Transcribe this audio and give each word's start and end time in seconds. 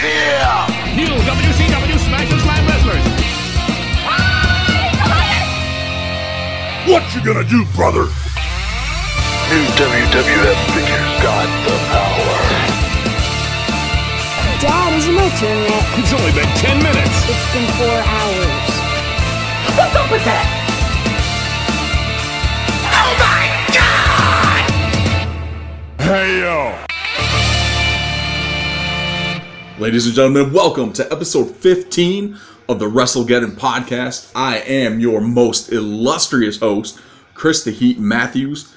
Yeah! 0.00 0.96
New 0.96 1.12
WCW 1.12 1.98
Smash 2.00 2.32
and 2.32 2.40
Slam 2.40 2.64
wrestlers. 2.64 3.04
What 6.88 7.04
you 7.14 7.20
gonna 7.22 7.44
do, 7.44 7.66
brother? 7.76 8.08
New 9.52 9.64
WWF 9.76 10.56
figures 10.72 11.10
got 11.20 11.44
the 11.68 11.76
power. 11.92 12.40
Dad, 14.60 14.96
is 14.96 15.06
it 15.06 15.12
my 15.12 15.28
turn 15.36 15.68
yet? 15.68 15.84
It's 15.98 16.12
only 16.16 16.32
been 16.32 16.48
10 16.56 16.82
minutes. 16.82 17.16
It's 17.28 17.52
been 17.52 17.68
four 17.76 18.00
hours. 18.00 18.72
What's 19.76 19.94
up 19.96 20.10
with 20.10 20.24
that? 20.24 20.46
Oh 22.88 23.12
my 23.20 23.44
god! 23.76 24.64
Hey 26.00 26.40
yo! 26.40 26.86
Ladies 29.80 30.04
and 30.04 30.14
gentlemen, 30.14 30.52
welcome 30.52 30.92
to 30.92 31.10
episode 31.10 31.56
15 31.56 32.38
of 32.68 32.78
the 32.78 32.84
WrestleGeddon 32.84 33.52
podcast. 33.52 34.30
I 34.34 34.58
am 34.58 35.00
your 35.00 35.22
most 35.22 35.72
illustrious 35.72 36.58
host, 36.58 37.00
Chris 37.32 37.64
the 37.64 37.70
Heat 37.70 37.98
Matthews, 37.98 38.74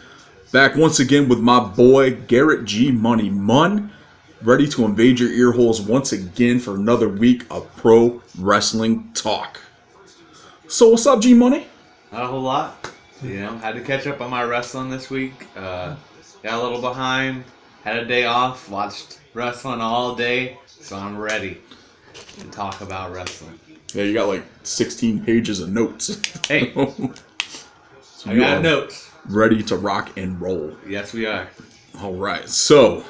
back 0.53 0.77
once 0.77 1.01
again 1.01 1.27
with 1.27 1.41
my 1.41 1.59
boy 1.59 2.15
Garrett 2.27 2.63
G 2.63 2.89
Money 2.89 3.29
Munn, 3.29 3.91
ready 4.43 4.65
to 4.69 4.85
invade 4.85 5.19
your 5.19 5.29
ear 5.29 5.51
holes 5.51 5.81
once 5.81 6.13
again 6.13 6.57
for 6.57 6.75
another 6.75 7.09
week 7.09 7.45
of 7.51 7.69
pro 7.75 8.23
wrestling 8.39 9.11
talk. 9.13 9.59
So, 10.69 10.87
what's 10.87 11.05
up, 11.05 11.21
G 11.21 11.33
Money? 11.33 11.67
Not 12.13 12.23
a 12.23 12.27
whole 12.27 12.43
lot. 12.43 12.93
You 13.21 13.41
know, 13.41 13.57
had 13.57 13.75
to 13.75 13.81
catch 13.81 14.07
up 14.07 14.21
on 14.21 14.29
my 14.29 14.45
wrestling 14.45 14.89
this 14.89 15.09
week. 15.09 15.47
Uh, 15.57 15.97
got 16.43 16.61
a 16.61 16.63
little 16.63 16.79
behind. 16.79 17.43
Had 17.83 17.97
a 17.97 18.05
day 18.05 18.23
off. 18.23 18.69
Watched 18.69 19.19
wrestling 19.33 19.81
all 19.81 20.15
day, 20.15 20.57
so 20.83 20.97
I'm 20.97 21.17
ready 21.17 21.61
to 22.39 22.47
talk 22.51 22.81
about 22.81 23.13
wrestling. 23.13 23.57
Yeah, 23.93 24.03
you 24.03 24.13
got 24.13 24.27
like 24.27 24.43
16 24.63 25.23
pages 25.23 25.61
of 25.61 25.69
notes. 25.69 26.19
Hey, 26.47 26.73
So 28.01 28.29
I 28.29 28.33
you 28.33 28.39
got 28.41 28.61
notes. 28.61 29.09
Ready 29.29 29.63
to 29.63 29.77
rock 29.77 30.17
and 30.17 30.39
roll. 30.41 30.75
Yes, 30.85 31.13
we 31.13 31.25
are. 31.25 31.47
All 32.01 32.13
right, 32.15 32.47
so 32.49 32.97
a 32.97 33.03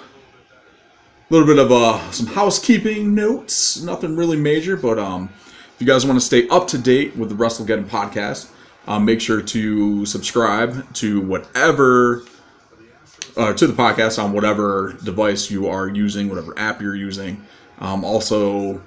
little 1.30 1.48
bit 1.48 1.58
of 1.58 1.72
uh, 1.72 2.12
some 2.12 2.28
housekeeping 2.28 3.16
notes. 3.16 3.82
Nothing 3.82 4.16
really 4.16 4.38
major, 4.38 4.78
but 4.78 5.00
um, 5.00 5.30
if 5.74 5.76
you 5.80 5.88
guys 5.88 6.06
want 6.06 6.20
to 6.20 6.26
stay 6.26 6.48
up 6.50 6.68
to 6.68 6.78
date 6.78 7.16
with 7.16 7.30
the 7.30 7.36
WrestleGeddon 7.36 7.86
podcast, 7.86 8.52
um, 8.86 9.04
make 9.06 9.20
sure 9.20 9.42
to 9.42 10.06
subscribe 10.06 10.94
to 10.96 11.22
whatever 11.22 12.24
uh, 13.38 13.54
to 13.54 13.68
the 13.68 13.74
podcast 13.74 14.24
on 14.24 14.34
whatever 14.34 14.98
device 15.04 15.50
you 15.50 15.68
are 15.68 15.88
using, 15.88 16.30
whatever 16.30 16.58
app 16.58 16.82
you're 16.82 16.96
using. 16.96 17.44
Um, 17.80 18.04
also, 18.04 18.82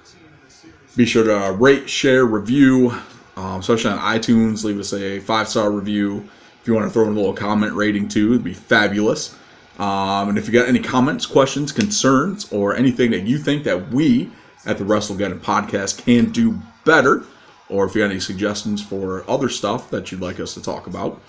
be 0.97 1.05
sure 1.05 1.25
to 1.25 1.53
rate, 1.53 1.89
share, 1.89 2.25
review, 2.25 2.93
um, 3.37 3.61
especially 3.61 3.91
on 3.91 3.99
iTunes. 3.99 4.65
Leave 4.65 4.79
us 4.79 4.93
a 4.93 5.21
five 5.21 5.49
star 5.49 5.71
review. 5.71 6.29
If 6.61 6.69
you 6.69 6.75
want 6.75 6.87
to 6.87 6.91
throw 6.91 7.05
in 7.05 7.11
a 7.11 7.15
little 7.15 7.35
comment 7.35 7.75
rating 7.75 8.09
too, 8.09 8.31
it'd 8.31 8.45
be 8.45 8.55
fabulous. 8.55 9.37
Um, 9.79 10.31
and 10.31 10.39
if 10.39 10.47
you 10.47 10.53
got 10.53 10.69
any 10.69 10.79
comments, 10.79 11.27
questions, 11.27 11.71
concerns, 11.71 12.51
or 12.51 12.75
anything 12.75 13.11
that 13.11 13.25
you 13.25 13.39
think 13.39 13.65
that 13.65 13.91
we 13.91 14.31
at 14.65 14.79
the 14.79 14.85
WrestleGeddon 14.85 15.41
podcast 15.41 15.99
can 15.99 16.33
do 16.33 16.59
better, 16.85 17.25
or 17.69 17.85
if 17.85 17.95
you 17.95 18.01
got 18.01 18.11
any 18.11 18.21
suggestions 18.21 18.83
for 18.83 19.29
other 19.29 19.49
stuff 19.49 19.91
that 19.91 20.11
you'd 20.11 20.21
like 20.21 20.41
us 20.41 20.55
to 20.55 20.63
talk 20.63 20.87
about, 20.87 21.21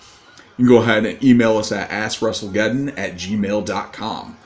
you 0.58 0.66
can 0.66 0.74
go 0.74 0.82
ahead 0.82 1.06
and 1.06 1.22
email 1.22 1.56
us 1.56 1.70
at 1.70 1.88
askWrestleGeddon 1.90 2.98
at 2.98 3.14
gmail.com. 3.14 4.36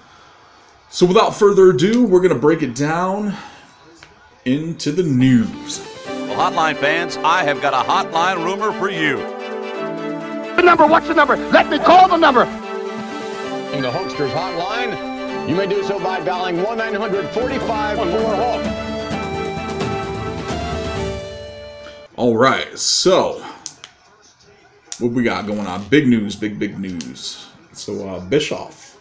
So 0.91 1.07
without 1.07 1.31
further 1.35 1.71
ado, 1.71 2.05
we're 2.05 2.21
going 2.21 2.35
to 2.35 2.39
break 2.39 2.63
it 2.63 2.75
down 2.75 3.35
into 4.45 4.93
the 4.93 5.03
news. 5.03 5.81
Well, 6.07 6.51
hotline 6.51 6.77
fans, 6.77 7.17
I 7.17 7.45
have 7.45 7.63
got 7.63 7.73
a 7.73 7.89
hotline 7.89 8.45
rumor 8.45 8.73
for 8.79 8.91
you. 8.91 9.17
The 10.55 10.63
number, 10.63 10.87
what's 10.87 11.09
the 11.09 11.15
number? 11.15 11.37
Let 11.37 11.71
me 11.71 11.79
call 11.79 12.09
the 12.09 12.19
number! 12.19 12.43
In 13.73 13.81
the 13.81 13.91
Hulkster's 13.91 14.33
hotline, 14.33 15.49
you 15.49 15.55
may 15.57 15.67
do 15.67 15.83
so 15.83 15.99
by 15.99 16.21
dialing 16.21 16.63
1 16.63 16.77
900 16.77 17.31
45 17.31 17.97
4 17.97 18.07
Hulk. 18.07 18.93
All 22.17 22.37
right, 22.37 22.79
so 22.79 23.43
what 25.03 25.13
we 25.13 25.23
got 25.23 25.47
going 25.47 25.67
on? 25.67 25.87
Big 25.89 26.07
news, 26.07 26.37
big 26.37 26.59
big 26.59 26.79
news. 26.79 27.49
So 27.73 28.09
uh, 28.09 28.21
Bischoff 28.21 28.99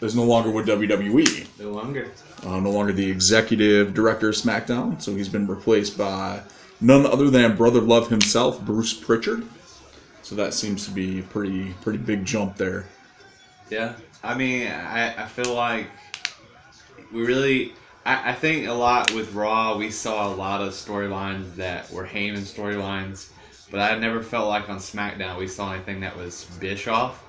is 0.00 0.14
no 0.14 0.24
longer 0.24 0.50
with 0.50 0.66
WWE. 0.66 1.48
No 1.60 1.70
longer. 1.70 2.10
Uh, 2.44 2.60
no 2.60 2.70
longer 2.70 2.92
the 2.92 3.10
executive 3.10 3.94
director 3.94 4.28
of 4.28 4.34
SmackDown. 4.34 5.00
So 5.00 5.14
he's 5.14 5.28
been 5.28 5.46
replaced 5.46 5.96
by 5.96 6.42
none 6.80 7.06
other 7.06 7.30
than 7.30 7.56
Brother 7.56 7.80
Love 7.80 8.08
himself, 8.08 8.60
Bruce 8.60 8.92
Pritchard. 8.92 9.46
So 10.22 10.34
that 10.36 10.54
seems 10.54 10.84
to 10.86 10.90
be 10.90 11.20
a 11.20 11.22
pretty 11.22 11.74
pretty 11.82 11.98
big 11.98 12.24
jump 12.24 12.56
there. 12.56 12.86
Yeah. 13.70 13.94
I 14.22 14.34
mean, 14.34 14.68
I, 14.68 15.24
I 15.24 15.26
feel 15.26 15.54
like 15.54 15.88
we 17.12 17.26
really. 17.26 17.74
I, 18.06 18.30
I 18.30 18.34
think 18.34 18.68
a 18.68 18.72
lot 18.72 19.12
with 19.12 19.32
Raw, 19.32 19.76
we 19.76 19.90
saw 19.90 20.32
a 20.32 20.34
lot 20.34 20.60
of 20.60 20.72
storylines 20.72 21.54
that 21.56 21.90
were 21.90 22.06
Heyman 22.06 22.40
storylines, 22.40 23.30
but 23.70 23.80
I 23.80 23.98
never 23.98 24.22
felt 24.22 24.48
like 24.48 24.68
on 24.68 24.78
SmackDown 24.78 25.38
we 25.38 25.48
saw 25.48 25.72
anything 25.72 26.00
that 26.00 26.16
was 26.16 26.44
Bischoff. 26.60 27.22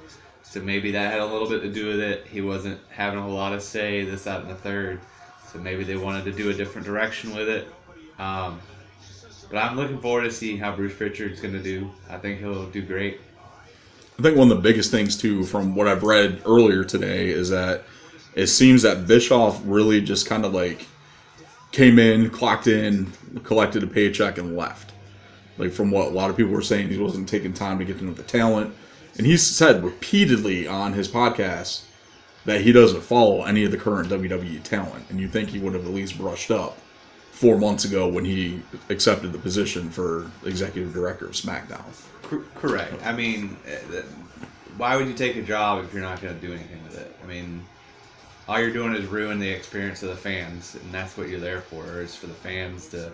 So 0.43 0.61
maybe 0.61 0.91
that 0.91 1.11
had 1.11 1.21
a 1.21 1.25
little 1.25 1.49
bit 1.49 1.61
to 1.61 1.71
do 1.71 1.87
with 1.87 1.99
it. 1.99 2.25
He 2.27 2.41
wasn't 2.41 2.79
having 2.89 3.19
a 3.19 3.21
whole 3.21 3.33
lot 3.33 3.53
of 3.53 3.61
say, 3.61 4.05
this, 4.05 4.23
that, 4.23 4.41
and 4.41 4.49
the 4.49 4.55
third. 4.55 5.01
So 5.51 5.59
maybe 5.59 5.83
they 5.83 5.97
wanted 5.97 6.23
to 6.25 6.31
do 6.31 6.49
a 6.49 6.53
different 6.53 6.85
direction 6.85 7.35
with 7.35 7.49
it. 7.49 7.67
Um, 8.19 8.59
but 9.49 9.57
I'm 9.57 9.75
looking 9.75 9.99
forward 9.99 10.23
to 10.23 10.31
see 10.31 10.55
how 10.55 10.75
Bruce 10.75 10.95
Pritchard's 10.95 11.41
going 11.41 11.53
to 11.53 11.61
do. 11.61 11.91
I 12.09 12.17
think 12.17 12.39
he'll 12.39 12.69
do 12.69 12.81
great. 12.81 13.19
I 14.17 14.21
think 14.21 14.37
one 14.37 14.49
of 14.49 14.57
the 14.57 14.63
biggest 14.63 14.91
things 14.91 15.17
too, 15.17 15.43
from 15.43 15.75
what 15.75 15.87
I've 15.87 16.03
read 16.03 16.41
earlier 16.45 16.83
today, 16.83 17.29
is 17.29 17.49
that 17.49 17.83
it 18.33 18.47
seems 18.47 18.81
that 18.83 19.07
Bischoff 19.07 19.61
really 19.65 20.01
just 20.01 20.25
kind 20.25 20.45
of 20.45 20.53
like 20.53 20.85
came 21.71 21.99
in, 21.99 22.29
clocked 22.29 22.67
in, 22.67 23.11
collected 23.43 23.83
a 23.83 23.87
paycheck, 23.87 24.37
and 24.37 24.55
left. 24.55 24.93
Like 25.57 25.71
from 25.71 25.91
what 25.91 26.07
a 26.07 26.11
lot 26.11 26.29
of 26.29 26.37
people 26.37 26.51
were 26.51 26.61
saying, 26.61 26.89
he 26.89 26.97
wasn't 26.97 27.29
taking 27.29 27.53
time 27.53 27.79
to 27.79 27.85
get 27.85 27.99
to 27.99 28.05
know 28.05 28.13
the 28.13 28.23
talent, 28.23 28.73
and 29.17 29.25
he's 29.25 29.43
said 29.43 29.83
repeatedly 29.83 30.67
on 30.67 30.93
his 30.93 31.07
podcast 31.07 31.83
that 32.45 32.61
he 32.61 32.71
doesn't 32.71 33.01
follow 33.01 33.43
any 33.43 33.63
of 33.63 33.71
the 33.71 33.77
current 33.77 34.09
WWE 34.09 34.61
talent, 34.63 35.05
and 35.09 35.19
you 35.19 35.27
think 35.27 35.49
he 35.49 35.59
would 35.59 35.73
have 35.73 35.85
at 35.85 35.91
least 35.91 36.17
brushed 36.17 36.51
up 36.51 36.77
four 37.31 37.57
months 37.57 37.83
ago 37.83 38.07
when 38.07 38.23
he 38.23 38.61
accepted 38.89 39.33
the 39.33 39.37
position 39.37 39.89
for 39.89 40.31
executive 40.45 40.93
director 40.93 41.25
of 41.25 41.33
SmackDown. 41.33 41.83
Correct. 42.55 42.93
I 43.05 43.11
mean, 43.11 43.57
uh, 43.67 44.01
why 44.77 44.95
would 44.95 45.07
you 45.07 45.13
take 45.13 45.35
a 45.35 45.41
job 45.41 45.83
if 45.83 45.93
you're 45.93 46.01
not 46.01 46.21
going 46.21 46.33
to 46.33 46.41
do 46.45 46.53
anything 46.53 46.83
with 46.83 46.97
it? 46.99 47.15
I 47.23 47.27
mean, 47.27 47.63
all 48.47 48.59
you're 48.59 48.71
doing 48.71 48.93
is 48.95 49.05
ruin 49.07 49.39
the 49.39 49.49
experience 49.49 50.03
of 50.03 50.09
the 50.09 50.15
fans, 50.15 50.75
and 50.75 50.93
that's 50.93 51.17
what 51.17 51.29
you're 51.29 51.39
there 51.39 51.61
for. 51.61 52.01
Is 52.01 52.15
for 52.15 52.27
the 52.27 52.33
fans 52.33 52.87
to 52.89 53.11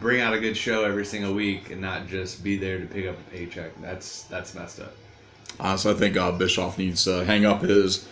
bring 0.00 0.20
out 0.20 0.34
a 0.34 0.40
good 0.40 0.56
show 0.56 0.84
every 0.84 1.04
single 1.04 1.34
week 1.34 1.70
and 1.70 1.80
not 1.80 2.06
just 2.06 2.42
be 2.42 2.56
there 2.56 2.78
to 2.78 2.86
pick 2.86 3.06
up 3.06 3.16
a 3.18 3.30
paycheck. 3.30 3.70
That's 3.80 4.24
that's 4.24 4.54
messed 4.54 4.80
up. 4.80 4.94
Uh, 5.60 5.76
so 5.76 5.90
I 5.90 5.94
think 5.94 6.16
uh, 6.16 6.32
Bischoff 6.32 6.78
needs 6.78 7.04
to 7.04 7.24
hang 7.24 7.44
up 7.44 7.62
his 7.62 8.08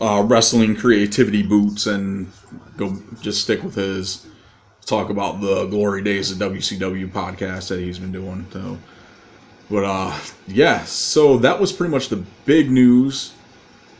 uh, 0.00 0.22
wrestling 0.26 0.76
creativity 0.76 1.42
boots 1.42 1.86
and 1.86 2.30
go 2.76 2.96
just 3.20 3.42
stick 3.42 3.62
with 3.62 3.74
his 3.74 4.26
talk 4.86 5.10
about 5.10 5.40
the 5.40 5.66
glory 5.66 6.02
days 6.02 6.30
of 6.30 6.38
WCW 6.38 7.10
podcast 7.10 7.68
that 7.68 7.78
he's 7.80 7.98
been 7.98 8.12
doing. 8.12 8.46
So, 8.52 8.78
but 9.70 9.84
uh, 9.84 10.18
yeah, 10.46 10.84
so 10.84 11.38
that 11.38 11.60
was 11.60 11.72
pretty 11.72 11.90
much 11.90 12.08
the 12.08 12.24
big 12.44 12.70
news 12.70 13.32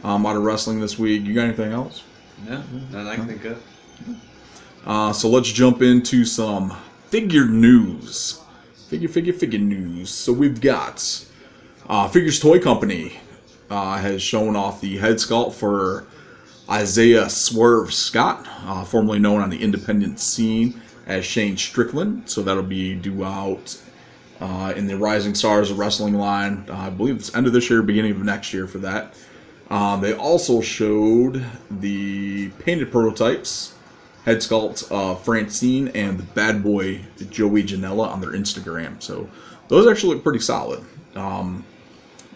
um, 0.02 0.26
out 0.26 0.36
of 0.36 0.42
wrestling 0.42 0.80
this 0.80 0.98
week. 0.98 1.22
You 1.22 1.34
got 1.34 1.44
anything 1.44 1.72
else? 1.72 2.02
No, 2.46 2.62
nothing 2.90 3.06
I 3.06 3.14
can 3.16 3.26
think 3.26 3.44
of. 3.44 3.62
Uh, 4.84 5.12
so 5.12 5.28
let's 5.28 5.50
jump 5.50 5.80
into 5.80 6.24
some 6.24 6.76
figure 7.12 7.44
news. 7.44 8.40
Figure, 8.88 9.06
figure, 9.06 9.34
figure 9.34 9.58
news. 9.58 10.08
So 10.08 10.32
we've 10.32 10.62
got 10.62 11.26
uh, 11.86 12.08
Figures 12.08 12.40
Toy 12.40 12.58
Company 12.58 13.20
uh, 13.68 13.98
has 13.98 14.22
shown 14.22 14.56
off 14.56 14.80
the 14.80 14.96
head 14.96 15.16
sculpt 15.16 15.52
for 15.52 16.06
Isaiah 16.70 17.28
Swerve 17.28 17.92
Scott, 17.92 18.48
uh, 18.64 18.82
formerly 18.84 19.18
known 19.18 19.42
on 19.42 19.50
the 19.50 19.62
independent 19.62 20.20
scene 20.20 20.80
as 21.06 21.26
Shane 21.26 21.58
Strickland. 21.58 22.30
So 22.30 22.42
that'll 22.42 22.62
be 22.62 22.94
due 22.94 23.24
out 23.24 23.78
uh, 24.40 24.72
in 24.74 24.86
the 24.86 24.96
Rising 24.96 25.34
Stars 25.34 25.70
Wrestling 25.70 26.14
line. 26.14 26.64
Uh, 26.66 26.76
I 26.76 26.88
believe 26.88 27.16
it's 27.16 27.34
end 27.34 27.46
of 27.46 27.52
this 27.52 27.68
year, 27.68 27.82
beginning 27.82 28.12
of 28.12 28.24
next 28.24 28.54
year 28.54 28.66
for 28.66 28.78
that. 28.78 29.14
Um, 29.68 30.00
they 30.00 30.14
also 30.14 30.62
showed 30.62 31.44
the 31.70 32.48
painted 32.60 32.90
prototypes, 32.90 33.74
head 34.24 34.38
sculpt 34.38 34.90
of 34.92 35.24
Francine 35.24 35.88
and 35.88 36.18
the 36.18 36.22
bad 36.22 36.62
boy 36.62 37.00
Joey 37.30 37.62
Janela 37.64 38.08
on 38.08 38.20
their 38.20 38.30
Instagram. 38.32 39.02
So 39.02 39.28
those 39.68 39.86
actually 39.86 40.14
look 40.14 40.22
pretty 40.24 40.38
solid. 40.40 40.84
Um, 41.14 41.64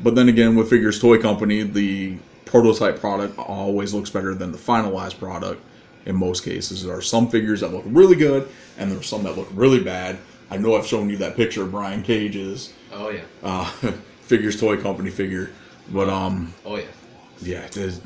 but 0.02 0.14
then 0.14 0.28
again, 0.28 0.56
with 0.56 0.68
Figures 0.68 1.00
Toy 1.00 1.18
Company, 1.20 1.62
the 1.62 2.16
prototype 2.44 3.00
product 3.00 3.38
always 3.38 3.94
looks 3.94 4.10
better 4.10 4.34
than 4.34 4.52
the 4.52 4.58
finalized 4.58 5.18
product. 5.18 5.62
in 6.06 6.14
most 6.14 6.44
cases. 6.44 6.84
There 6.84 6.94
are 6.96 7.02
some 7.02 7.28
figures 7.28 7.60
that 7.62 7.72
look 7.72 7.82
really 7.86 8.14
good, 8.14 8.48
and 8.78 8.90
there 8.90 8.98
are 8.98 9.02
some 9.02 9.24
that 9.24 9.36
look 9.36 9.48
really 9.52 9.82
bad. 9.82 10.18
I 10.50 10.56
know 10.56 10.76
I've 10.76 10.86
shown 10.86 11.10
you 11.10 11.16
that 11.16 11.34
picture 11.34 11.62
of 11.64 11.72
Brian 11.72 12.02
Cage's 12.04 12.72
Oh 12.92 13.08
yeah. 13.10 13.22
uh, 13.42 13.64
figures 14.22 14.58
toy 14.60 14.76
company 14.80 15.10
figure, 15.10 15.50
but 15.90 16.08
um, 16.08 16.54
Oh 16.64 16.76
yeah. 16.76 16.84
Yeah, 17.40 17.64
it 17.64 17.76
is- 17.76 18.00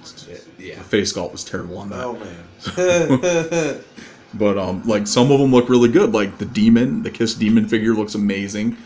Yeah. 0.58 0.76
the 0.76 0.84
face 0.84 1.12
sculpt 1.12 1.32
was 1.32 1.44
terrible 1.44 1.78
on 1.78 1.90
that. 1.90 2.04
Oh 2.04 2.14
man. 2.18 3.80
But 4.32 4.58
um, 4.58 4.84
like 4.86 5.08
some 5.08 5.32
of 5.32 5.40
them 5.40 5.50
look 5.50 5.68
really 5.68 5.88
good. 5.88 6.12
Like 6.12 6.38
the 6.38 6.44
demon, 6.44 7.02
the 7.02 7.10
Kiss 7.10 7.34
demon 7.34 7.66
figure 7.66 7.94
looks 7.94 8.14
amazing. 8.14 8.76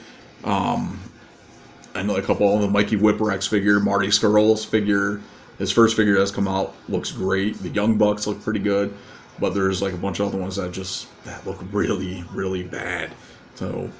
Um, 0.43 0.99
I 1.95 2.03
know 2.03 2.17
a 2.17 2.23
couple 2.23 2.55
of 2.55 2.63
the 2.63 2.69
Mikey 2.69 2.97
Whipwreck's 2.97 3.47
figure, 3.47 3.79
Marty 3.79 4.09
Scurll's 4.09 4.65
figure, 4.65 5.21
his 5.59 5.71
first 5.71 5.97
figure 5.97 6.17
that's 6.19 6.31
come 6.31 6.49
out 6.49 6.75
looks 6.89 7.13
great. 7.13 7.59
The 7.59 7.69
Young 7.69 7.99
Bucks 7.99 8.27
look 8.27 8.43
pretty 8.43 8.59
good, 8.61 8.95
but 9.39 9.51
there's 9.53 9.83
like 9.83 9.93
a 9.93 9.99
bunch 9.99 10.19
of 10.19 10.29
other 10.29 10.39
ones 10.39 10.57
that 10.57 10.73
just 10.73 11.09
that 11.25 11.47
look 11.47 11.59
really, 11.73 12.25
really 12.33 12.63
bad. 12.63 13.13
So, 13.55 13.91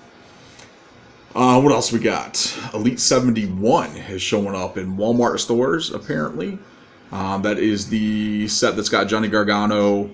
uh, 1.35 1.61
what 1.61 1.73
else 1.73 1.93
we 1.93 1.99
got? 1.99 2.57
Elite 2.73 3.01
71 3.01 3.91
has 3.91 4.23
showing 4.23 4.55
up 4.55 4.79
in 4.79 4.97
Walmart 4.97 5.41
stores 5.41 5.91
apparently. 5.91 6.59
Um, 7.13 7.43
that 7.43 7.59
is 7.59 7.89
the 7.89 8.49
set 8.49 8.77
that's 8.77 8.89
got 8.89 9.07
Johnny 9.07 9.29
Gargano, 9.29 10.11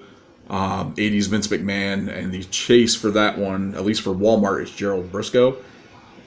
um, 0.50 0.94
80s 0.96 1.28
Vince 1.28 1.46
McMahon, 1.46 2.14
and 2.14 2.32
the 2.32 2.44
chase 2.44 2.94
for 2.94 3.10
that 3.12 3.38
one, 3.38 3.74
at 3.74 3.84
least 3.84 4.02
for 4.02 4.10
Walmart, 4.10 4.62
is 4.62 4.70
Gerald 4.70 5.10
Briscoe. 5.10 5.56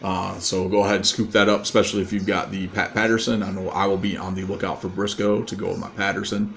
Uh, 0.02 0.38
so 0.40 0.68
go 0.68 0.84
ahead 0.84 0.98
and 0.98 1.08
scoop 1.08 1.32
that 1.32 1.48
up, 1.48 1.62
especially 1.62 2.02
if 2.02 2.12
you've 2.12 2.26
got 2.26 2.52
the 2.52 2.68
Pat 2.68 2.94
Patterson. 2.94 3.42
I 3.42 3.52
know 3.52 3.70
I 3.70 3.86
will 3.86 3.98
be 3.98 4.18
on 4.18 4.36
the 4.36 4.44
lookout 4.44 4.82
for 4.82 4.90
Briscoe 4.90 5.44
to 5.44 5.56
go 5.56 5.70
with 5.70 5.80
my 5.80 5.90
Patterson. 5.90 6.54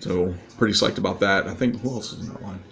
So 0.00 0.34
pretty 0.56 0.72
psyched 0.72 0.98
about 0.98 1.20
that. 1.20 1.46
I 1.46 1.54
think 1.54 1.80
who 1.80 1.90
else 1.90 2.12
is 2.12 2.20
in 2.20 2.32
that 2.32 2.42
line? 2.42 2.62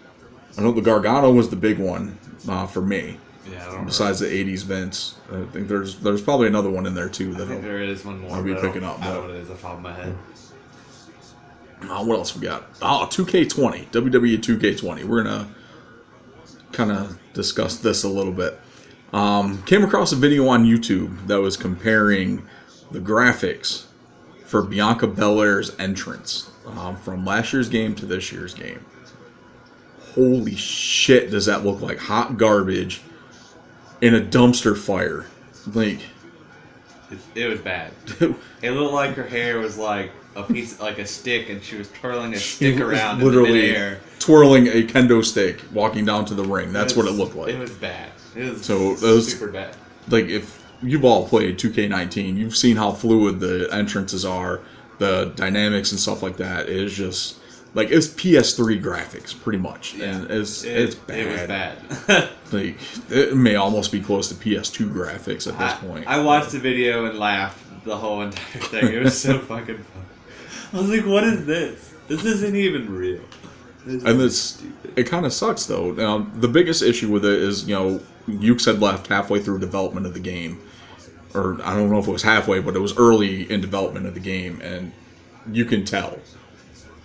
I 0.56 0.62
know 0.62 0.72
the 0.72 0.80
Gargano 0.80 1.32
was 1.32 1.50
the 1.50 1.56
big 1.56 1.78
one 1.78 2.18
uh, 2.48 2.66
for 2.66 2.80
me. 2.80 3.18
Yeah. 3.50 3.78
I 3.80 3.84
Besides 3.84 4.20
the 4.20 4.26
'80s 4.26 4.62
Vince, 4.64 5.16
I 5.32 5.42
think 5.52 5.68
there's 5.68 5.98
there's 6.00 6.22
probably 6.22 6.46
another 6.46 6.70
one 6.70 6.86
in 6.86 6.94
there 6.94 7.08
too. 7.08 7.30
I 7.34 7.38
That 7.38 7.46
think 7.46 7.60
I'll- 7.62 7.68
there 7.68 7.82
is 7.82 8.04
one 8.04 8.20
more. 8.20 8.36
I'll 8.36 8.42
be 8.42 8.54
I 8.54 8.60
picking 8.60 8.84
up, 8.84 9.00
I 9.00 9.06
don't 9.06 9.14
know 9.14 9.20
what 9.22 9.30
it 9.30 9.36
is 9.36 9.50
off 9.50 9.56
the 9.56 9.62
top 9.62 9.76
of 9.76 9.82
my 9.82 9.92
head. 9.92 10.16
Uh, 11.82 12.02
what 12.04 12.16
else 12.16 12.34
we 12.34 12.40
got? 12.42 12.64
Oh, 12.80 13.06
2K20, 13.10 13.88
WWE 13.90 14.38
2K20. 14.38 15.04
We're 15.04 15.22
gonna 15.22 15.48
kind 16.72 16.90
of 16.90 17.18
discuss 17.34 17.76
this 17.76 18.04
a 18.04 18.08
little 18.08 18.32
bit. 18.32 18.58
Um, 19.12 19.62
came 19.64 19.84
across 19.84 20.10
a 20.12 20.16
video 20.16 20.48
on 20.48 20.64
YouTube 20.64 21.26
that 21.26 21.40
was 21.40 21.56
comparing 21.56 22.42
the 22.90 23.00
graphics 23.00 23.84
for 24.46 24.62
Bianca 24.62 25.06
Belair's 25.06 25.78
entrance 25.78 26.50
um, 26.66 26.96
from 26.96 27.24
last 27.24 27.52
year's 27.52 27.68
game 27.68 27.94
to 27.96 28.06
this 28.06 28.32
year's 28.32 28.54
game. 28.54 28.84
Holy 30.14 30.56
shit, 30.56 31.30
does 31.30 31.46
that 31.46 31.64
look 31.64 31.80
like 31.80 31.98
hot 31.98 32.38
garbage 32.38 33.02
in 34.04 34.14
a 34.14 34.20
dumpster 34.20 34.76
fire? 34.76 35.24
Like, 35.72 36.00
It, 37.10 37.18
it 37.34 37.46
was 37.48 37.60
bad. 37.60 37.92
It 38.62 38.70
looked 38.70 38.92
like 38.94 39.14
her 39.14 39.26
hair 39.26 39.58
was 39.58 39.76
like 39.78 40.10
a 40.36 40.42
piece, 40.42 40.80
like 40.80 40.98
a 40.98 41.06
stick, 41.06 41.48
and 41.50 41.62
she 41.62 41.76
was 41.76 41.90
twirling 41.92 42.34
a 42.34 42.38
stick 42.38 42.80
around 42.80 43.14
in 43.14 43.18
the 43.20 43.24
literally 43.24 43.96
twirling 44.18 44.66
a 44.68 44.82
kendo 44.86 45.24
stick, 45.24 45.60
walking 45.72 46.04
down 46.04 46.24
to 46.26 46.34
the 46.34 46.42
ring. 46.42 46.72
That's 46.72 46.96
what 46.96 47.06
it 47.06 47.12
looked 47.12 47.34
like. 47.34 47.48
It 47.50 47.58
was 47.58 47.70
bad. 47.72 48.10
It 48.34 48.50
was 48.50 48.64
So, 48.64 48.94
super 49.20 49.52
bad. 49.52 49.76
like 50.08 50.26
if 50.26 50.62
you've 50.82 51.04
all 51.04 51.28
played 51.28 51.58
2K19, 51.58 52.36
you've 52.36 52.56
seen 52.56 52.76
how 52.76 52.90
fluid 52.92 53.38
the 53.40 53.68
entrances 53.72 54.24
are, 54.24 54.60
the 54.98 55.32
dynamics 55.36 55.92
and 55.92 56.00
stuff 56.00 56.22
like 56.22 56.36
that. 56.38 56.68
It 56.68 56.76
is 56.76 56.94
just 56.94 57.36
like 57.74 57.90
it's 57.90 58.06
PS3 58.08 58.80
graphics 58.82 59.38
pretty 59.38 59.58
much, 59.58 59.94
and 60.00 60.30
it's 60.30 60.64
It, 60.64 60.76
it's 60.76 60.94
bad. 60.94 61.18
it 61.18 61.32
was 61.32 61.40
bad. 62.06 62.28
Like 62.52 62.76
it 63.10 63.36
may 63.36 63.56
almost 63.56 63.90
be 63.90 64.00
close 64.00 64.28
to 64.28 64.34
PS2 64.36 64.92
graphics 64.92 65.48
at 65.48 65.58
this 65.58 65.72
I, 65.72 65.76
point. 65.86 66.06
I 66.06 66.20
watched 66.22 66.52
the 66.52 66.60
video 66.60 67.06
and 67.06 67.18
laughed 67.18 67.84
the 67.84 67.96
whole 67.96 68.22
entire 68.22 68.60
thing. 68.60 68.92
It 68.94 69.02
was 69.02 69.20
so 69.20 69.38
fucking 69.50 69.78
fun. 69.78 70.04
I 70.72 70.76
was 70.76 70.88
like, 70.90 71.04
"What 71.04 71.24
is 71.24 71.46
this? 71.46 71.92
This 72.06 72.24
isn't 72.24 72.54
even 72.54 72.94
real." 72.94 73.22
This 73.84 74.04
and 74.04 74.20
is 74.20 74.24
it's 74.26 74.38
stupid. 74.38 74.92
it 74.96 75.04
kind 75.04 75.26
of 75.26 75.32
sucks 75.32 75.66
though. 75.66 75.90
Now 75.92 76.26
the 76.34 76.48
biggest 76.48 76.82
issue 76.82 77.10
with 77.10 77.24
it 77.24 77.40
is 77.40 77.66
you 77.66 77.74
know 77.74 78.00
Yuke's 78.28 78.66
had 78.66 78.80
left 78.80 79.08
halfway 79.08 79.40
through 79.40 79.58
development 79.58 80.06
of 80.06 80.14
the 80.14 80.20
game, 80.20 80.60
or 81.34 81.58
I 81.64 81.74
don't 81.74 81.90
know 81.90 81.98
if 81.98 82.06
it 82.06 82.12
was 82.12 82.22
halfway, 82.22 82.60
but 82.60 82.76
it 82.76 82.80
was 82.80 82.96
early 82.96 83.50
in 83.50 83.60
development 83.60 84.06
of 84.06 84.14
the 84.14 84.20
game, 84.20 84.60
and 84.62 84.92
you 85.50 85.64
can 85.64 85.84
tell. 85.84 86.18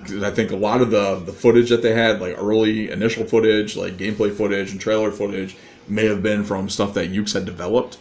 'Cause 0.05 0.23
I 0.23 0.31
think 0.31 0.51
a 0.51 0.55
lot 0.55 0.81
of 0.81 0.91
the 0.91 1.21
the 1.25 1.33
footage 1.33 1.69
that 1.69 1.81
they 1.81 1.93
had, 1.93 2.21
like 2.21 2.35
early 2.37 2.89
initial 2.89 3.25
footage, 3.25 3.75
like 3.75 3.97
gameplay 3.97 4.33
footage 4.33 4.71
and 4.71 4.79
trailer 4.79 5.11
footage, 5.11 5.57
may 5.87 6.05
have 6.05 6.23
been 6.23 6.43
from 6.43 6.69
stuff 6.69 6.93
that 6.93 7.11
Yuke's 7.11 7.33
had 7.33 7.45
developed. 7.45 7.97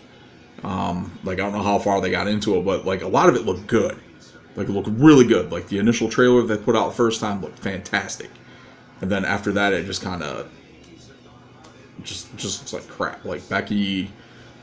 Um, 0.63 1.19
like 1.25 1.39
I 1.39 1.43
don't 1.43 1.53
know 1.53 1.63
how 1.63 1.79
far 1.79 2.01
they 2.01 2.11
got 2.11 2.29
into 2.29 2.57
it, 2.57 2.65
but 2.65 2.85
like 2.87 3.03
a 3.03 3.09
lot 3.09 3.29
of 3.29 3.35
it 3.37 3.45
looked 3.45 3.67
good. 3.67 3.97
Like 4.57 4.69
it 4.69 4.73
looked 4.73 4.89
really 4.89 5.25
good. 5.27 5.51
Like 5.53 5.69
the 5.69 5.79
initial 5.79 6.09
trailer 6.09 6.43
they 6.43 6.57
put 6.57 6.77
out 6.77 6.91
the 6.91 6.95
first 6.97 7.21
time 7.21 7.41
looked 7.41 7.59
fantastic, 7.59 8.31
and 9.01 9.11
then 9.11 9.25
after 9.25 9.51
that 9.53 9.73
it 9.73 9.85
just 9.87 10.03
kind 10.03 10.23
of 10.23 10.49
just 12.05 12.35
just 12.37 12.61
looks 12.61 12.73
like 12.73 12.89
crap. 12.89 13.25
Like 13.25 13.49
Becky, 13.49 14.11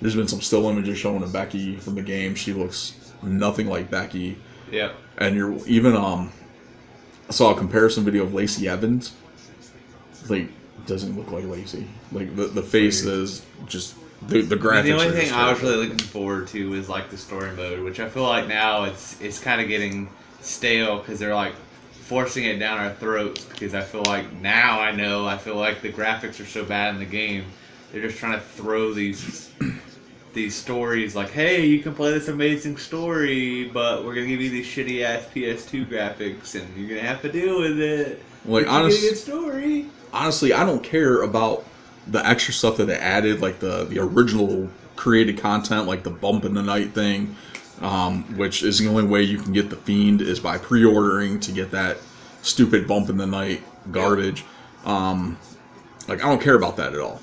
there's 0.02 0.16
been 0.16 0.28
some 0.28 0.42
still 0.42 0.70
images 0.70 0.98
showing 0.98 1.24
of 1.24 1.34
Becky 1.34 1.76
from 1.78 1.96
the 1.96 2.02
game. 2.02 2.36
She 2.36 2.54
looks 2.54 2.94
nothing 3.22 3.68
like 3.68 3.90
Becky, 3.92 4.38
Yeah. 4.72 4.92
and 5.18 5.36
you're 5.36 5.56
even 5.68 5.96
um, 5.96 6.32
I 7.30 7.32
saw 7.32 7.52
a 7.52 7.56
comparison 7.58 8.04
video 8.04 8.24
of 8.24 8.34
Lacey 8.34 8.68
Evans. 8.68 9.14
Like 10.30 10.50
doesn't 10.86 11.18
look 11.18 11.32
like 11.32 11.46
Lacey. 11.46 11.88
Like 12.12 12.36
the 12.36 12.46
the 12.48 12.62
face 12.62 13.04
is 13.04 13.46
just 13.68 13.96
the 14.28 14.42
the 14.42 14.56
And 14.56 14.64
graphics. 14.64 14.84
the 14.84 14.92
only 14.94 15.12
thing 15.12 15.32
I 15.32 15.52
was 15.52 15.62
really 15.62 15.88
looking 15.88 15.98
forward 16.00 16.48
to 16.50 16.74
is 16.74 16.90
like 16.90 17.10
the 17.10 17.18
story 17.18 17.52
mode, 17.52 17.80
which 17.84 18.00
I 18.00 18.10
feel 18.10 18.24
like 18.24 18.48
now 18.48 18.84
it's 18.84 19.20
it's 19.22 19.40
kind 19.40 19.62
of 19.62 19.68
getting 19.68 20.10
stale 20.42 21.00
because 21.00 21.20
they're 21.20 21.36
like 21.36 21.54
forcing 21.92 22.46
it 22.46 22.58
down 22.58 22.78
our 22.80 22.94
throats. 22.94 23.46
Because 23.46 23.74
I 23.74 23.82
feel 23.82 24.04
like 24.04 24.32
now 24.34 24.80
I 24.80 24.92
know 24.92 25.28
I 25.28 25.38
feel 25.38 25.56
like 25.56 25.82
the 25.82 25.92
graphics 25.92 26.40
are 26.40 26.46
so 26.46 26.64
bad 26.64 26.94
in 26.94 27.00
the 27.00 27.06
game, 27.06 27.46
they're 27.92 28.02
just 28.02 28.18
trying 28.18 28.34
to 28.34 28.46
throw 28.46 28.94
these 28.94 29.50
these 30.36 30.54
stories 30.54 31.16
like, 31.16 31.32
hey, 31.32 31.66
you 31.66 31.80
can 31.80 31.96
play 31.96 32.12
this 32.12 32.28
amazing 32.28 32.78
story, 32.78 33.70
but 33.74 34.06
we're 34.06 34.14
gonna 34.14 34.28
give 34.28 34.42
you 34.42 34.50
these 34.52 34.68
shitty 34.68 35.02
ass 35.04 35.24
PS2 35.34 35.86
graphics, 35.88 36.54
and 36.54 36.68
you're 36.78 36.90
gonna 36.96 37.08
have 37.08 37.22
to 37.24 37.32
deal 37.32 37.60
with 37.62 37.80
it. 37.80 38.22
Like, 38.46 38.66
But 38.66 38.72
you 38.72 38.78
honest- 38.78 39.02
get 39.02 39.08
a 39.08 39.14
good 39.14 39.18
story. 39.20 39.86
honestly, 40.14 40.54
I 40.54 40.64
don't 40.66 40.84
care 40.84 41.24
about 41.24 41.66
the 42.12 42.24
extra 42.28 42.54
stuff 42.54 42.78
that 42.78 42.86
they 42.86 42.96
added, 42.98 43.42
like 43.42 43.60
the 43.60 43.86
the 43.90 43.98
original 44.00 44.70
created 44.96 45.40
content, 45.40 45.88
like 45.88 46.04
the 46.04 46.12
bump 46.12 46.46
in 46.46 46.54
the 46.54 46.62
night 46.62 46.94
thing, 46.94 47.36
um, 47.82 48.24
which 48.38 48.62
is 48.62 48.78
the 48.78 48.88
only 48.88 49.04
way 49.04 49.24
you 49.24 49.38
can 49.40 49.54
get 49.54 49.70
the 49.72 49.76
fiend 49.76 50.22
is 50.22 50.40
by 50.40 50.58
pre-ordering 50.60 51.40
to 51.40 51.52
get 51.52 51.72
that 51.72 51.98
stupid 52.44 52.88
bump 52.88 53.10
in 53.10 53.18
the 53.18 53.26
night 53.26 53.64
garbage. 53.92 54.44
Um, 54.86 55.38
like 56.08 56.24
I 56.24 56.28
don't 56.28 56.42
care 56.42 56.56
about 56.56 56.78
that 56.78 56.94
at 56.94 57.00
all. 57.00 57.20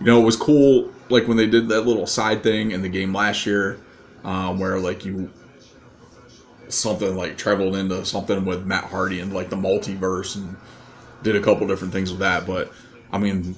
You 0.00 0.06
know, 0.06 0.20
it 0.20 0.24
was 0.24 0.36
cool 0.36 0.90
like 1.14 1.28
when 1.28 1.36
they 1.36 1.46
did 1.46 1.68
that 1.68 1.82
little 1.82 2.06
side 2.06 2.42
thing 2.42 2.72
in 2.72 2.82
the 2.82 2.88
game 2.88 3.14
last 3.14 3.46
year, 3.46 3.80
um, 4.24 4.58
where 4.58 4.78
like 4.78 5.04
you 5.04 5.30
something 6.68 7.16
like 7.16 7.38
traveled 7.38 7.76
into 7.76 8.04
something 8.04 8.44
with 8.44 8.66
Matt 8.66 8.84
Hardy 8.84 9.20
and 9.20 9.32
like 9.32 9.48
the 9.48 9.56
multiverse 9.56 10.34
and 10.34 10.56
did 11.22 11.36
a 11.36 11.40
couple 11.40 11.66
different 11.66 11.92
things 11.92 12.10
with 12.10 12.20
that. 12.20 12.46
But 12.46 12.72
I 13.12 13.18
mean, 13.18 13.54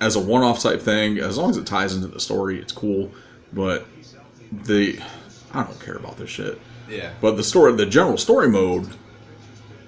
as 0.00 0.16
a 0.16 0.20
one-off 0.20 0.62
type 0.62 0.82
thing, 0.82 1.18
as 1.18 1.38
long 1.38 1.50
as 1.50 1.56
it 1.56 1.66
ties 1.66 1.94
into 1.94 2.08
the 2.08 2.20
story, 2.20 2.60
it's 2.60 2.72
cool. 2.72 3.10
But 3.52 3.86
the 4.52 5.00
I 5.52 5.64
don't 5.64 5.80
care 5.80 5.96
about 5.96 6.18
this 6.18 6.30
shit. 6.30 6.60
Yeah. 6.88 7.12
But 7.20 7.36
the 7.36 7.44
story, 7.44 7.72
the 7.74 7.86
general 7.86 8.18
story 8.18 8.48
mode, 8.48 8.88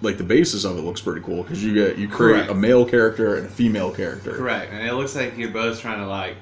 like 0.01 0.17
the 0.17 0.25
basis 0.25 0.65
of 0.65 0.79
it 0.79 0.83
looks 0.83 1.01
pretty 1.01 1.21
cool 1.21 1.43
because 1.43 1.63
you 1.63 1.75
get 1.75 1.99
you 1.99 2.09
create 2.09 2.37
Correct. 2.37 2.51
a 2.51 2.55
male 2.55 2.87
character 2.87 3.37
and 3.37 3.47
a 3.47 3.51
female 3.51 3.91
character. 3.91 4.33
Correct, 4.33 4.73
and 4.73 4.87
it 4.87 4.95
looks 4.95 5.15
like 5.15 5.37
you're 5.37 5.51
both 5.51 5.81
trying 5.81 5.99
to 5.99 6.07
like. 6.07 6.37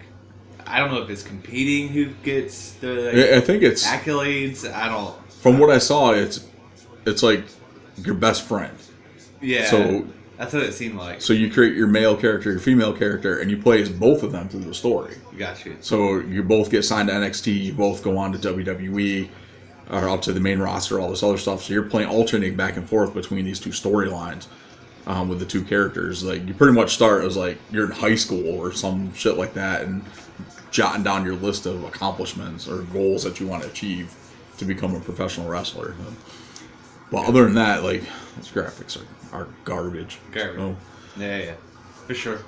I 0.69 0.79
don't 0.79 0.91
know 0.91 1.03
if 1.03 1.11
it's 1.11 1.23
competing 1.23 1.89
who 1.89 2.07
gets 2.23 2.73
the 2.75 3.33
I 3.33 3.39
I 3.39 3.41
think 3.41 3.63
it's 3.63 3.87
accolades. 3.87 4.71
I 4.71 4.89
don't. 4.89 5.33
from 5.33 5.59
what 5.59 5.71
I 5.71 5.79
saw, 5.79 6.13
it's 6.13 6.47
it's 7.07 7.23
like 7.23 7.45
your 8.05 8.15
best 8.15 8.47
friend. 8.47 8.77
Yeah. 9.41 9.67
So 9.67 10.07
that's 10.37 10.53
what 10.53 10.63
it 10.63 10.73
seemed 10.73 10.97
like. 10.97 11.21
so 11.21 11.33
you 11.33 11.51
create 11.51 11.75
your 11.75 11.89
male 11.89 12.17
character, 12.17 12.51
your 12.51 12.61
female 12.61 12.93
character, 12.93 13.41
and 13.41 13.51
you 13.51 13.57
play 13.57 13.83
as 13.83 13.89
both 13.89 14.23
of 14.23 14.31
them 14.33 14.49
through 14.49 14.61
the 14.61 14.75
story. 14.75 15.17
Got 15.37 15.65
you. 15.65 15.77
So 15.81 16.21
you 16.21 16.43
both 16.43 16.71
get 16.71 16.85
signed 16.85 17.09
to 17.09 17.15
NXT, 17.15 17.65
you 17.65 17.73
both 17.73 18.03
go 18.03 18.17
on 18.17 18.33
to 18.33 18.39
WWE, 18.39 19.29
or 19.91 20.09
up 20.09 20.23
to 20.23 20.33
the 20.33 20.41
main 20.41 20.59
roster, 20.59 21.01
all 21.01 21.11
this 21.11 21.23
other 21.23 21.39
stuff. 21.39 21.65
So 21.65 21.73
you're 21.73 21.85
playing 21.85 22.09
alternating 22.09 22.57
back 22.57 22.77
and 22.77 22.89
forth 22.89 23.15
between 23.15 23.45
these 23.45 23.59
two 23.59 23.71
storylines 23.71 24.47
um, 25.07 25.29
with 25.29 25.41
the 25.41 25.47
two 25.47 25.65
characters. 25.65 26.23
Like 26.23 26.47
you 26.47 26.55
pretty 26.55 26.75
much 26.75 26.95
start 26.95 27.25
as 27.25 27.37
like 27.37 27.59
you're 27.73 27.87
in 27.87 27.91
high 27.91 28.15
school 28.15 28.61
or 28.61 28.73
some 28.73 29.13
shit 29.15 29.37
like 29.37 29.55
that, 29.55 29.83
and 29.83 30.05
jotting 30.71 31.03
down 31.03 31.25
your 31.25 31.35
list 31.35 31.67
of 31.67 31.85
accomplishments 31.85 32.69
or 32.69 32.83
goals 32.83 33.25
that 33.25 33.41
you 33.41 33.47
want 33.47 33.63
to 33.63 33.69
achieve 33.69 34.15
to 34.59 34.65
become 34.65 34.95
a 34.95 35.01
professional 35.01 35.49
wrestler. 35.49 35.95
But 37.11 37.27
other 37.27 37.45
than 37.45 37.55
that, 37.55 37.85
like 37.85 38.03
those 38.37 38.51
graphics 38.51 39.01
are 39.01 39.07
are 39.33 39.49
garbage. 39.65 40.19
Garbage. 40.33 40.61
Oh. 40.61 40.77
Yeah, 41.17 41.39
yeah, 41.39 41.55
for 42.07 42.15
sure. 42.15 42.41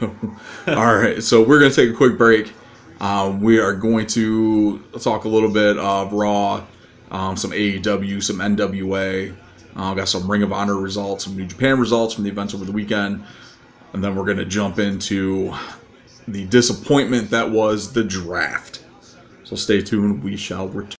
All 0.00 0.94
right, 0.96 1.22
so 1.22 1.42
we're 1.42 1.58
gonna 1.58 1.72
take 1.72 1.90
a 1.90 1.94
quick 1.94 2.18
break. 2.18 2.52
Um, 3.00 3.40
we 3.40 3.58
are 3.58 3.74
going 3.74 4.06
to 4.08 4.78
talk 5.00 5.24
a 5.24 5.28
little 5.28 5.50
bit 5.50 5.76
of 5.76 6.12
Raw, 6.12 6.64
um, 7.10 7.36
some 7.36 7.50
AEW, 7.50 8.22
some 8.22 8.36
NWA. 8.38 9.34
Uh, 9.74 9.94
got 9.94 10.08
some 10.08 10.30
Ring 10.30 10.42
of 10.42 10.52
Honor 10.52 10.76
results, 10.76 11.24
some 11.24 11.36
New 11.36 11.46
Japan 11.46 11.80
results 11.80 12.14
from 12.14 12.24
the 12.24 12.30
events 12.30 12.54
over 12.54 12.64
the 12.64 12.72
weekend, 12.72 13.24
and 13.92 14.04
then 14.04 14.14
we're 14.14 14.26
gonna 14.26 14.44
jump 14.44 14.78
into 14.78 15.52
the 16.28 16.44
disappointment 16.46 17.30
that 17.30 17.50
was 17.50 17.92
the 17.92 18.04
draft. 18.04 18.84
So 19.44 19.56
stay 19.56 19.82
tuned. 19.82 20.22
We 20.22 20.36
shall 20.36 20.68
return. 20.68 20.96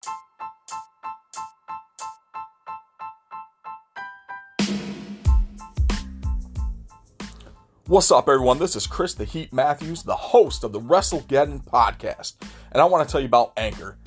What's 7.86 8.10
up, 8.10 8.28
everyone? 8.28 8.58
This 8.58 8.74
is 8.74 8.86
Chris 8.86 9.12
the 9.12 9.24
Heat 9.24 9.52
Matthews, 9.52 10.02
the 10.02 10.16
host 10.16 10.64
of 10.64 10.72
the 10.72 10.80
WrestleGeddon 10.80 11.66
podcast, 11.66 12.34
and 12.72 12.80
I 12.80 12.86
want 12.86 13.06
to 13.06 13.12
tell 13.12 13.20
you 13.20 13.26
about 13.26 13.52
Anchor. 13.58 13.98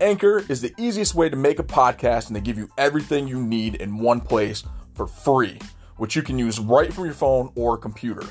Anchor 0.00 0.44
is 0.48 0.62
the 0.62 0.72
easiest 0.78 1.14
way 1.14 1.28
to 1.28 1.36
make 1.36 1.58
a 1.58 1.64
podcast, 1.64 2.28
and 2.28 2.36
they 2.36 2.40
give 2.40 2.56
you 2.56 2.70
everything 2.78 3.28
you 3.28 3.42
need 3.42 3.74
in 3.76 3.98
one 3.98 4.20
place 4.20 4.64
for 4.94 5.06
free, 5.06 5.58
which 5.98 6.16
you 6.16 6.22
can 6.22 6.38
use 6.38 6.58
right 6.58 6.92
from 6.92 7.04
your 7.04 7.12
phone 7.12 7.52
or 7.54 7.76
computer. 7.76 8.22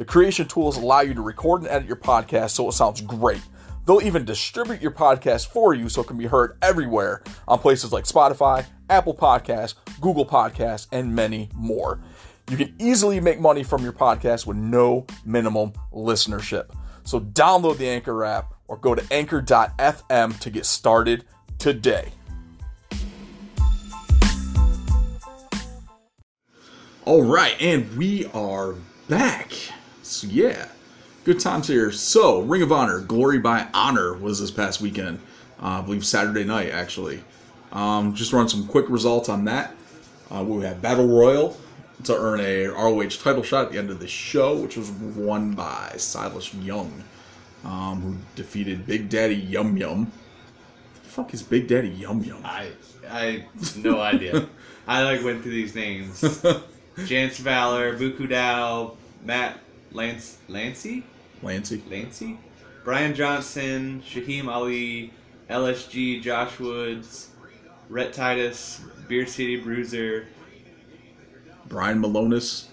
The 0.00 0.06
creation 0.06 0.48
tools 0.48 0.78
allow 0.78 1.02
you 1.02 1.12
to 1.12 1.20
record 1.20 1.60
and 1.60 1.70
edit 1.70 1.86
your 1.86 1.98
podcast 1.98 2.52
so 2.52 2.66
it 2.66 2.72
sounds 2.72 3.02
great. 3.02 3.42
They'll 3.84 4.00
even 4.00 4.24
distribute 4.24 4.80
your 4.80 4.92
podcast 4.92 5.48
for 5.48 5.74
you 5.74 5.90
so 5.90 6.00
it 6.00 6.06
can 6.06 6.16
be 6.16 6.24
heard 6.24 6.56
everywhere 6.62 7.22
on 7.46 7.58
places 7.58 7.92
like 7.92 8.04
Spotify, 8.04 8.64
Apple 8.88 9.12
Podcasts, 9.14 9.74
Google 10.00 10.24
Podcasts, 10.24 10.86
and 10.90 11.14
many 11.14 11.50
more. 11.54 12.00
You 12.50 12.56
can 12.56 12.74
easily 12.78 13.20
make 13.20 13.40
money 13.40 13.62
from 13.62 13.82
your 13.82 13.92
podcast 13.92 14.46
with 14.46 14.56
no 14.56 15.04
minimum 15.26 15.74
listenership. 15.92 16.74
So 17.04 17.20
download 17.20 17.76
the 17.76 17.86
Anchor 17.86 18.24
app 18.24 18.54
or 18.68 18.78
go 18.78 18.94
to 18.94 19.04
anchor.fm 19.12 20.38
to 20.38 20.50
get 20.50 20.64
started 20.64 21.26
today. 21.58 22.10
All 27.04 27.22
right, 27.22 27.54
and 27.60 27.98
we 27.98 28.24
are 28.32 28.76
back. 29.06 29.52
So, 30.10 30.26
yeah, 30.26 30.66
good 31.22 31.38
times 31.38 31.68
here. 31.68 31.92
So, 31.92 32.40
Ring 32.40 32.62
of 32.62 32.72
Honor, 32.72 32.98
Glory 32.98 33.38
by 33.38 33.68
Honor 33.72 34.14
was 34.14 34.40
this 34.40 34.50
past 34.50 34.80
weekend. 34.80 35.20
Uh, 35.62 35.78
I 35.78 35.80
believe 35.82 36.04
Saturday 36.04 36.42
night, 36.42 36.70
actually. 36.70 37.22
Um, 37.70 38.12
just 38.16 38.32
run 38.32 38.48
some 38.48 38.66
quick 38.66 38.86
results 38.88 39.28
on 39.28 39.44
that. 39.44 39.72
Uh, 40.28 40.42
we 40.42 40.64
had 40.64 40.82
Battle 40.82 41.06
Royal 41.06 41.56
to 42.02 42.16
earn 42.16 42.40
a 42.40 42.66
ROH 42.66 43.10
title 43.22 43.44
shot 43.44 43.66
at 43.66 43.72
the 43.72 43.78
end 43.78 43.88
of 43.88 44.00
the 44.00 44.08
show, 44.08 44.60
which 44.60 44.76
was 44.76 44.90
won 44.90 45.52
by 45.52 45.94
Silas 45.96 46.52
Young, 46.54 47.04
um, 47.64 48.00
who 48.00 48.16
defeated 48.34 48.88
Big 48.88 49.08
Daddy 49.08 49.36
Yum 49.36 49.76
Yum. 49.76 50.10
The 51.04 51.08
fuck 51.08 51.32
is 51.34 51.42
Big 51.44 51.68
Daddy 51.68 51.90
Yum 51.90 52.24
Yum? 52.24 52.40
I 52.44 52.70
I 53.08 53.44
no 53.76 54.00
idea. 54.00 54.48
I 54.88 55.04
like 55.04 55.22
went 55.22 55.42
through 55.42 55.52
these 55.52 55.76
names: 55.76 56.20
Chance 57.06 57.38
Valor, 57.38 57.96
Buku 57.96 58.28
Dao, 58.28 58.96
Matt 59.24 59.56
Lance 59.92 60.38
Lancey, 60.48 61.04
Lancey, 61.42 61.82
Lancey, 61.90 62.38
Brian 62.84 63.14
Johnson, 63.14 64.02
Shaheem 64.06 64.48
Ali, 64.48 65.12
LSG, 65.48 66.22
Josh 66.22 66.58
Woods, 66.58 67.30
Rhett 67.88 68.12
Titus, 68.12 68.80
Beer 69.08 69.26
City 69.26 69.56
Bruiser, 69.56 70.26
Brian 71.68 72.00
Milonas, 72.00 72.66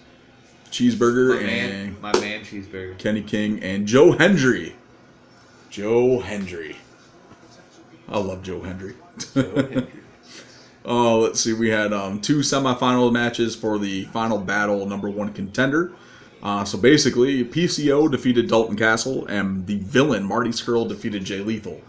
Cheeseburger, 0.70 1.36
my 1.36 1.42
man, 1.42 1.70
and 1.70 2.00
my 2.00 2.12
man 2.20 2.40
Cheeseburger. 2.42 2.98
Kenny 2.98 3.22
King, 3.22 3.62
and 3.62 3.86
Joe 3.86 4.12
Hendry. 4.12 4.76
Joe 5.70 6.20
Hendry. 6.20 6.76
I 8.08 8.18
love 8.18 8.42
Joe 8.42 8.62
Hendry. 8.62 8.94
Oh, 10.84 11.18
let's 11.20 11.40
see. 11.40 11.52
We 11.52 11.68
had 11.68 11.92
um, 11.92 12.20
two 12.20 12.38
semifinal 12.38 13.12
matches 13.12 13.54
for 13.54 13.78
the 13.78 14.04
final 14.06 14.38
battle, 14.38 14.86
number 14.86 15.10
one 15.10 15.32
contender. 15.32 15.92
Uh, 16.42 16.64
so 16.64 16.78
basically, 16.78 17.44
PCO 17.44 18.10
defeated 18.10 18.48
Dalton 18.48 18.76
Castle, 18.76 19.26
and 19.26 19.66
the 19.66 19.78
villain 19.78 20.24
Marty 20.24 20.50
Scurll 20.50 20.88
defeated 20.88 21.24
Jay 21.24 21.40
Lethal. 21.40 21.80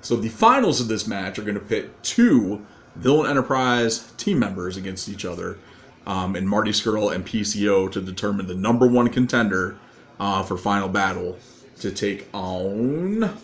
So 0.00 0.16
the 0.16 0.28
finals 0.28 0.80
of 0.80 0.88
this 0.88 1.06
match 1.08 1.38
are 1.38 1.42
going 1.42 1.54
to 1.54 1.60
pit 1.60 1.90
two 2.04 2.64
Villain 2.94 3.28
Enterprise 3.28 4.12
team 4.16 4.38
members 4.38 4.76
against 4.76 5.08
each 5.08 5.24
other, 5.24 5.58
um, 6.06 6.36
and 6.36 6.48
Marty 6.48 6.70
Scurll 6.70 7.12
and 7.14 7.26
PCO 7.26 7.90
to 7.90 8.00
determine 8.00 8.46
the 8.46 8.54
number 8.54 8.86
one 8.86 9.08
contender 9.08 9.76
uh, 10.20 10.42
for 10.42 10.56
final 10.56 10.88
battle 10.88 11.36
to 11.80 11.90
take 11.90 12.28
on 12.32 13.36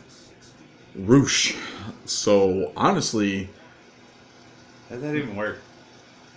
Rush. 0.94 1.56
So 2.04 2.72
honestly, 2.76 3.50
does 4.88 5.02
that 5.02 5.16
even 5.16 5.34
work? 5.34 5.58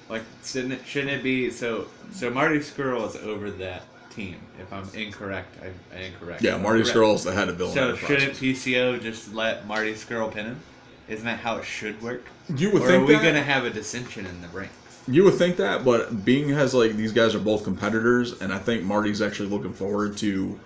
Like, 0.09 0.23
shouldn't 0.43 0.73
it, 0.73 0.81
shouldn't 0.85 1.11
it 1.11 1.23
be 1.23 1.51
so? 1.51 1.87
So 2.11 2.29
Marty 2.29 2.59
Scurll 2.59 3.07
is 3.07 3.15
over 3.17 3.51
that 3.51 3.83
team. 4.15 4.35
If 4.59 4.71
I'm 4.71 4.87
incorrect, 4.93 5.57
I, 5.61 5.95
I 5.95 6.01
incorrect. 6.03 6.41
yeah, 6.41 6.57
Marty 6.57 6.81
Correct. 6.81 6.97
Scurll 6.97 7.15
is 7.15 7.23
the 7.23 7.33
head 7.33 7.49
of 7.49 7.57
Villain 7.57 7.73
So 7.73 7.95
shouldn't 7.95 8.33
PCO 8.33 9.01
just 9.01 9.33
let 9.33 9.67
Marty 9.67 9.93
Scurll 9.93 10.31
pin 10.31 10.45
him? 10.45 10.59
Isn't 11.07 11.25
that 11.25 11.39
how 11.39 11.57
it 11.57 11.65
should 11.65 12.01
work? 12.01 12.25
You 12.55 12.71
would 12.71 12.81
or 12.81 12.87
think 12.87 13.03
are 13.03 13.05
we 13.05 13.13
that. 13.13 13.23
gonna 13.23 13.43
have 13.43 13.65
a 13.65 13.69
dissension 13.69 14.25
in 14.25 14.41
the 14.41 14.47
ring? 14.47 14.69
You 15.07 15.23
would 15.25 15.35
think 15.35 15.57
that, 15.57 15.85
but 15.85 16.25
being 16.25 16.49
has 16.49 16.73
like 16.73 16.93
these 16.93 17.11
guys 17.11 17.35
are 17.35 17.39
both 17.39 17.63
competitors, 17.63 18.41
and 18.41 18.51
I 18.51 18.57
think 18.57 18.83
Marty's 18.83 19.21
actually 19.21 19.49
looking 19.49 19.73
forward 19.73 20.17
to 20.17 20.59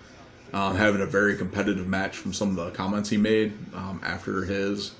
um, 0.54 0.76
having 0.76 1.02
a 1.02 1.06
very 1.06 1.36
competitive 1.36 1.86
match 1.86 2.16
from 2.16 2.32
some 2.32 2.50
of 2.50 2.56
the 2.56 2.70
comments 2.70 3.10
he 3.10 3.18
made 3.18 3.52
um, 3.74 4.00
after 4.02 4.44
his 4.44 4.92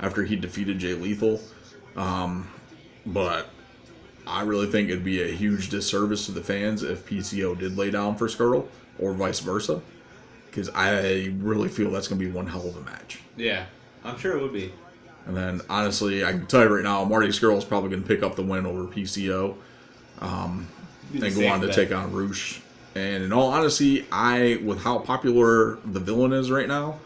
after 0.00 0.24
he 0.24 0.34
defeated 0.34 0.78
Jay 0.78 0.94
Lethal. 0.94 1.40
Um, 1.94 2.48
but 3.06 3.48
I 4.26 4.42
really 4.42 4.66
think 4.66 4.90
it'd 4.90 5.04
be 5.04 5.22
a 5.22 5.28
huge 5.28 5.70
disservice 5.70 6.26
to 6.26 6.32
the 6.32 6.42
fans 6.42 6.82
if 6.82 7.08
PCO 7.08 7.58
did 7.58 7.76
lay 7.76 7.90
down 7.90 8.16
for 8.16 8.28
Scurll 8.28 8.66
or 8.98 9.12
vice 9.12 9.40
versa, 9.40 9.80
because 10.46 10.68
I 10.70 11.32
really 11.38 11.68
feel 11.68 11.90
that's 11.90 12.08
going 12.08 12.20
to 12.20 12.24
be 12.24 12.30
one 12.30 12.46
hell 12.46 12.66
of 12.66 12.76
a 12.76 12.82
match. 12.82 13.20
Yeah, 13.36 13.66
I'm 14.04 14.18
sure 14.18 14.36
it 14.36 14.42
would 14.42 14.52
be. 14.52 14.72
And 15.26 15.36
then, 15.36 15.60
honestly, 15.68 16.24
I 16.24 16.32
can 16.32 16.46
tell 16.46 16.62
you 16.62 16.74
right 16.74 16.84
now, 16.84 17.04
Marty 17.04 17.28
Scurll 17.28 17.56
is 17.56 17.64
probably 17.64 17.90
going 17.90 18.02
to 18.02 18.08
pick 18.08 18.22
up 18.22 18.36
the 18.36 18.42
win 18.42 18.66
over 18.66 18.84
PCO 18.84 19.54
um, 20.20 20.66
and 21.12 21.34
go 21.34 21.46
on 21.48 21.60
to 21.60 21.66
bet. 21.66 21.76
take 21.76 21.92
on 21.92 22.12
Rush. 22.12 22.60
And 22.94 23.22
in 23.22 23.32
all 23.32 23.50
honesty, 23.50 24.06
I, 24.10 24.60
with 24.64 24.82
how 24.82 24.98
popular 24.98 25.76
the 25.84 26.00
villain 26.00 26.32
is 26.32 26.50
right 26.50 26.66
now, 26.66 26.98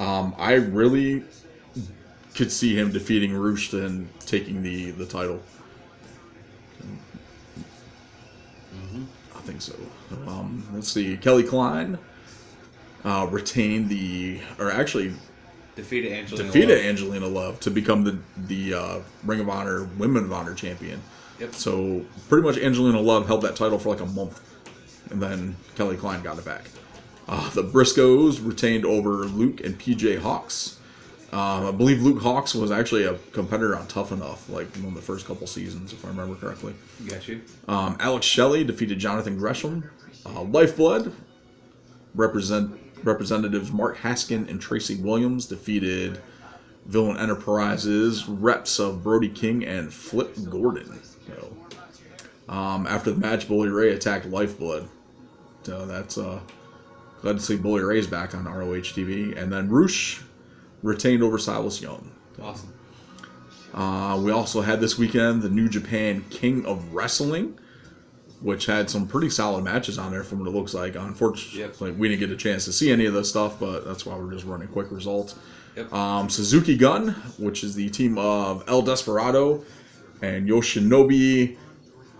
um, 0.00 0.34
I 0.38 0.54
really 0.54 1.24
could 2.34 2.52
see 2.52 2.76
him 2.76 2.92
defeating 2.92 3.34
Rush 3.34 3.72
and 3.72 4.08
taking 4.20 4.62
the, 4.62 4.90
the 4.92 5.06
title. 5.06 5.40
Think 9.44 9.60
so. 9.60 9.74
Um, 10.26 10.66
let's 10.72 10.88
see. 10.88 11.16
Kelly 11.16 11.42
Klein 11.42 11.98
uh, 13.04 13.28
retained 13.30 13.88
the, 13.88 14.40
or 14.58 14.70
actually 14.70 15.12
Defeated 15.76 16.12
Angelina. 16.12 16.46
defeated 16.46 16.76
Love. 16.76 16.86
Angelina 16.86 17.26
Love 17.26 17.60
to 17.60 17.70
become 17.70 18.04
the 18.04 18.18
the 18.46 18.74
uh, 18.74 18.98
Ring 19.24 19.40
of 19.40 19.48
Honor 19.48 19.84
Women 19.98 20.24
of 20.24 20.32
Honor 20.32 20.54
champion. 20.54 21.02
Yep. 21.40 21.54
So 21.54 22.04
pretty 22.28 22.46
much 22.46 22.58
Angelina 22.58 23.00
Love 23.00 23.26
held 23.26 23.42
that 23.42 23.56
title 23.56 23.78
for 23.78 23.88
like 23.88 24.00
a 24.00 24.06
month, 24.06 24.40
and 25.10 25.20
then 25.20 25.56
Kelly 25.74 25.96
Klein 25.96 26.22
got 26.22 26.38
it 26.38 26.44
back. 26.44 26.64
Uh, 27.26 27.50
the 27.50 27.64
Briscoes 27.64 28.38
retained 28.46 28.84
over 28.84 29.24
Luke 29.24 29.60
and 29.64 29.78
PJ 29.78 30.20
Hawx. 30.20 30.76
Um, 31.34 31.66
I 31.66 31.72
believe 31.72 32.00
Luke 32.00 32.22
Hawx 32.22 32.54
was 32.54 32.70
actually 32.70 33.06
a 33.06 33.14
competitor 33.32 33.76
on 33.76 33.88
Tough 33.88 34.12
Enough, 34.12 34.48
like 34.48 34.68
one 34.76 34.90
of 34.90 34.94
the 34.94 35.02
first 35.02 35.26
couple 35.26 35.48
seasons, 35.48 35.92
if 35.92 36.04
I 36.04 36.08
remember 36.08 36.36
correctly. 36.36 36.76
Got 37.08 37.26
you. 37.26 37.40
Um, 37.66 37.96
Alex 37.98 38.24
Shelley 38.24 38.62
defeated 38.62 39.00
Jonathan 39.00 39.36
Gresham. 39.36 39.90
Uh, 40.24 40.42
Lifeblood 40.42 41.12
represent 42.14 42.78
representatives 43.02 43.72
Mark 43.72 43.96
Haskin 43.96 44.48
and 44.48 44.60
Tracy 44.60 44.94
Williams 44.94 45.46
defeated 45.46 46.20
Villain 46.86 47.16
Enterprises 47.16 48.28
reps 48.28 48.78
of 48.78 49.02
Brody 49.02 49.28
King 49.28 49.64
and 49.64 49.92
Flip 49.92 50.32
Gordon. 50.48 51.00
So, 51.26 51.56
um, 52.48 52.86
after 52.86 53.10
the 53.10 53.18
match, 53.18 53.48
Bully 53.48 53.70
Ray 53.70 53.90
attacked 53.90 54.26
Lifeblood. 54.26 54.88
So 55.64 55.84
that's 55.84 56.16
uh, 56.16 56.38
glad 57.22 57.38
to 57.38 57.42
see 57.42 57.56
Bully 57.56 57.82
Ray's 57.82 58.06
back 58.06 58.36
on 58.36 58.44
ROH 58.44 58.92
TV. 58.94 59.36
And 59.36 59.52
then 59.52 59.68
Rush 59.68 60.22
retained 60.84 61.22
over 61.22 61.38
Silas 61.38 61.80
Young. 61.80 62.12
Awesome. 62.40 62.72
Uh, 63.72 64.20
we 64.22 64.30
also 64.30 64.60
had 64.60 64.80
this 64.80 64.98
weekend 64.98 65.42
the 65.42 65.48
New 65.48 65.68
Japan 65.68 66.24
King 66.30 66.64
of 66.66 66.94
Wrestling, 66.94 67.58
which 68.40 68.66
had 68.66 68.88
some 68.88 69.08
pretty 69.08 69.30
solid 69.30 69.64
matches 69.64 69.98
on 69.98 70.12
there 70.12 70.22
from 70.22 70.38
what 70.38 70.48
it 70.48 70.52
looks 70.52 70.74
like. 70.74 70.94
Unfortunately, 70.94 71.90
we 71.90 72.08
didn't 72.08 72.20
get 72.20 72.30
a 72.30 72.36
chance 72.36 72.66
to 72.66 72.72
see 72.72 72.92
any 72.92 73.06
of 73.06 73.14
this 73.14 73.28
stuff, 73.28 73.58
but 73.58 73.84
that's 73.84 74.06
why 74.06 74.14
we're 74.16 74.32
just 74.32 74.44
running 74.44 74.68
quick 74.68 74.92
results. 74.92 75.36
Yep. 75.74 75.92
Um, 75.92 76.30
Suzuki 76.30 76.76
Gun, 76.76 77.08
which 77.38 77.64
is 77.64 77.74
the 77.74 77.88
team 77.88 78.16
of 78.18 78.62
El 78.68 78.82
Desperado 78.82 79.64
and 80.22 80.48
Yoshinobi 80.48 81.56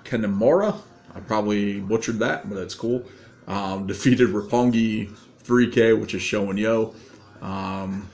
Kanemura. 0.05 0.77
I 1.15 1.21
probably 1.21 1.81
butchered 1.81 2.19
that, 2.19 2.49
but 2.49 2.59
it's 2.59 2.75
cool. 2.75 3.05
Um, 3.47 3.87
defeated 3.87 4.31
Roppongi 4.31 5.15
3K, 5.45 6.01
which 6.01 6.15
is 6.15 6.23
Sho 6.23 6.51
and 6.51 6.59
Yoh. 6.59 6.95
Um, 7.43 8.09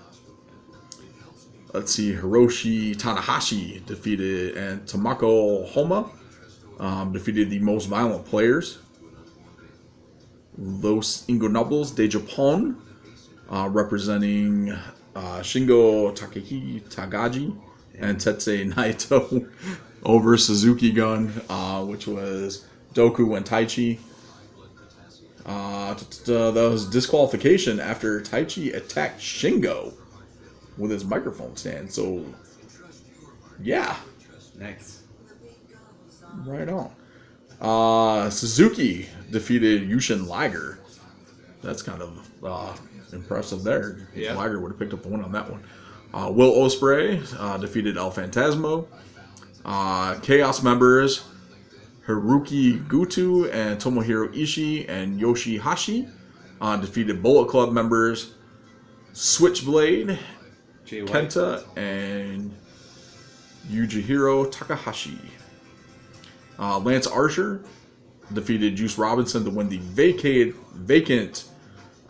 let's 1.73 1.95
see, 1.95 2.13
Hiroshi 2.13 2.97
Tanahashi 2.97 3.85
defeated 3.87 4.57
and 4.57 4.85
Tomoaki 4.87 5.73
Honma 5.73 6.11
um, 6.79 7.13
defeated 7.13 7.51
the 7.51 7.59
most 7.59 7.87
violent 7.87 8.25
players. 8.25 8.79
Los 10.59 11.25
Ingonables 11.27 11.95
de 11.95 12.09
Japón, 12.09 12.77
uh, 13.51 13.69
representing 13.71 14.71
uh, 14.71 15.41
Shingo 15.41 16.15
Takagi, 16.17 16.83
Tagaji 16.83 17.57
and 17.99 18.19
Tetsuya 18.19 18.73
Naito 18.73 19.49
over 20.05 20.37
Suzuki 20.37 20.93
Gun, 20.93 21.33
uh, 21.49 21.85
which 21.85 22.07
was 22.07 22.67
Douki 22.95 23.37
and 23.37 23.47
Taichi. 23.47 23.99
Uh, 25.47 25.95
that 25.95 26.69
was 26.71 26.87
disqualification 26.87 27.81
after 27.81 28.21
Taichi 28.21 28.75
attacked 28.75 29.21
Shingo 29.21 29.95
with 30.81 30.91
his 30.91 31.05
microphone 31.05 31.55
stand. 31.57 31.91
So, 31.93 32.25
yeah, 33.63 33.97
Nice. 34.59 35.03
right 36.45 36.69
on. 36.69 36.91
Uh, 37.61 38.31
Suzuki 38.31 39.07
defeated 39.31 39.89
Jushin 39.89 40.27
Liger. 40.27 40.79
That's 41.63 41.83
kind 41.83 42.01
of 42.03 42.29
uh, 42.43 42.75
impressive 43.13 43.63
there. 43.63 44.09
Yeah. 44.15 44.35
Liger 44.35 44.61
would 44.61 44.71
have 44.73 44.79
picked 44.79 44.95
up 44.95 45.03
the 45.03 45.09
win 45.09 45.23
on 45.23 45.33
that 45.33 45.51
one. 45.51 45.63
Uh, 46.15 46.31
Will 46.33 46.53
Ospreay 46.55 47.23
uh, 47.39 47.59
defeated 47.59 47.97
El 47.99 48.11
Fantasmo. 48.11 48.87
Uh, 49.65 50.19
Chaos 50.21 50.63
members 50.63 51.25
Hirooki 52.07 52.87
Goto 52.89 53.45
and 53.51 53.79
Tomohiro 53.79 54.35
Ishii 54.35 54.89
and 54.89 55.21
Yoshihashi 55.21 56.11
uh, 56.63 56.77
defeated 56.79 57.23
Bullet 57.23 57.49
Club 57.49 57.73
members 57.73 58.35
Switchblade, 59.13 60.19
Jay 60.91 61.03
White. 61.03 61.13
Kenta, 61.13 61.65
and 61.77 62.53
Yujiro 63.71 64.51
Takahashi. 64.51 65.19
Uh, 66.59 66.81
Lance 66.81 67.07
Archer 67.07 67.63
defeated 68.33 68.75
Juice 68.75 68.99
Robinson 68.99 69.45
to 69.45 69.51
win 69.51 69.69
the 69.69 69.79
vacated, 69.79 70.57
vacant 70.75 71.49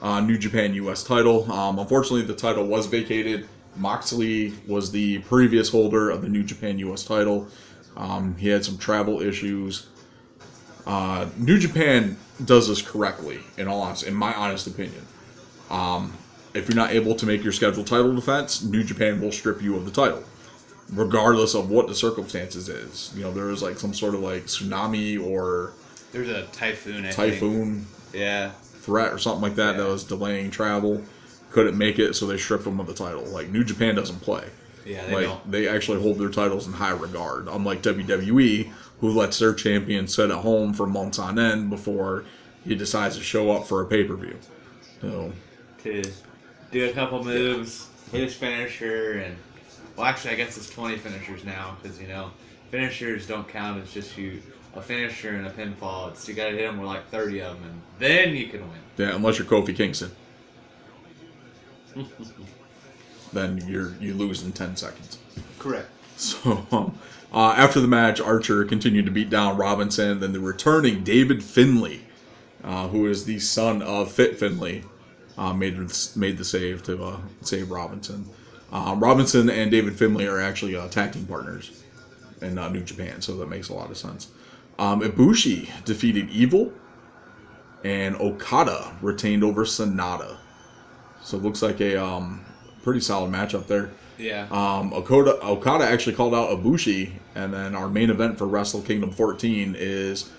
uh, 0.00 0.20
New 0.20 0.38
Japan 0.38 0.72
US 0.74 1.04
title. 1.04 1.50
Um, 1.52 1.78
unfortunately, 1.78 2.22
the 2.22 2.34
title 2.34 2.66
was 2.66 2.86
vacated. 2.86 3.46
Moxley 3.76 4.54
was 4.66 4.90
the 4.90 5.18
previous 5.20 5.68
holder 5.68 6.08
of 6.08 6.22
the 6.22 6.28
New 6.28 6.42
Japan 6.42 6.78
US 6.78 7.04
title. 7.04 7.48
Um, 7.98 8.34
he 8.36 8.48
had 8.48 8.64
some 8.64 8.78
travel 8.78 9.20
issues. 9.20 9.88
Uh, 10.86 11.28
New 11.36 11.58
Japan 11.58 12.16
does 12.46 12.66
this 12.68 12.80
correctly, 12.80 13.40
in 13.58 13.68
all 13.68 13.82
honesty, 13.82 14.08
in 14.08 14.14
my 14.14 14.32
honest 14.32 14.66
opinion. 14.66 15.06
Um, 15.68 16.14
if 16.54 16.68
you're 16.68 16.76
not 16.76 16.90
able 16.92 17.14
to 17.14 17.26
make 17.26 17.42
your 17.42 17.52
scheduled 17.52 17.86
title 17.86 18.14
defense, 18.14 18.62
New 18.62 18.82
Japan 18.84 19.20
will 19.20 19.32
strip 19.32 19.62
you 19.62 19.76
of 19.76 19.84
the 19.84 19.90
title, 19.90 20.24
regardless 20.92 21.54
of 21.54 21.70
what 21.70 21.86
the 21.88 21.94
circumstances 21.94 22.68
is. 22.68 23.12
You 23.14 23.22
know, 23.22 23.32
there 23.32 23.46
was 23.46 23.62
like 23.62 23.78
some 23.78 23.94
sort 23.94 24.14
of 24.14 24.20
like 24.20 24.46
tsunami 24.46 25.22
or 25.24 25.72
There's 26.12 26.28
a 26.28 26.46
typhoon. 26.46 27.04
I 27.06 27.12
think. 27.12 27.34
typhoon 27.34 27.86
Yeah. 28.12 28.50
threat 28.50 29.12
or 29.12 29.18
something 29.18 29.42
like 29.42 29.54
that 29.56 29.76
that 29.76 29.86
was 29.86 30.04
delaying 30.04 30.50
travel. 30.50 31.02
Couldn't 31.50 31.76
make 31.76 31.98
it, 31.98 32.14
so 32.14 32.26
they 32.26 32.38
stripped 32.38 32.64
them 32.64 32.78
of 32.80 32.86
the 32.86 32.94
title. 32.94 33.24
Like 33.26 33.48
New 33.50 33.64
Japan 33.64 33.94
doesn't 33.96 34.20
play. 34.20 34.44
Yeah, 34.86 35.04
they 35.06 35.12
like 35.14 35.24
don't. 35.26 35.50
they 35.50 35.68
actually 35.68 36.00
hold 36.00 36.18
their 36.18 36.30
titles 36.30 36.66
in 36.66 36.72
high 36.72 36.90
regard, 36.92 37.48
unlike 37.48 37.82
WWE, 37.82 38.72
who 39.00 39.10
lets 39.10 39.38
their 39.38 39.52
champion 39.52 40.06
sit 40.06 40.30
at 40.30 40.38
home 40.38 40.72
for 40.72 40.86
months 40.86 41.18
on 41.18 41.38
end 41.38 41.68
before 41.70 42.24
he 42.64 42.74
decides 42.74 43.16
to 43.16 43.22
show 43.22 43.50
up 43.50 43.66
for 43.66 43.82
a 43.82 43.86
pay 43.86 44.04
per 44.04 44.14
view. 44.16 44.36
So 45.00 45.32
To 45.82 46.02
do 46.70 46.88
a 46.88 46.92
couple 46.92 47.24
moves, 47.24 47.88
hit 48.12 48.22
his 48.22 48.34
finisher, 48.34 49.20
and 49.24 49.36
well, 49.96 50.06
actually, 50.06 50.32
I 50.32 50.36
guess 50.36 50.56
it's 50.56 50.70
20 50.70 50.98
finishers 50.98 51.44
now 51.44 51.76
because 51.82 52.00
you 52.00 52.08
know 52.08 52.30
finishers 52.70 53.26
don't 53.26 53.48
count 53.48 53.78
It's 53.82 53.92
just 53.92 54.16
you 54.16 54.40
a 54.74 54.80
finisher 54.80 55.30
and 55.30 55.46
a 55.46 55.50
pinfall. 55.50 56.10
It's 56.10 56.28
you 56.28 56.34
got 56.34 56.46
to 56.46 56.52
hit 56.52 56.62
them 56.62 56.78
with 56.78 56.86
like 56.86 57.08
30 57.10 57.40
of 57.42 57.60
them, 57.60 57.70
and 57.70 57.82
then 57.98 58.34
you 58.34 58.48
can 58.48 58.60
win. 58.60 58.78
yeah, 58.96 59.14
unless 59.14 59.38
you're 59.38 59.46
Kofi 59.46 59.74
Kingston, 59.74 60.10
then 63.32 63.62
you're 63.66 63.94
you 64.00 64.14
lose 64.14 64.42
in 64.42 64.52
ten 64.52 64.76
seconds. 64.76 65.18
Correct. 65.58 65.88
So 66.16 66.66
um, 66.70 66.98
uh, 67.32 67.54
after 67.56 67.80
the 67.80 67.88
match, 67.88 68.20
Archer 68.20 68.64
continued 68.64 69.06
to 69.06 69.10
beat 69.10 69.30
down 69.30 69.56
Robinson. 69.56 70.20
Then 70.20 70.32
the 70.32 70.40
returning 70.40 71.02
David 71.02 71.42
Finlay, 71.42 72.00
uh, 72.62 72.88
who 72.88 73.06
is 73.06 73.24
the 73.24 73.38
son 73.38 73.80
of 73.80 74.12
Fit 74.12 74.38
Finlay, 74.38 74.84
uh, 75.40 75.54
made 75.54 75.76
made 76.16 76.36
the 76.36 76.44
save 76.44 76.82
to 76.84 77.02
uh, 77.02 77.20
save 77.40 77.70
Robinson. 77.70 78.26
Uh, 78.70 78.94
Robinson 78.98 79.48
and 79.50 79.70
David 79.70 79.96
Finlay 79.96 80.26
are 80.26 80.40
actually 80.40 80.76
uh, 80.76 80.86
tag 80.88 81.12
team 81.12 81.26
partners 81.26 81.82
in 82.42 82.58
uh, 82.58 82.68
New 82.68 82.82
Japan, 82.82 83.20
so 83.20 83.36
that 83.36 83.48
makes 83.48 83.70
a 83.70 83.74
lot 83.74 83.90
of 83.90 83.96
sense. 83.96 84.28
Um, 84.78 85.00
Ibushi 85.00 85.84
defeated 85.84 86.28
Evil, 86.30 86.72
and 87.82 88.14
Okada 88.16 88.94
retained 89.00 89.42
over 89.42 89.64
Sanada. 89.64 90.36
So 91.22 91.38
it 91.38 91.42
looks 91.42 91.62
like 91.62 91.80
a 91.80 91.96
um, 91.96 92.44
pretty 92.82 93.00
solid 93.00 93.32
matchup 93.32 93.66
there. 93.66 93.90
Yeah. 94.18 94.46
Um, 94.50 94.92
Okada, 94.92 95.42
Okada 95.42 95.84
actually 95.84 96.16
called 96.16 96.34
out 96.34 96.50
Ibushi, 96.50 97.12
and 97.34 97.52
then 97.52 97.74
our 97.74 97.88
main 97.88 98.10
event 98.10 98.36
for 98.36 98.46
Wrestle 98.46 98.82
Kingdom 98.82 99.10
14 99.10 99.74
is 99.78 100.30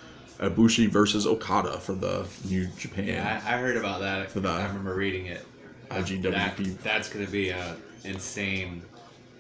Ibushi 0.42 0.90
versus 0.90 1.28
Okada 1.28 1.78
for 1.80 1.94
the 1.94 2.28
New 2.46 2.68
Japan. 2.78 3.06
Yeah, 3.08 3.42
I, 3.46 3.56
I 3.56 3.58
heard 3.60 3.78
about 3.78 4.02
that. 4.02 4.32
For 4.32 4.40
the 4.40 4.50
I 4.50 4.66
remember 4.68 4.96
reading 4.96 5.28
it. 5.28 5.46
Uh, 5.90 5.96
IGWP. 5.96 6.24
That, 6.32 6.84
that's 6.84 7.10
going 7.10 7.26
to 7.26 7.32
be 7.32 7.50
a 7.50 7.76
insane 8.04 8.82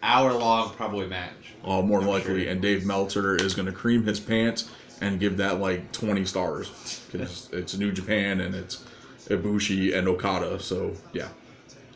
hour 0.04 0.34
long 0.34 0.74
probably 0.74 1.08
match. 1.08 1.32
Oh, 1.64 1.82
more 1.82 2.02
I'm 2.02 2.08
likely. 2.08 2.44
sure. 2.44 2.52
And 2.52 2.62
Dave 2.62 2.86
Meltzer 2.86 3.36
is 3.36 3.54
going 3.56 3.66
to 3.66 3.72
cream 3.72 4.04
his 4.04 4.20
pants 4.20 4.70
and 5.02 5.20
give 5.20 5.38
that 5.38 5.60
like 5.60 5.92
20 5.92 6.26
stars 6.26 7.02
because 7.12 7.50
it's 7.54 7.76
New 7.78 7.92
Japan 7.92 8.42
and 8.42 8.54
it's 8.54 8.84
Ibushi 9.28 9.98
and 9.98 10.08
Okada. 10.08 10.60
So 10.60 10.94
yeah, 11.14 11.30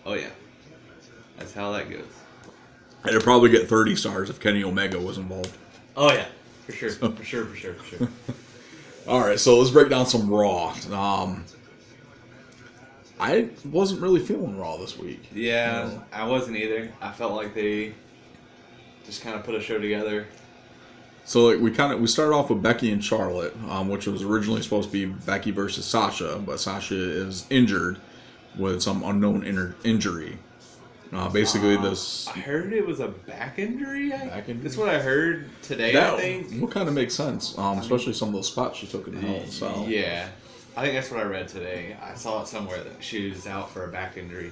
Oh 0.06 0.13
yeah, 0.13 0.30
that's 1.38 1.54
how 1.54 1.72
that 1.74 1.89
goes. 1.91 2.06
it'd 3.08 3.24
probably 3.24 3.50
get 3.52 3.68
30 3.68 3.96
stars 3.96 4.30
if 4.32 4.39
Kenny 4.39 4.63
Omega 4.63 5.00
was 5.00 5.18
involved. 5.20 5.56
Oh 5.96 6.12
yeah, 6.12 6.26
for 6.65 6.72
sure, 6.72 6.89
for 6.91 7.24
sure, 7.24 7.46
for 7.46 7.56
sure, 7.56 7.74
for 7.76 7.98
sure. 7.98 8.10
All 9.08 9.20
right, 9.20 9.39
so 9.39 9.60
let's 9.60 9.70
break 9.70 9.89
down 9.89 10.08
some 10.08 10.28
Raw. 10.30 10.74
Um, 10.91 11.46
I 13.20 13.50
wasn't 13.65 14.02
really 14.02 14.20
feeling 14.20 14.58
Raw 14.58 14.78
this 14.78 14.98
week. 14.98 15.30
Yeah, 15.32 15.91
I 16.12 16.28
wasn't 16.28 16.58
either. 16.58 16.91
I 17.02 17.12
felt 17.12 17.34
like 17.34 17.54
they 17.54 17.94
just 19.06 19.22
kind 19.22 19.36
of 19.36 19.44
put 19.44 19.54
a 19.54 19.62
show 19.62 19.78
together. 19.80 20.26
So 21.24 21.46
like 21.46 21.60
we 21.60 21.72
kind 21.72 21.94
of 21.94 22.00
we 22.00 22.08
started 22.08 22.34
off 22.36 22.50
with 22.50 22.63
Becky 22.63 22.91
and 22.91 23.04
Charlotte, 23.04 23.56
um, 23.70 23.89
which 23.89 24.08
was 24.08 24.24
originally 24.24 24.63
supposed 24.63 24.91
to 24.91 24.94
be 24.94 25.06
Becky 25.06 25.52
versus 25.52 25.86
Sasha, 25.86 26.41
but 26.44 26.60
Sasha 26.60 26.96
is 26.96 27.46
injured 27.50 28.00
with 28.58 28.82
some 28.82 29.04
unknown 29.04 29.44
inner 29.44 29.76
injury. 29.84 30.38
Uh, 31.13 31.30
basically, 31.30 31.78
this 31.78 32.28
I 32.28 32.39
heard 32.39 32.74
it 32.74 32.86
was 32.86 33.00
a 33.00 33.08
back 33.08 33.60
injury. 33.60 34.12
I, 34.13 34.28
Back 34.28 34.50
injury? 34.50 34.63
That's 34.63 34.78
what 34.78 34.89
I 34.89 35.00
heard 35.00 35.50
today. 35.62 35.89
I 35.89 35.94
that 35.94 36.20
think. 36.20 36.62
what 36.62 36.72
kind 36.72 36.88
of 36.89 36.96
makes 36.96 37.13
sense, 37.13 37.58
um, 37.58 37.78
especially 37.80 38.13
some 38.13 38.30
of 38.30 38.34
those 38.36 38.48
spots 38.48 38.80
she 38.80 38.88
took 38.88 39.08
in 39.08 39.15
Hell 39.22 39.36
in 39.36 39.63
a 39.63 39.88
Yeah, 39.88 40.28
I 40.76 40.82
think 40.82 40.96
that's 40.96 41.12
what 41.12 41.20
I 41.20 41.24
read 41.24 41.48
today. 41.48 41.96
I 42.02 42.15
saw 42.15 42.41
it 42.41 42.48
somewhere 42.48 42.84
that 42.84 43.04
she 43.04 43.30
was 43.30 43.48
out 43.48 43.70
for 43.70 43.86
a 43.86 43.88
back 43.91 44.18
injury. 44.18 44.52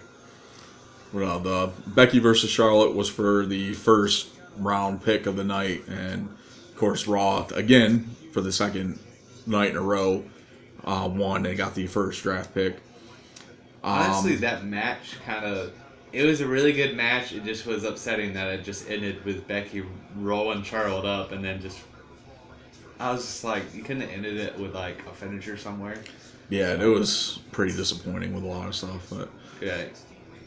Well, 1.12 1.40
the 1.40 1.72
Becky 1.88 2.20
versus 2.20 2.50
Charlotte 2.50 2.96
was 2.96 3.10
for 3.10 3.46
the 3.46 3.74
first 3.74 4.30
round 4.58 5.04
pick 5.04 5.26
of 5.26 5.36
the 5.36 5.44
night, 5.44 5.84
and 5.88 6.30
of 6.70 6.76
course 6.78 7.08
Raw 7.08 7.48
again 7.54 8.10
for 8.32 8.42
the 8.42 8.52
second 8.52 9.00
night 9.46 9.72
in 9.72 9.78
a 9.78 9.82
row 9.82 10.24
uh, 10.86 11.10
won 11.12 11.46
and 11.46 11.58
got 11.58 11.76
the 11.76 11.88
first 11.88 12.24
draft 12.24 12.54
pick. 12.54 12.78
Honestly, 13.84 14.36
Um, 14.36 14.42
that 14.42 14.66
match 14.66 15.18
kind 15.26 15.46
of. 15.46 15.74
It 16.14 16.24
was 16.26 16.42
a 16.42 16.48
really 16.48 16.74
good 16.74 16.96
match. 16.96 17.34
It 17.34 17.44
just 17.44 17.66
was 17.66 17.84
upsetting 17.84 18.34
that 18.34 18.48
it 18.48 18.64
just 18.64 18.88
ended 18.90 19.26
with 19.26 19.48
Becky 19.48 19.84
rolling 20.16 20.62
Charlotte 20.64 21.06
up, 21.06 21.32
and 21.32 21.44
then 21.44 21.60
just. 21.60 21.80
I 23.00 23.12
was 23.12 23.22
just 23.26 23.44
like, 23.44 23.64
you 23.74 23.82
couldn't 23.82 24.04
have 24.04 24.12
ended 24.12 24.38
it 24.38 24.58
with 24.58 24.76
like 24.76 25.04
a 25.08 25.12
finisher 25.14 25.58
somewhere. 25.58 25.98
Yeah, 26.50 26.74
it 26.82 26.86
was 26.86 27.40
pretty 27.52 27.76
disappointing 27.76 28.34
with 28.34 28.44
a 28.44 28.48
lot 28.48 28.68
of 28.68 28.76
stuff. 28.76 29.08
But 29.10 29.30
Yeah. 29.60 29.86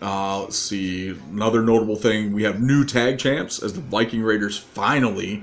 uh, 0.01 0.43
let's 0.43 0.57
see, 0.57 1.09
another 1.33 1.63
notable 1.63 1.97
thing: 1.97 2.33
we 2.33 2.45
have 2.45 2.61
new 2.61 2.85
tag 2.85 3.19
champs 3.19 3.61
as 3.61 3.73
the 3.73 3.81
Viking 3.81 4.23
Raiders 4.23 4.57
finally 4.57 5.43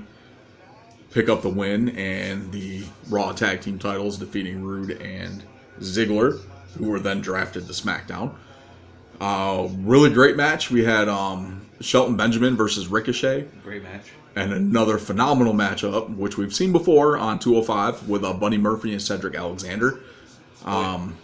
pick 1.10 1.28
up 1.28 1.42
the 1.42 1.50
win 1.50 1.90
and 1.90 2.50
the 2.50 2.84
Raw 3.10 3.32
tag 3.32 3.60
team 3.60 3.78
titles, 3.78 4.16
defeating 4.16 4.64
Roode 4.64 4.92
and 5.02 5.44
Ziggler, 5.80 6.40
who 6.78 6.88
were 6.88 6.98
then 6.98 7.20
drafted 7.20 7.66
to 7.66 7.72
SmackDown. 7.74 8.34
Uh, 9.20 9.68
really 9.78 10.10
great 10.10 10.36
match. 10.36 10.70
We 10.70 10.84
had 10.84 11.08
um, 11.08 11.66
Shelton 11.80 12.16
Benjamin 12.16 12.56
versus 12.56 12.88
Ricochet. 12.88 13.46
Great 13.62 13.82
match. 13.82 14.10
and 14.36 14.52
another 14.52 14.98
phenomenal 14.98 15.54
matchup, 15.54 16.14
which 16.16 16.36
we've 16.36 16.54
seen 16.54 16.72
before 16.72 17.16
on 17.16 17.38
205 17.38 18.08
with 18.08 18.24
uh, 18.24 18.32
Buddy 18.32 18.58
Murphy 18.58 18.92
and 18.92 19.00
Cedric 19.00 19.34
Alexander. 19.34 20.00
Um, 20.64 21.16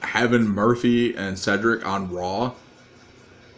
having 0.00 0.42
Murphy 0.42 1.14
and 1.16 1.38
Cedric 1.38 1.86
on 1.86 2.10
Raw 2.12 2.52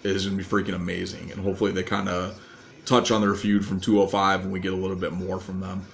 is 0.02 0.26
going 0.26 0.36
to 0.38 0.44
be 0.44 0.48
freaking 0.48 0.74
amazing, 0.74 1.30
and 1.32 1.40
hopefully 1.40 1.72
they 1.72 1.82
kind 1.82 2.08
of 2.08 2.40
touch 2.84 3.10
on 3.10 3.20
their 3.20 3.34
feud 3.34 3.64
from 3.64 3.80
205 3.80 4.42
and 4.42 4.52
we 4.52 4.58
get 4.60 4.72
a 4.72 4.76
little 4.76 4.96
bit 4.96 5.12
more 5.12 5.38
from 5.38 5.60
them. 5.60 5.84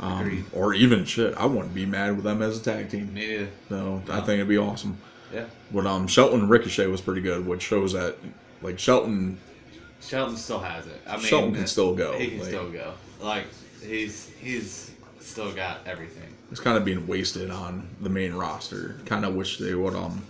Um, 0.00 0.44
or 0.52 0.74
even 0.74 1.04
shit, 1.04 1.34
I 1.36 1.46
wouldn't 1.46 1.72
be 1.72 1.86
mad 1.86 2.16
with 2.16 2.24
them 2.24 2.42
as 2.42 2.58
a 2.58 2.62
tag 2.62 2.90
team. 2.90 3.14
Me 3.14 3.26
neither. 3.28 3.48
No, 3.70 4.02
I 4.10 4.16
think 4.16 4.30
it'd 4.34 4.48
be 4.48 4.58
awesome. 4.58 4.98
Yeah. 5.34 5.46
But 5.72 5.86
um, 5.86 6.06
Shelton 6.06 6.48
Ricochet 6.48 6.86
was 6.86 7.00
pretty 7.00 7.20
good, 7.20 7.46
which 7.46 7.62
shows 7.62 7.92
that 7.92 8.16
like 8.62 8.78
Shelton 8.78 9.38
Shelton 10.00 10.36
still 10.36 10.60
has 10.60 10.86
it. 10.86 11.00
I 11.06 11.16
mean, 11.16 11.26
Shelton 11.26 11.54
can 11.54 11.66
still 11.66 11.94
go, 11.94 12.16
He 12.18 12.28
can 12.28 12.38
like- 12.38 12.48
still 12.48 12.70
go. 12.70 12.94
Like 13.20 13.46
he's 13.82 14.30
he's 14.40 14.92
still 15.20 15.52
got 15.52 15.80
everything. 15.86 16.28
It's 16.50 16.60
kind 16.60 16.76
of 16.76 16.84
being 16.84 17.06
wasted 17.06 17.50
on 17.50 17.88
the 18.00 18.10
main 18.10 18.34
roster. 18.34 19.00
Kind 19.06 19.24
of 19.24 19.34
wish 19.34 19.58
they 19.58 19.74
would 19.74 19.94
um 19.94 20.22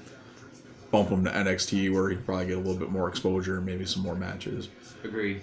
bump 0.90 1.08
him 1.10 1.24
to 1.24 1.30
NXT 1.30 1.92
where 1.92 2.08
he'd 2.10 2.24
probably 2.24 2.46
get 2.46 2.54
a 2.56 2.60
little 2.60 2.76
bit 2.78 2.90
more 2.90 3.08
exposure, 3.08 3.56
and 3.56 3.66
maybe 3.66 3.84
some 3.84 4.02
more 4.02 4.14
matches. 4.14 4.68
Agreed. 5.02 5.40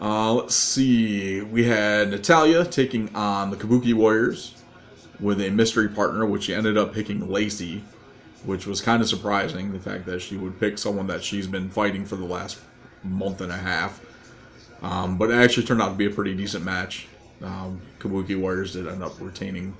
Uh, 0.00 0.32
let's 0.32 0.54
see. 0.56 1.40
We 1.42 1.64
had 1.64 2.10
Natalya 2.10 2.64
taking 2.64 3.14
on 3.14 3.50
the 3.50 3.56
Kabuki 3.56 3.94
Warriors 3.94 4.54
with 5.20 5.40
a 5.40 5.50
mystery 5.50 5.88
partner, 5.88 6.26
which 6.26 6.44
she 6.44 6.54
ended 6.54 6.76
up 6.76 6.92
picking 6.92 7.28
Lacey, 7.28 7.84
which 8.44 8.66
was 8.66 8.80
kind 8.80 9.02
of 9.02 9.08
surprising. 9.08 9.72
The 9.72 9.78
fact 9.80 10.06
that 10.06 10.20
she 10.20 10.36
would 10.36 10.58
pick 10.60 10.78
someone 10.78 11.06
that 11.08 11.22
she's 11.24 11.46
been 11.46 11.68
fighting 11.70 12.04
for 12.04 12.16
the 12.16 12.24
last 12.24 12.60
month 13.02 13.40
and 13.40 13.52
a 13.52 13.56
half. 13.56 14.00
Um, 14.82 15.16
but 15.16 15.30
it 15.30 15.34
actually 15.34 15.66
turned 15.66 15.80
out 15.82 15.88
to 15.90 15.94
be 15.94 16.06
a 16.06 16.10
pretty 16.10 16.34
decent 16.34 16.64
match. 16.64 17.06
Um, 17.42 17.80
Kabuki 17.98 18.38
Warriors 18.38 18.72
did 18.74 18.86
end 18.86 19.02
up 19.02 19.18
retaining. 19.20 19.74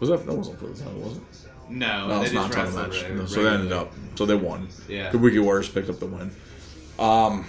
Was 0.00 0.08
that 0.10 0.26
that 0.26 0.34
wasn't 0.34 0.58
for 0.58 0.66
the 0.66 0.74
title, 0.74 1.00
was 1.00 1.16
it? 1.16 1.22
No, 1.68 2.06
No, 2.08 2.22
it's 2.22 2.32
not 2.32 2.52
title 2.52 2.72
match. 2.74 3.02
re- 3.02 3.14
No, 3.14 3.26
so 3.26 3.42
they 3.42 3.50
ended 3.50 3.72
up. 3.72 3.92
So 4.14 4.24
they 4.26 4.34
won. 4.34 4.68
Yeah. 4.88 5.10
Kabuki 5.10 5.42
Warriors 5.42 5.68
picked 5.68 5.88
up 5.90 5.98
the 5.98 6.06
win. 6.06 6.30
Um, 6.98 7.44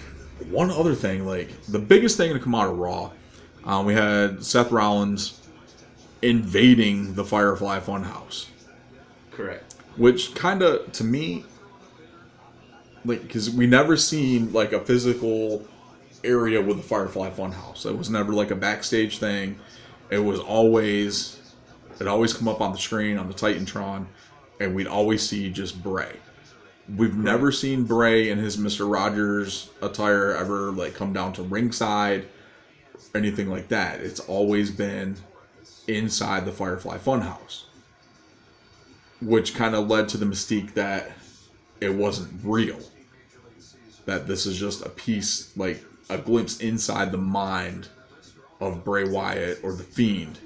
one 0.50 0.72
other 0.72 0.96
thing, 0.96 1.26
like 1.26 1.50
the 1.68 1.80
biggest 1.80 2.18
thing 2.18 2.34
to 2.34 2.40
come 2.40 2.56
out 2.56 2.70
of 2.70 2.78
Raw, 2.78 3.12
um, 3.66 3.86
we 3.86 3.94
had 3.94 4.44
Seth 4.44 4.72
Rollins 4.72 5.42
invading 6.22 7.14
the 7.14 7.24
Firefly 7.24 7.80
Funhouse, 7.80 8.48
Correct. 9.32 9.67
Which 9.98 10.34
kind 10.36 10.62
of 10.62 10.92
to 10.94 11.04
me, 11.04 11.44
like, 13.06 13.22
because 13.22 13.50
we 13.50 13.68
never 13.68 13.98
seen 13.98 14.54
like 14.54 14.74
a 14.74 14.80
physical 14.80 15.66
area 16.24 16.62
with 16.62 16.78
the 16.78 16.84
Firefly 16.84 17.30
Funhouse. 17.30 17.86
It 17.86 17.98
was 17.98 18.10
never 18.10 18.34
like 18.34 18.52
a 18.52 18.56
backstage 18.56 19.20
thing. 19.20 19.60
It 20.10 20.20
was 20.20 20.40
always, 20.40 21.40
it 22.00 22.08
always 22.08 22.34
come 22.34 22.48
up 22.48 22.62
on 22.62 22.72
the 22.72 22.78
screen 22.78 23.18
on 23.18 23.28
the 23.28 23.34
Titantron, 23.34 24.08
and 24.60 24.74
we'd 24.74 24.88
always 24.88 25.28
see 25.28 25.50
just 25.50 25.82
Bray. 25.84 26.16
We've 26.96 27.16
never 27.16 27.52
seen 27.52 27.84
Bray 27.84 28.30
in 28.30 28.38
his 28.38 28.58
Mister 28.58 28.86
Rogers 28.86 29.70
attire 29.82 30.34
ever 30.34 30.72
like 30.72 30.96
come 30.96 31.14
down 31.14 31.34
to 31.34 31.44
ringside, 31.44 32.26
anything 33.14 33.50
like 33.50 33.68
that. 33.68 34.00
It's 34.00 34.22
always 34.22 34.72
been 34.72 35.18
inside 35.88 36.46
the 36.46 36.52
Firefly 36.52 36.98
Funhouse, 36.98 37.66
which 39.22 39.56
kind 39.56 39.76
of 39.76 39.88
led 39.88 40.10
to 40.10 40.18
the 40.18 40.26
mystique 40.26 40.74
that 40.74 41.12
it 41.82 41.94
wasn't 41.94 42.32
real. 42.44 42.80
That 44.06 44.28
this 44.28 44.46
is 44.46 44.58
just 44.58 44.86
a 44.86 44.90
piece, 44.90 45.56
like 45.58 45.84
a 46.10 46.18
glimpse 46.18 46.60
inside 46.60 47.12
the 47.12 47.18
mind 47.18 47.90
of 48.62 48.84
Bray 48.84 49.08
Wyatt 49.10 49.60
or 49.64 49.74
the 49.74 49.84
Fiend, 49.84 50.40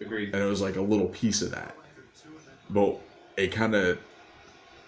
Agreed. 0.00 0.32
and 0.32 0.42
it 0.42 0.46
was 0.46 0.60
like 0.60 0.76
a 0.76 0.80
little 0.80 1.08
piece 1.08 1.42
of 1.42 1.50
that. 1.50 1.74
But 2.70 3.00
it 3.36 3.52
kind 3.52 3.74
of 3.74 3.98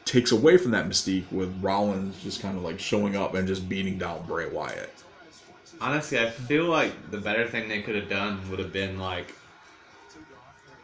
takes 0.05 0.33
away 0.33 0.57
from 0.57 0.71
that 0.73 0.89
mystique 0.89 1.31
with 1.31 1.53
Rollins 1.63 2.23
just 2.23 2.41
kind 2.41 2.57
of 2.57 2.63
like 2.63 2.79
showing 2.79 3.17
up 3.17 3.35
and 3.35 3.47
just 3.47 3.69
beating 3.69 3.99
down 3.99 4.25
Bray 4.27 4.49
Wyatt. 4.49 4.93
Honestly, 5.81 6.19
I 6.19 6.31
feel 6.31 6.65
like 6.65 7.11
the 7.11 7.19
better 7.19 7.47
thing 7.47 7.69
they 7.69 7.83
could 7.83 7.95
have 7.95 8.09
done 8.09 8.39
would 8.51 8.59
have 8.59 8.73
been 8.73 8.99
like 8.99 9.35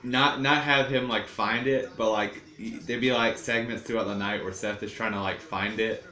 not 0.02 0.40
not 0.40 0.62
have 0.62 0.88
him 0.88 1.08
like 1.08 1.26
find 1.26 1.66
it, 1.66 1.90
but 1.96 2.10
like 2.10 2.42
there'd 2.58 3.00
be 3.00 3.12
like 3.12 3.38
segments 3.38 3.82
throughout 3.82 4.06
the 4.06 4.14
night 4.14 4.42
where 4.42 4.52
Seth 4.52 4.82
is 4.82 4.92
trying 4.92 5.12
to 5.12 5.20
like 5.20 5.40
find 5.40 5.80
it, 5.80 6.04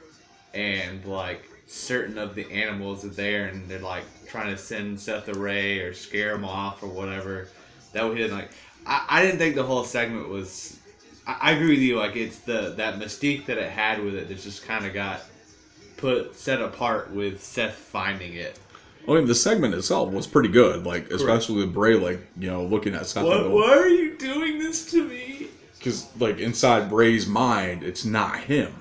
and 0.53 1.03
like 1.05 1.49
certain 1.67 2.17
of 2.17 2.35
the 2.35 2.49
animals 2.51 3.05
are 3.05 3.09
there, 3.09 3.47
and 3.47 3.67
they're 3.69 3.79
like 3.79 4.05
trying 4.27 4.49
to 4.49 4.57
send 4.57 4.99
Seth 4.99 5.27
away 5.35 5.79
or 5.79 5.93
scare 5.93 6.35
him 6.35 6.45
off 6.45 6.83
or 6.83 6.87
whatever. 6.87 7.47
That 7.93 8.05
way 8.05 8.15
he 8.15 8.21
didn't 8.21 8.37
like. 8.37 8.51
I, 8.85 9.05
I 9.09 9.21
didn't 9.21 9.39
think 9.39 9.55
the 9.55 9.63
whole 9.63 9.83
segment 9.83 10.29
was. 10.29 10.79
I, 11.25 11.37
I 11.41 11.51
agree 11.51 11.71
with 11.71 11.79
you. 11.79 11.97
Like 11.97 12.15
it's 12.15 12.39
the 12.39 12.73
that 12.77 12.99
mystique 12.99 13.45
that 13.45 13.57
it 13.57 13.69
had 13.69 14.03
with 14.03 14.15
it 14.15 14.27
that 14.27 14.41
just 14.41 14.63
kind 14.63 14.85
of 14.85 14.93
got 14.93 15.21
put 15.97 16.35
set 16.35 16.61
apart 16.61 17.11
with 17.11 17.41
Seth 17.41 17.75
finding 17.75 18.33
it. 18.35 18.59
I 19.07 19.13
mean, 19.13 19.27
the 19.27 19.35
segment 19.35 19.73
itself 19.73 20.11
was 20.11 20.27
pretty 20.27 20.49
good, 20.49 20.85
like 20.85 21.11
especially 21.11 21.57
with 21.57 21.73
Bray, 21.73 21.95
like 21.95 22.19
you 22.39 22.49
know, 22.49 22.63
looking 22.63 22.95
at 22.95 23.05
Seth. 23.05 23.23
What, 23.23 23.51
why 23.51 23.77
are 23.77 23.87
you 23.87 24.17
doing 24.17 24.59
this 24.59 24.89
to 24.91 25.07
me? 25.07 25.49
because 25.85 26.09
like 26.19 26.39
inside 26.39 26.89
Bray's 26.89 27.27
mind, 27.27 27.83
it's 27.83 28.05
not 28.05 28.39
him. 28.39 28.73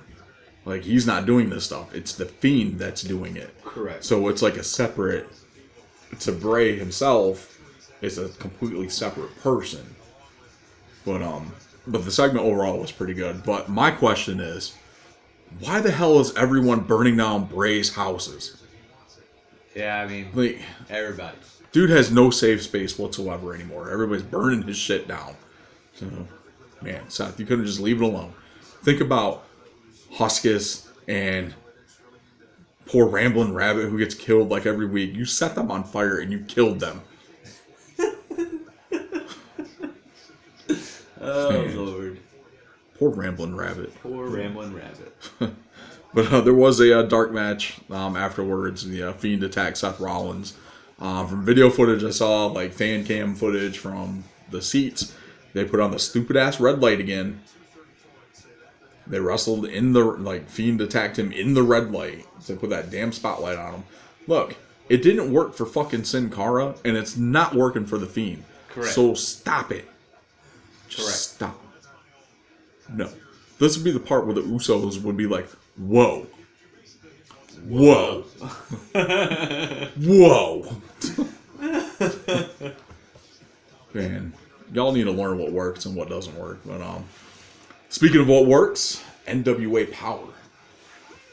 Like 0.65 0.83
he's 0.83 1.07
not 1.07 1.27
doing 1.27 1.51
this 1.51 1.67
stuff. 1.67 1.95
It's 1.95 2.15
the 2.15 2.25
fiend 2.25 2.79
that's 2.79 3.03
doing 3.03 3.37
it. 3.37 3.55
Correct. 3.63 4.03
So 4.03 4.29
it's 4.29 4.41
like 4.41 4.57
a 4.57 4.65
separate. 4.65 5.29
To 6.21 6.33
Bray 6.33 6.77
himself, 6.77 7.61
it's 8.01 8.17
a 8.17 8.29
completely 8.29 8.89
separate 8.89 9.37
person. 9.43 9.85
But 11.05 11.21
um, 11.21 11.53
but 11.87 12.07
the 12.07 12.11
segment 12.11 12.47
overall 12.47 12.79
was 12.79 12.91
pretty 12.91 13.15
good. 13.15 13.45
But 13.45 13.69
my 13.69 13.91
question 13.91 14.41
is, 14.41 14.75
why 15.59 15.81
the 15.81 15.91
hell 15.91 16.21
is 16.21 16.35
everyone 16.37 16.81
burning 16.81 17.19
down 17.19 17.45
Bray's 17.45 17.93
houses? 17.93 18.63
Yeah, 19.75 20.01
I 20.03 20.07
mean, 20.07 20.29
Like, 20.35 20.61
everybody. 20.89 21.37
dude 21.73 21.91
has 21.91 22.11
no 22.13 22.31
safe 22.31 22.63
space 22.63 22.99
whatsoever 22.99 23.55
anymore. 23.55 23.91
Everybody's 23.91 24.23
burning 24.23 24.63
his 24.63 24.77
shit 24.77 25.09
down. 25.09 25.35
So, 25.95 26.07
man, 26.81 27.09
Seth, 27.11 27.39
you 27.41 27.47
couldn't 27.47 27.67
just 27.67 27.81
leave 27.81 28.01
it 28.01 28.05
alone. 28.05 28.33
Think 28.83 29.01
about 29.01 29.45
Huskus 30.15 30.87
and 31.09 31.55
poor 32.87 33.07
Rambling 33.07 33.53
Rabbit 33.55 33.89
who 33.89 33.99
gets 33.99 34.15
killed 34.15 34.49
like 34.51 34.67
every 34.67 34.87
week. 34.87 35.15
You 35.15 35.25
set 35.25 35.55
them 35.55 35.71
on 35.71 35.83
fire 35.85 36.19
and 36.19 36.31
you 36.31 36.41
killed 36.41 36.81
them. 36.81 37.01
Oh 41.27 41.53
Man. 41.53 41.77
lord, 41.77 42.19
Poor 42.99 43.11
Rambling 43.11 43.57
Rabbit. 43.57 43.95
poor 44.03 44.27
rambling 44.29 44.75
rabbit. 44.75 45.17
But 46.15 46.33
uh, 46.33 46.41
there 46.43 46.55
was 46.55 46.81
a 46.81 47.01
uh, 47.01 47.03
dark 47.03 47.33
match 47.33 47.79
um, 47.91 48.17
afterwards. 48.17 48.89
The 48.89 49.11
uh, 49.11 49.13
Fiend 49.15 49.43
attacked 49.43 49.79
Seth 49.79 49.99
Rollins. 49.99 50.57
Um, 51.01 51.27
from 51.27 51.45
video 51.45 51.71
footage, 51.71 52.05
I 52.05 52.11
saw 52.11 52.47
like 52.47 52.73
fan 52.73 53.05
cam 53.05 53.35
footage 53.35 53.79
from 53.79 54.23
the 54.51 54.63
seats. 54.63 55.15
They 55.53 55.65
put 55.65 55.81
on 55.81 55.91
the 55.91 55.99
stupid 55.99 56.37
ass 56.37 56.61
red 56.61 56.81
light 56.81 57.01
again. 57.01 57.41
They 59.07 59.21
wrestled 59.21 59.67
in 59.67 59.93
the 59.93 60.05
like 60.05 60.49
Fiend 60.49 60.81
attacked 60.81 61.19
him 61.19 61.33
in 61.33 61.55
the 61.55 61.63
red 61.63 61.91
light. 61.91 62.27
They 62.47 62.55
put 62.55 62.71
that 62.71 62.91
damn 62.91 63.13
spotlight 63.13 63.59
on 63.59 63.75
him. 63.75 63.85
Look, 64.27 64.57
it 64.89 65.03
didn't 65.03 65.33
work 65.33 65.55
for 65.55 65.67
fucking 65.67 66.05
Sin 66.05 66.31
Cara, 66.31 66.75
and 66.85 66.97
it's 66.97 67.17
not 67.17 67.55
working 67.55 67.87
for 67.87 67.99
the 67.99 68.07
Fiend. 68.07 68.45
Correct. 68.69 68.95
So 68.95 69.15
stop 69.15 69.73
it. 69.73 69.89
Just 70.89 71.07
Correct. 71.07 71.19
stop. 71.19 71.61
No. 72.93 73.11
This 73.59 73.77
would 73.77 73.85
be 73.85 73.93
the 73.93 74.01
part 74.01 74.27
where 74.27 74.35
the 74.35 74.43
Usos 74.43 75.03
would 75.03 75.17
be 75.17 75.27
like, 75.27 75.49
whoa. 75.79 76.27
Whoa. 77.67 78.25
Whoa. 79.97 80.77
Man, 83.95 84.35
y'all 84.73 84.93
need 84.93 85.05
to 85.05 85.11
learn 85.13 85.39
what 85.39 85.53
works 85.53 85.87
and 85.87 85.97
what 85.97 86.09
doesn't 86.11 86.37
work. 86.37 86.59
But 86.67 86.83
um 86.83 87.05
speaking 87.89 88.21
of 88.21 88.29
what 88.29 88.47
works, 88.47 89.03
NWA 89.27 89.91
Power. 89.93 90.29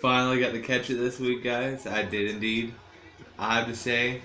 Finally 0.02 0.40
got 0.40 0.52
to 0.54 0.62
catch 0.62 0.90
it 0.90 0.96
this 0.96 1.20
week, 1.20 1.44
guys. 1.44 1.86
I 1.86 2.04
did 2.04 2.32
indeed. 2.32 2.74
I 3.38 3.60
have 3.60 3.68
to 3.68 3.76
say, 3.76 4.22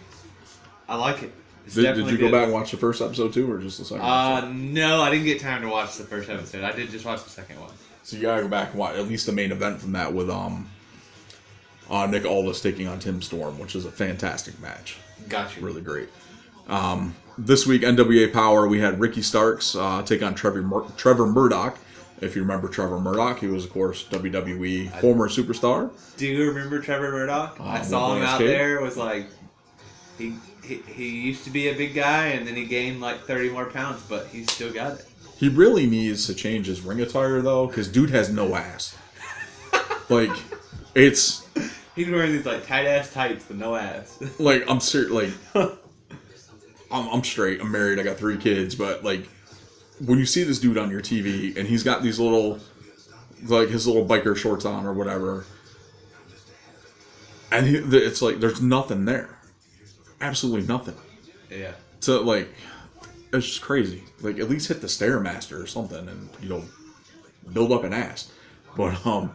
I 0.88 0.96
like 0.96 1.22
it. 1.22 1.32
It's 1.66 1.74
Did, 1.74 1.82
did 1.82 1.88
definitely 1.88 2.12
you 2.12 2.18
go 2.18 2.26
good. 2.26 2.32
back 2.32 2.44
and 2.44 2.52
watch 2.52 2.70
the 2.70 2.76
first 2.76 3.02
episode 3.02 3.32
too, 3.32 3.50
or 3.50 3.58
just 3.58 3.78
the 3.78 3.84
second? 3.84 4.04
Uh, 4.04 4.48
no, 4.52 5.02
I 5.02 5.10
didn't 5.10 5.24
get 5.24 5.40
time 5.40 5.62
to 5.62 5.68
watch 5.68 5.96
the 5.96 6.04
first 6.04 6.30
episode. 6.30 6.62
I 6.62 6.70
did 6.72 6.90
just 6.90 7.04
watch 7.04 7.24
the 7.24 7.30
second 7.30 7.60
one. 7.60 7.72
So 8.06 8.14
you 8.14 8.22
gotta 8.22 8.42
go 8.42 8.46
back 8.48 8.70
and 8.70 8.78
watch 8.78 8.94
at 8.94 9.08
least 9.08 9.26
the 9.26 9.32
main 9.32 9.50
event 9.50 9.80
from 9.80 9.90
that 9.92 10.12
with 10.12 10.30
um 10.30 10.70
uh, 11.90 12.06
Nick 12.06 12.24
Aldis 12.24 12.60
taking 12.60 12.86
on 12.86 13.00
Tim 13.00 13.20
Storm, 13.20 13.58
which 13.58 13.74
is 13.74 13.84
a 13.84 13.90
fantastic 13.90 14.60
match. 14.60 14.96
Got 15.28 15.56
you. 15.56 15.62
Really 15.66 15.80
great. 15.80 16.08
Um, 16.68 17.14
this 17.38 17.66
week, 17.66 17.82
NWA 17.82 18.32
Power, 18.32 18.66
we 18.68 18.78
had 18.80 18.98
Ricky 19.00 19.22
Starks 19.22 19.74
uh, 19.76 20.02
take 20.02 20.22
on 20.22 20.34
Trevor 20.36 20.62
Mur- 20.62 20.86
Trevor 20.96 21.26
Murdoch. 21.26 21.78
If 22.20 22.36
you 22.36 22.42
remember 22.42 22.68
Trevor 22.68 23.00
Murdoch, 23.00 23.40
he 23.40 23.48
was 23.48 23.64
of 23.64 23.72
course 23.72 24.04
WWE 24.04 25.00
former 25.00 25.28
superstar. 25.28 25.90
Do 26.16 26.28
you 26.28 26.48
remember 26.48 26.80
Trevor 26.80 27.10
Murdoch? 27.10 27.56
I 27.60 27.78
Uh, 27.78 27.82
saw 27.82 28.14
him 28.16 28.22
out 28.22 28.40
Escape? 28.40 28.56
there. 28.56 28.76
It 28.76 28.82
was 28.82 28.96
like, 28.96 29.26
he 30.16 30.34
he, 30.64 30.76
he 30.86 31.08
used 31.08 31.42
to 31.44 31.50
be 31.50 31.68
a 31.70 31.74
big 31.74 31.92
guy, 31.94 32.28
and 32.28 32.46
then 32.46 32.54
he 32.54 32.66
gained 32.66 33.00
like 33.00 33.20
30 33.26 33.50
more 33.50 33.66
pounds, 33.66 34.00
but 34.08 34.26
he 34.28 34.44
still 34.44 34.72
got 34.72 34.92
it. 35.00 35.06
He 35.36 35.48
really 35.48 35.86
needs 35.86 36.26
to 36.26 36.34
change 36.34 36.66
his 36.66 36.80
ring 36.80 37.00
attire 37.00 37.40
though, 37.42 37.66
because 37.66 37.88
dude 37.88 38.10
has 38.10 38.30
no 38.30 38.54
ass. 38.54 38.96
like, 40.08 40.30
it's 40.94 41.46
He's 41.96 42.10
wearing 42.10 42.32
these 42.32 42.44
like 42.44 42.66
tight 42.66 42.84
ass 42.84 43.10
tights 43.10 43.46
but 43.48 43.56
no 43.56 43.74
ass. 43.74 44.22
like 44.38 44.68
I'm 44.68 44.80
serious. 44.80 45.10
Like, 45.10 45.32
I'm, 46.90 47.08
I'm 47.08 47.24
straight. 47.24 47.60
I'm 47.60 47.72
married. 47.72 47.98
I 47.98 48.02
got 48.02 48.18
three 48.18 48.36
kids. 48.36 48.74
But 48.74 49.02
like, 49.02 49.26
when 50.04 50.18
you 50.18 50.26
see 50.26 50.44
this 50.44 50.60
dude 50.60 50.76
on 50.76 50.90
your 50.90 51.00
TV 51.00 51.56
and 51.56 51.66
he's 51.66 51.82
got 51.82 52.02
these 52.02 52.20
little, 52.20 52.60
like 53.46 53.70
his 53.70 53.86
little 53.86 54.06
biker 54.06 54.36
shorts 54.36 54.66
on 54.66 54.84
or 54.84 54.92
whatever, 54.92 55.46
and 57.50 57.66
he, 57.66 57.76
it's 57.76 58.20
like 58.20 58.40
there's 58.40 58.60
nothing 58.60 59.06
there, 59.06 59.38
absolutely 60.20 60.66
nothing. 60.66 60.96
yeah. 61.50 61.72
So 62.00 62.22
like, 62.22 62.50
it's 63.32 63.46
just 63.46 63.62
crazy. 63.62 64.04
Like 64.20 64.38
at 64.38 64.48
least 64.48 64.68
hit 64.68 64.80
the 64.80 64.86
stairmaster 64.86 65.62
or 65.62 65.66
something, 65.66 66.08
and 66.08 66.28
you 66.40 66.48
know, 66.48 66.64
build 67.52 67.72
up 67.72 67.84
an 67.84 67.92
ass. 67.92 68.30
But 68.76 69.04
um, 69.06 69.34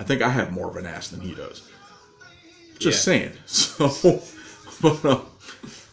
I 0.00 0.04
think 0.04 0.22
I 0.22 0.28
have 0.28 0.52
more 0.52 0.68
of 0.68 0.76
an 0.76 0.86
ass 0.86 1.08
than 1.08 1.20
he 1.20 1.34
does. 1.34 1.68
Just 2.78 3.06
Yeah. 3.06 3.12
saying. 3.12 3.32
So, 3.46 4.22
but 4.80 5.04
uh, 5.04 5.20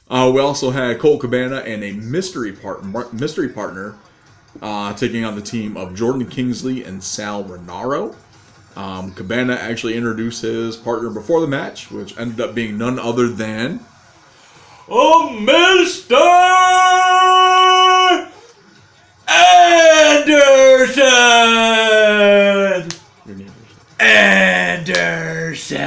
uh, 0.10 0.32
we 0.34 0.42
also 0.42 0.72
had 0.72 0.98
Colt 1.00 1.22
Cabana 1.22 1.58
and 1.58 1.84
a 1.84 1.92
mystery 1.92 2.52
partner, 2.54 3.06
mystery 3.14 3.50
partner, 3.50 3.96
uh, 4.62 4.94
taking 4.94 5.24
on 5.26 5.36
the 5.36 5.42
team 5.42 5.78
of 5.78 5.94
Jordan 5.96 6.26
Kingsley 6.28 6.84
and 6.84 7.04
Sal 7.04 7.44
Rinauro. 7.44 8.16
Um, 8.76 9.12
Cabana 9.14 9.54
actually 9.56 9.96
introduced 9.96 10.42
his 10.42 10.76
partner 10.78 11.10
before 11.10 11.42
the 11.42 11.48
match, 11.48 11.92
which 11.92 12.18
ended 12.18 12.42
up 12.42 12.56
being 12.56 12.78
none 12.78 12.98
other 12.98 13.28
than 13.28 13.80
Oh, 14.92 15.30
Mister 15.40 16.16
Anderson. 19.30 21.00
your 23.26 23.36
neighbors. 23.36 23.54
Anderson. 24.00 25.78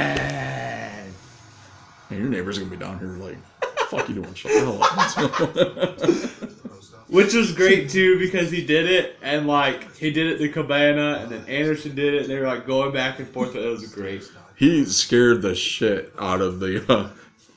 And 2.09 2.19
your 2.19 2.29
neighbor's 2.29 2.57
gonna 2.57 2.69
be 2.69 2.77
down 2.77 2.99
here 2.99 3.09
like, 3.09 3.37
"Fuck 3.89 4.07
you 4.07 4.15
doing? 4.15 4.33
Shut 4.33 4.51
the 4.51 4.59
hell 4.59 4.81
up." 4.81 6.49
Which 7.09 7.33
was 7.33 7.51
great 7.51 7.89
too 7.89 8.17
because 8.17 8.49
he 8.49 8.65
did 8.65 8.89
it 8.89 9.17
and 9.21 9.45
like 9.45 9.95
he 9.97 10.09
did 10.09 10.27
it 10.27 10.37
to 10.39 10.49
Cabana 10.49 11.19
and 11.21 11.31
then 11.31 11.45
Anderson 11.47 11.93
did 11.93 12.15
it 12.15 12.21
and 12.21 12.29
they 12.29 12.39
were 12.39 12.47
like 12.47 12.65
going 12.65 12.91
back 12.91 13.19
and 13.19 13.27
forth. 13.27 13.55
It 13.55 13.67
was 13.67 13.93
great. 13.93 14.23
He 14.55 14.85
scared 14.85 15.41
the 15.43 15.53
shit 15.53 16.11
out 16.17 16.41
of 16.41 16.59
the 16.59 16.83
uh, 16.91 17.09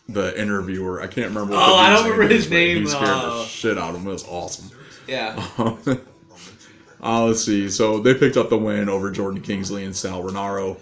the 0.08 0.38
interviewer. 0.38 1.00
I 1.00 1.06
can't 1.06 1.28
remember. 1.28 1.54
What 1.54 1.62
oh, 1.62 1.76
the 1.76 1.82
I 1.82 1.90
don't 1.90 2.04
remember 2.04 2.34
his 2.34 2.50
name, 2.50 2.82
He 2.82 2.86
scared 2.86 3.08
uh, 3.08 3.38
the 3.38 3.44
shit 3.44 3.78
out 3.78 3.94
of 3.94 4.02
him. 4.02 4.08
It 4.08 4.12
was 4.12 4.24
awesome. 4.26 4.75
Yeah. 5.06 5.46
uh, 7.02 7.24
let's 7.24 7.44
see. 7.44 7.68
So 7.70 8.00
they 8.00 8.14
picked 8.14 8.36
up 8.36 8.50
the 8.50 8.58
win 8.58 8.88
over 8.88 9.10
Jordan 9.10 9.40
Kingsley 9.40 9.84
and 9.84 9.94
Sal 9.94 10.22
Rinauro. 10.22 10.78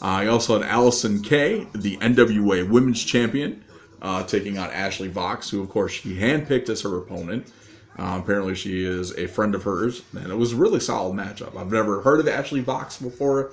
Uh, 0.00 0.22
he 0.22 0.28
also 0.28 0.58
had 0.60 0.68
Allysin 0.68 1.24
Kay, 1.24 1.66
the 1.74 1.96
NWA 1.98 2.68
Women's 2.68 3.02
Champion, 3.04 3.64
uh, 4.00 4.22
taking 4.24 4.58
on 4.58 4.70
Ashley 4.70 5.08
Vox, 5.08 5.50
who 5.50 5.62
of 5.62 5.68
course 5.68 5.92
she 5.92 6.16
handpicked 6.16 6.68
as 6.68 6.82
her 6.82 6.98
opponent. 6.98 7.52
Uh, 7.98 8.20
apparently, 8.22 8.54
she 8.54 8.84
is 8.84 9.16
a 9.18 9.26
friend 9.26 9.56
of 9.56 9.64
hers, 9.64 10.02
and 10.12 10.30
it 10.30 10.36
was 10.36 10.52
a 10.52 10.56
really 10.56 10.78
solid 10.78 11.16
matchup. 11.16 11.56
I've 11.56 11.72
never 11.72 12.00
heard 12.00 12.20
of 12.20 12.28
Ashley 12.28 12.60
Vox 12.60 12.96
before 12.96 13.50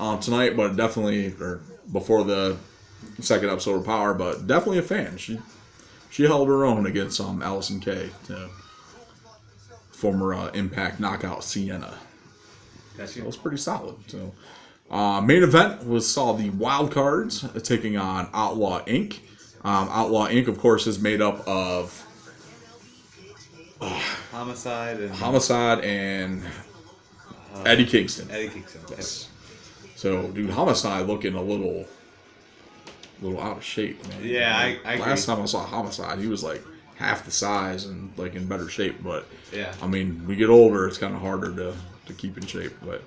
uh, 0.00 0.18
tonight, 0.18 0.56
but 0.56 0.74
definitely, 0.74 1.32
or 1.40 1.60
before 1.92 2.24
the 2.24 2.56
second 3.20 3.50
episode 3.50 3.76
of 3.76 3.84
Power, 3.84 4.12
but 4.12 4.48
definitely 4.48 4.78
a 4.78 4.82
fan. 4.82 5.16
She 5.18 5.38
she 6.10 6.24
held 6.24 6.48
her 6.48 6.64
own 6.64 6.86
against 6.86 7.20
um, 7.20 7.40
Allysin 7.40 7.80
Kay, 7.80 8.10
uh, 8.34 8.48
former 9.96 10.34
uh, 10.34 10.48
Impact 10.48 11.00
knockout 11.00 11.42
Sienna. 11.42 11.98
That's 12.98 13.16
It 13.16 13.24
was 13.24 13.36
pretty 13.36 13.56
solid. 13.56 13.94
So, 14.08 14.32
uh, 14.90 15.20
main 15.22 15.42
event 15.42 15.86
was 15.86 16.06
saw 16.10 16.32
the 16.32 16.50
Wild 16.50 16.92
Cards 16.92 17.44
uh, 17.44 17.58
taking 17.60 17.96
on 17.96 18.28
Outlaw 18.34 18.84
Inc. 18.84 19.18
Um, 19.64 19.88
Outlaw 19.90 20.28
Inc. 20.28 20.48
of 20.48 20.58
course 20.58 20.86
is 20.86 20.98
made 21.00 21.20
up 21.22 21.46
of 21.48 22.02
Homicide 24.32 25.00
and 25.00 25.14
Homicide 25.14 25.80
and 25.84 26.42
Eddie 27.64 27.86
Kingston. 27.86 28.30
Eddie 28.30 28.48
Kingston. 28.48 28.80
Yes. 28.90 29.28
So, 29.94 30.28
dude, 30.28 30.50
Homicide 30.50 31.06
looking 31.06 31.34
a 31.34 31.42
little, 31.42 31.86
little 33.22 33.40
out 33.40 33.58
of 33.58 33.64
shape, 33.64 34.02
man. 34.08 34.18
Yeah, 34.22 34.56
I- 34.56 34.78
I 34.84 34.96
last 34.96 35.24
agree. 35.24 35.34
time 35.36 35.42
I 35.42 35.46
saw 35.46 35.64
Homicide, 35.64 36.18
he 36.18 36.26
was 36.26 36.42
like 36.44 36.62
half 36.96 37.24
the 37.24 37.30
size 37.30 37.84
and 37.84 38.10
like 38.16 38.34
in 38.34 38.46
better 38.46 38.68
shape. 38.68 39.02
But 39.02 39.26
Yeah. 39.52 39.72
I 39.82 39.86
mean, 39.86 40.24
we 40.26 40.36
get 40.36 40.48
older, 40.48 40.86
it's 40.88 40.98
kind 40.98 41.14
of 41.14 41.20
harder 41.20 41.54
to 41.56 41.74
to 42.06 42.12
keep 42.12 42.36
in 42.38 42.46
shape. 42.46 42.72
But 42.84 43.02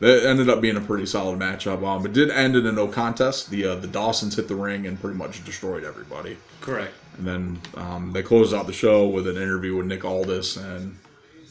that 0.00 0.24
ended 0.26 0.48
up 0.48 0.60
being 0.60 0.76
a 0.76 0.80
pretty 0.80 1.06
solid 1.06 1.38
matchup. 1.38 1.84
Um, 1.84 2.04
it 2.06 2.12
did 2.12 2.30
end 2.30 2.54
in 2.56 2.66
a 2.66 2.72
no 2.72 2.86
contest. 2.88 3.50
The 3.50 3.64
uh, 3.66 3.74
the 3.76 3.88
Dawsons 3.88 4.36
hit 4.36 4.46
the 4.48 4.54
ring 4.54 4.86
and 4.86 5.00
pretty 5.00 5.16
much 5.16 5.44
destroyed 5.44 5.84
everybody. 5.84 6.36
Correct. 6.60 6.92
And 7.16 7.26
then 7.26 7.60
um, 7.74 8.12
they 8.12 8.22
closed 8.22 8.54
out 8.54 8.66
the 8.68 8.72
show 8.72 9.08
with 9.08 9.26
an 9.26 9.36
interview 9.36 9.74
with 9.76 9.86
Nick 9.86 10.04
Aldis 10.04 10.56
and 10.56 10.96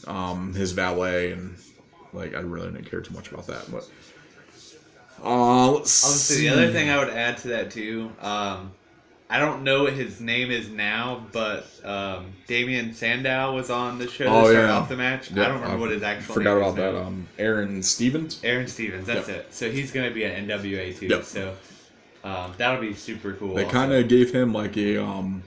um, 0.06 0.54
his 0.54 0.72
valet, 0.72 1.32
and 1.32 1.56
like 2.14 2.34
I 2.34 2.40
really 2.40 2.70
didn't 2.70 2.88
care 2.90 3.02
too 3.02 3.12
much 3.12 3.30
about 3.30 3.46
that. 3.48 3.70
But 3.70 3.86
uh, 5.22 5.72
let's 5.72 6.04
Obviously, 6.04 6.36
see. 6.36 6.48
the 6.48 6.54
other 6.54 6.72
thing 6.72 6.88
I 6.90 6.96
would 6.98 7.10
add 7.10 7.36
to 7.38 7.48
that 7.48 7.70
too, 7.70 8.10
um, 8.20 8.70
I 9.30 9.38
don't 9.38 9.62
know 9.62 9.82
what 9.82 9.92
his 9.92 10.20
name 10.20 10.50
is 10.50 10.70
now, 10.70 11.26
but 11.32 11.66
um, 11.84 12.32
Damien 12.46 12.94
Sandow 12.94 13.54
was 13.54 13.68
on 13.68 13.98
the 13.98 14.08
show 14.08 14.24
to 14.24 14.30
Oh 14.30 14.42
start 14.48 14.54
yeah, 14.54 14.72
off 14.72 14.88
the 14.88 14.96
match. 14.96 15.30
Yeah, 15.30 15.44
I 15.44 15.48
don't 15.48 15.60
remember 15.60 15.80
what 15.80 15.90
his 15.90 16.02
actual 16.02 16.34
Forgot 16.34 16.54
name 16.54 16.62
about 16.62 16.76
that. 16.76 16.96
Um, 16.96 17.26
Aaron 17.38 17.82
Stevens. 17.82 18.40
Aaron 18.42 18.66
Stevens, 18.66 19.06
that's 19.06 19.28
Yep. 19.28 19.36
it. 19.36 19.54
So 19.54 19.70
he's 19.70 19.92
going 19.92 20.08
to 20.08 20.14
be 20.14 20.24
an 20.24 20.48
NWA 20.48 20.98
too. 20.98 21.06
Yep. 21.08 21.24
So 21.24 21.54
um, 22.24 22.54
that'll 22.56 22.80
be 22.80 22.94
super 22.94 23.34
cool. 23.34 23.54
They 23.54 23.66
kind 23.66 23.92
of 23.92 24.08
gave 24.08 24.32
him 24.32 24.52
like 24.54 24.76
a 24.78 25.02
um. 25.02 25.42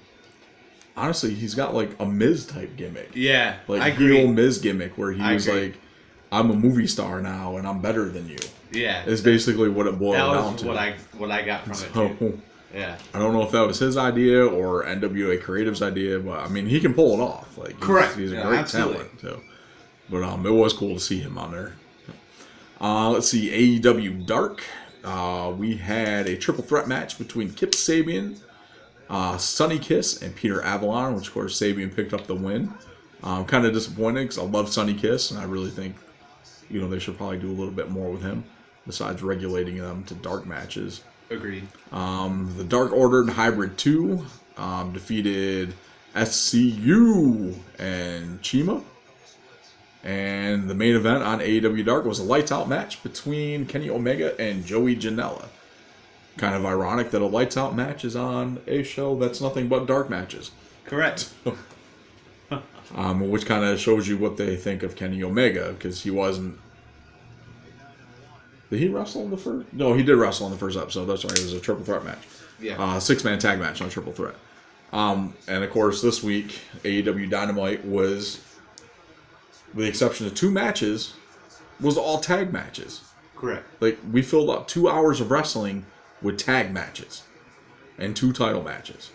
Honestly, 0.96 1.34
he's 1.34 1.56
got 1.56 1.74
like 1.74 1.90
a 2.00 2.06
Miz 2.06 2.46
type 2.46 2.76
gimmick, 2.76 3.12
yeah, 3.16 3.56
like 3.68 3.82
I 3.82 3.88
agree. 3.88 4.18
heel 4.18 4.28
Miz 4.28 4.58
gimmick, 4.60 4.98
where 4.98 5.12
he 5.12 5.22
I 5.22 5.34
was 5.34 5.48
agree. 5.48 5.62
like, 5.70 5.76
"I'm 6.34 6.52
a 6.52 6.54
movie 6.56 6.86
star 6.86 7.22
now, 7.22 7.56
and 7.58 7.66
I'm 7.66 7.82
better 7.82 8.10
than 8.10 8.28
you." 8.28 8.38
Yeah, 8.74 9.04
Is 9.06 9.22
basically 9.22 9.70
what 9.70 9.88
it 9.88 9.98
boiled 9.98 10.16
that 10.16 10.34
down 10.34 10.58
to. 10.58 10.68
what 10.68 10.78
I 10.78 10.96
what 11.18 11.32
I 11.32 11.42
got 11.44 11.64
from 11.64 12.04
it 12.04 12.20
too. 12.20 12.42
Yeah, 12.74 12.98
I 13.14 13.20
don't 13.20 13.34
know 13.34 13.44
if 13.44 13.52
that 13.52 13.68
was 13.68 13.80
his 13.80 13.98
idea 13.98 14.46
or 14.46 14.84
NWA 14.86 15.42
Creative's 15.42 15.82
idea, 15.82 16.20
but 16.20 16.40
I 16.40 16.48
mean, 16.48 16.66
he 16.66 16.80
can 16.80 16.94
pull 16.94 17.14
it 17.20 17.22
off. 17.24 17.58
Like, 17.58 17.70
he's- 17.72 17.82
Correct. 17.82 18.16
He's, 18.16 18.32
a 18.32 18.36
Yeah, 18.36 18.48
great 18.48 18.60
absolutely. 18.60 18.94
talent. 19.20 19.22
So, 19.22 19.42
but 20.10 20.24
um, 20.24 20.46
it 20.46 20.52
was 20.52 20.72
cool 20.74 20.94
to 20.96 21.00
see 21.00 21.20
him 21.20 21.38
on 21.38 21.52
there. 21.52 21.74
Uh, 22.80 23.10
let's 23.12 23.30
see, 23.30 23.50
AEW 23.80 24.26
Dark. 24.26 24.64
Uh, 25.04 25.54
we 25.58 25.76
had 25.76 26.28
a 26.28 26.36
triple 26.38 26.64
threat 26.64 26.88
match 26.88 27.18
between 27.18 27.52
Kip 27.54 27.72
Sabian, 27.72 28.38
uh, 29.10 29.38
Sonny 29.38 29.78
Kiss, 29.80 30.22
and 30.22 30.36
Peter 30.36 30.62
Avalon, 30.64 31.16
which 31.16 31.28
of 31.28 31.34
course 31.34 31.60
Sabian 31.60 31.94
picked 31.96 32.14
up 32.14 32.26
the 32.28 32.36
win. 32.36 32.74
I'm 33.24 33.46
kind 33.46 33.66
of 33.66 33.74
disappointed 33.74 34.22
because 34.22 34.40
I 34.40 34.44
love 34.44 34.70
Sonny 34.72 34.94
Kiss, 34.96 35.30
and 35.32 35.40
I 35.40 35.44
really 35.44 35.70
think, 35.70 35.96
you 36.70 36.82
know, 36.82 36.88
they 36.90 36.98
should 37.00 37.18
probably 37.18 37.38
do 37.38 37.50
a 37.50 37.54
little 37.54 37.74
bit 37.74 37.90
more 37.92 38.10
with 38.12 38.22
him 38.24 38.44
besides 38.88 39.22
regulating 39.22 39.78
them 39.78 40.04
to 40.06 40.16
dark 40.16 40.48
matches. 40.48 41.02
Agreed. 41.32 41.68
Um, 41.92 42.54
the 42.58 42.64
Dark 42.64 42.92
Order 42.92 43.22
and 43.22 43.30
Hybrid 43.30 43.78
2 43.78 44.26
um, 44.58 44.94
defeated 44.94 45.74
SCU 46.16 47.56
and 47.80 48.42
Chima. 48.42 48.84
And 50.04 50.68
the 50.68 50.74
main 50.74 50.96
event 50.96 51.24
on 51.24 51.40
AEW 51.40 51.86
Dark 51.86 52.06
was 52.06 52.20
a 52.20 52.24
lights 52.24 52.52
out 52.52 52.68
match 52.68 53.04
between 53.04 53.66
Kenny 53.66 53.90
Omega 53.90 54.40
and 54.42 54.66
Joey 54.66 54.96
Janela. 54.96 55.46
Kind 56.38 56.56
of 56.56 56.66
ironic 56.66 57.12
that 57.12 57.22
a 57.22 57.26
lights 57.26 57.56
out 57.56 57.76
match 57.76 58.04
is 58.04 58.16
on 58.16 58.60
a 58.66 58.84
show 58.84 59.16
that's 59.18 59.42
nothing 59.42 59.68
but 59.68 59.86
dark 59.86 60.10
matches. 60.10 60.52
Correct. 60.86 61.34
Um, 62.96 63.30
which 63.30 63.46
kind 63.46 63.64
of 63.64 63.80
shows 63.80 64.08
you 64.08 64.18
what 64.18 64.36
they 64.36 64.58
think 64.58 64.84
of 64.84 64.98
Kenny 64.98 65.24
Omega 65.24 65.72
because 65.72 66.04
he 66.04 66.12
wasn't. 66.12 66.60
Did 68.72 68.80
he 68.80 68.88
wrestle 68.88 69.24
in 69.24 69.30
the 69.30 69.38
first? 69.38 69.72
No, 69.74 69.94
he 69.94 70.02
did 70.02 70.16
wrestle 70.16 70.48
in 70.48 70.54
the 70.54 70.58
first 70.58 70.78
episode. 70.78 71.06
That's 71.06 71.26
right. 71.26 71.38
It 71.38 71.44
was 71.44 71.54
a 71.54 71.60
triple 71.60 71.84
threat 71.84 72.06
match. 72.06 72.26
Yeah. 72.60 72.82
Uh, 72.82 73.00
six 73.02 73.24
man 73.24 73.38
tag 73.38 73.60
match 73.60 73.82
on 73.82 73.90
triple 73.90 74.14
threat. 74.14 74.36
Um, 74.94 75.36
and 75.50 75.62
of 75.62 75.70
course, 75.72 76.02
this 76.02 76.24
week 76.24 76.62
AEW 76.84 77.30
Dynamite 77.30 77.84
was, 77.84 78.42
with 79.74 79.84
the 79.84 79.90
exception 79.90 80.26
of 80.26 80.36
two 80.36 80.50
matches, 80.50 81.14
was 81.82 81.98
all 81.98 82.20
tag 82.20 82.54
matches. 82.54 83.02
Correct. 83.36 83.66
Like 83.82 84.00
we 84.10 84.22
filled 84.22 84.50
up 84.50 84.70
two 84.70 84.88
hours 84.88 85.20
of 85.20 85.32
wrestling 85.32 85.86
with 86.22 86.38
tag 86.38 86.74
matches 86.74 87.24
and 87.98 88.16
two 88.16 88.32
title 88.32 88.64
matches. 88.64 89.12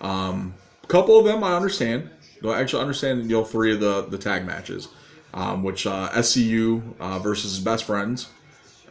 Um, 0.00 0.54
a 0.82 0.86
couple 0.88 1.16
of 1.16 1.24
them 1.24 1.44
I 1.44 1.54
understand. 1.54 2.10
No, 2.42 2.50
I 2.50 2.60
actually 2.60 2.82
understand 2.82 3.30
you 3.30 3.36
know 3.36 3.44
three 3.44 3.72
of 3.72 3.78
the 3.78 4.02
the 4.02 4.18
tag 4.18 4.44
matches, 4.44 4.88
um, 5.32 5.62
which 5.62 5.86
uh, 5.86 6.10
SCU 6.10 6.82
uh, 6.98 7.20
versus 7.20 7.60
best 7.60 7.84
friends. 7.84 8.28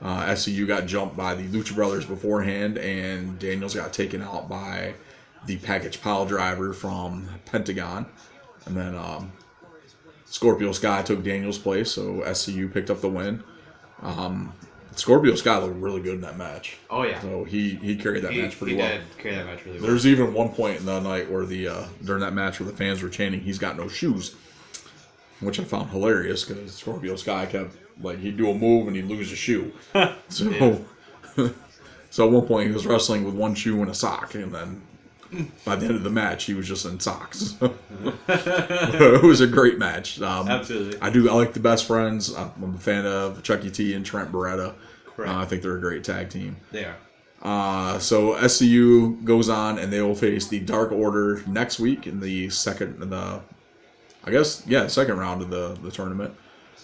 Uh, 0.01 0.25
SCU 0.27 0.67
got 0.67 0.85
jumped 0.85 1.17
by 1.17 1.33
the 1.33 1.47
Lucha 1.47 1.73
Brothers 1.73 2.05
beforehand, 2.05 2.77
and 2.77 3.39
Daniels 3.39 3.73
got 3.73 3.93
taken 3.93 4.21
out 4.21 4.47
by 4.47 4.93
the 5.45 5.57
package 5.57 6.01
pile 6.01 6.25
driver 6.25 6.73
from 6.73 7.27
Pentagon, 7.45 8.05
and 8.65 8.75
then 8.77 8.95
um, 8.95 9.31
Scorpio 10.25 10.71
Sky 10.71 11.01
took 11.01 11.23
Daniel's 11.23 11.57
place, 11.57 11.91
so 11.91 12.21
SCU 12.25 12.71
picked 12.71 12.89
up 12.89 13.01
the 13.01 13.09
win. 13.09 13.43
Um, 14.01 14.53
Scorpio 14.95 15.35
Sky 15.35 15.57
looked 15.59 15.75
really 15.75 16.01
good 16.01 16.15
in 16.15 16.21
that 16.21 16.37
match. 16.37 16.77
Oh 16.89 17.03
yeah. 17.03 17.19
So 17.21 17.43
he 17.43 17.75
he 17.75 17.95
carried 17.95 18.23
that 18.23 18.33
he, 18.33 18.41
match 18.41 18.57
pretty 18.57 18.73
he 18.73 18.79
well. 18.79 18.89
did 18.89 19.01
carry 19.17 19.35
that 19.35 19.45
match 19.45 19.65
really 19.65 19.79
well. 19.79 19.89
There's 19.89 20.07
even 20.07 20.33
one 20.33 20.49
point 20.49 20.79
in 20.79 20.85
the 20.85 20.99
night 20.99 21.29
where 21.29 21.45
the 21.45 21.67
uh, 21.67 21.85
during 22.03 22.21
that 22.21 22.33
match 22.33 22.59
where 22.59 22.69
the 22.69 22.75
fans 22.75 23.01
were 23.01 23.09
chanting, 23.09 23.39
"He's 23.39 23.59
got 23.59 23.77
no 23.77 23.87
shoes," 23.87 24.35
which 25.39 25.59
I 25.59 25.63
found 25.63 25.91
hilarious 25.91 26.43
because 26.43 26.73
Scorpio 26.73 27.15
Sky 27.15 27.45
kept 27.45 27.75
like 28.01 28.19
he'd 28.19 28.37
do 28.37 28.49
a 28.49 28.53
move 28.53 28.87
and 28.87 28.95
he'd 28.95 29.05
lose 29.05 29.31
a 29.31 29.35
shoe. 29.35 29.71
so, 30.29 30.85
so 32.09 32.25
at 32.25 32.31
one 32.31 32.45
point 32.45 32.67
he 32.67 32.73
was 32.73 32.85
wrestling 32.85 33.23
with 33.23 33.33
one 33.33 33.55
shoe 33.55 33.81
and 33.81 33.89
a 33.89 33.93
sock, 33.93 34.35
and 34.35 34.53
then 34.53 34.81
by 35.65 35.75
the 35.75 35.85
end 35.85 35.95
of 35.95 36.03
the 36.03 36.09
match 36.09 36.45
he 36.45 36.53
was 36.53 36.67
just 36.67 36.85
in 36.85 36.99
socks. 36.99 37.55
it 37.61 39.23
was 39.23 39.41
a 39.41 39.47
great 39.47 39.77
match. 39.77 40.21
Um, 40.21 40.47
Absolutely. 40.47 40.99
I 41.01 41.09
do. 41.09 41.29
I 41.29 41.33
like 41.33 41.53
the 41.53 41.59
best 41.59 41.85
friends. 41.85 42.33
I'm 42.33 42.75
a 42.75 42.79
fan 42.79 43.05
of 43.05 43.43
Chucky 43.43 43.67
e. 43.67 43.71
T 43.71 43.93
and 43.93 44.05
Trent 44.05 44.31
Beretta. 44.31 44.73
Correct. 45.05 45.31
Uh, 45.31 45.39
I 45.39 45.45
think 45.45 45.61
they're 45.61 45.77
a 45.77 45.81
great 45.81 46.03
tag 46.03 46.29
team. 46.29 46.55
They 46.71 46.85
are. 46.85 46.95
Uh, 47.41 47.99
so 47.99 48.33
SCU 48.35 49.23
goes 49.23 49.49
on 49.49 49.77
and 49.77 49.93
they 49.93 50.01
will 50.01 50.15
face 50.15 50.47
the 50.47 50.59
Dark 50.59 50.91
Order 50.91 51.43
next 51.47 51.79
week 51.79 52.07
in 52.07 52.19
the 52.19 52.49
second, 52.49 53.01
in 53.01 53.09
the, 53.09 53.39
I 54.23 54.31
guess, 54.31 54.63
yeah, 54.65 54.87
second 54.87 55.17
round 55.17 55.41
of 55.41 55.49
the, 55.49 55.77
the 55.83 55.91
tournament. 55.91 56.33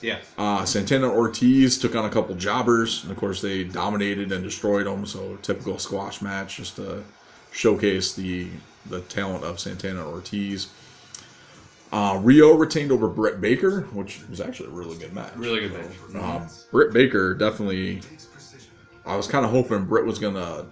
Yeah. 0.04 0.20
Uh, 0.38 0.66
Santana 0.66 1.10
Ortiz 1.10 1.80
took 1.80 1.96
on 1.96 2.04
a 2.04 2.10
couple 2.10 2.36
jobbers, 2.36 3.04
and 3.04 3.12
of 3.12 3.18
course 3.18 3.42
they 3.42 3.63
dominated 3.63 4.32
and 4.34 4.44
destroyed 4.44 4.86
them. 4.86 5.06
So 5.06 5.38
typical 5.38 5.80
squash 5.80 6.22
match, 6.22 6.58
just 6.58 6.76
to 6.76 7.04
showcase 7.52 8.13
the 8.13 8.50
the 8.88 9.00
talent 9.02 9.46
of 9.46 9.60
Santana 9.60 10.06
Ortiz. 10.06 10.68
Uh, 11.94 12.16
Riho 12.16 12.60
retained 12.60 12.92
over 12.92 13.08
Britt 13.08 13.39
Baker, 13.39 13.82
which 13.94 14.28
was 14.28 14.42
actually 14.42 14.70
a 14.70 14.72
really 14.72 14.98
good 14.98 15.13
match. 15.13 15.34
Really 15.36 15.70
good 15.70 15.74
match. 15.74 16.22
Um, 16.22 16.50
Britt 16.72 16.92
Baker 16.92 17.34
definitely. 17.34 18.02
I 19.06 19.16
was 19.16 19.28
kind 19.28 19.46
of 19.46 19.52
hoping 19.52 19.86
Britt 19.86 20.06
was 20.06 20.20
gonna 20.20 20.66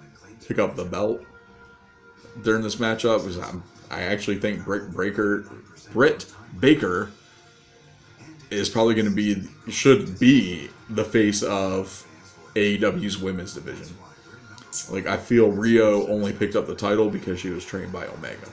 pick 0.46 0.60
up 0.60 0.76
the 0.76 0.86
belt 0.86 1.24
during 2.44 2.62
this 2.64 2.76
matchup 2.76 3.20
because 3.20 3.38
I'm, 3.38 3.64
I 3.90 4.02
actually 4.04 4.40
think 4.40 4.66
Britt 4.66 4.96
Baker, 4.96 5.46
Britt 5.94 6.26
Baker, 6.60 7.12
is 8.52 8.70
probably 8.70 8.94
going 8.94 9.08
to 9.08 9.12
be 9.12 9.44
should 9.70 10.20
be 10.20 10.70
the 10.90 11.04
face 11.04 11.42
of 11.42 12.06
AEW's 12.56 13.18
women's 13.18 13.54
division. 13.54 13.96
Like 14.90 15.08
I 15.08 15.18
feel 15.18 15.52
Riho 15.52 16.08
only 16.10 16.34
picked 16.34 16.56
up 16.56 16.68
the 16.68 16.76
title 16.76 17.10
because 17.10 17.40
she 17.40 17.50
was 17.50 17.66
trained 17.66 17.92
by 17.92 18.06
Omega. 18.08 18.48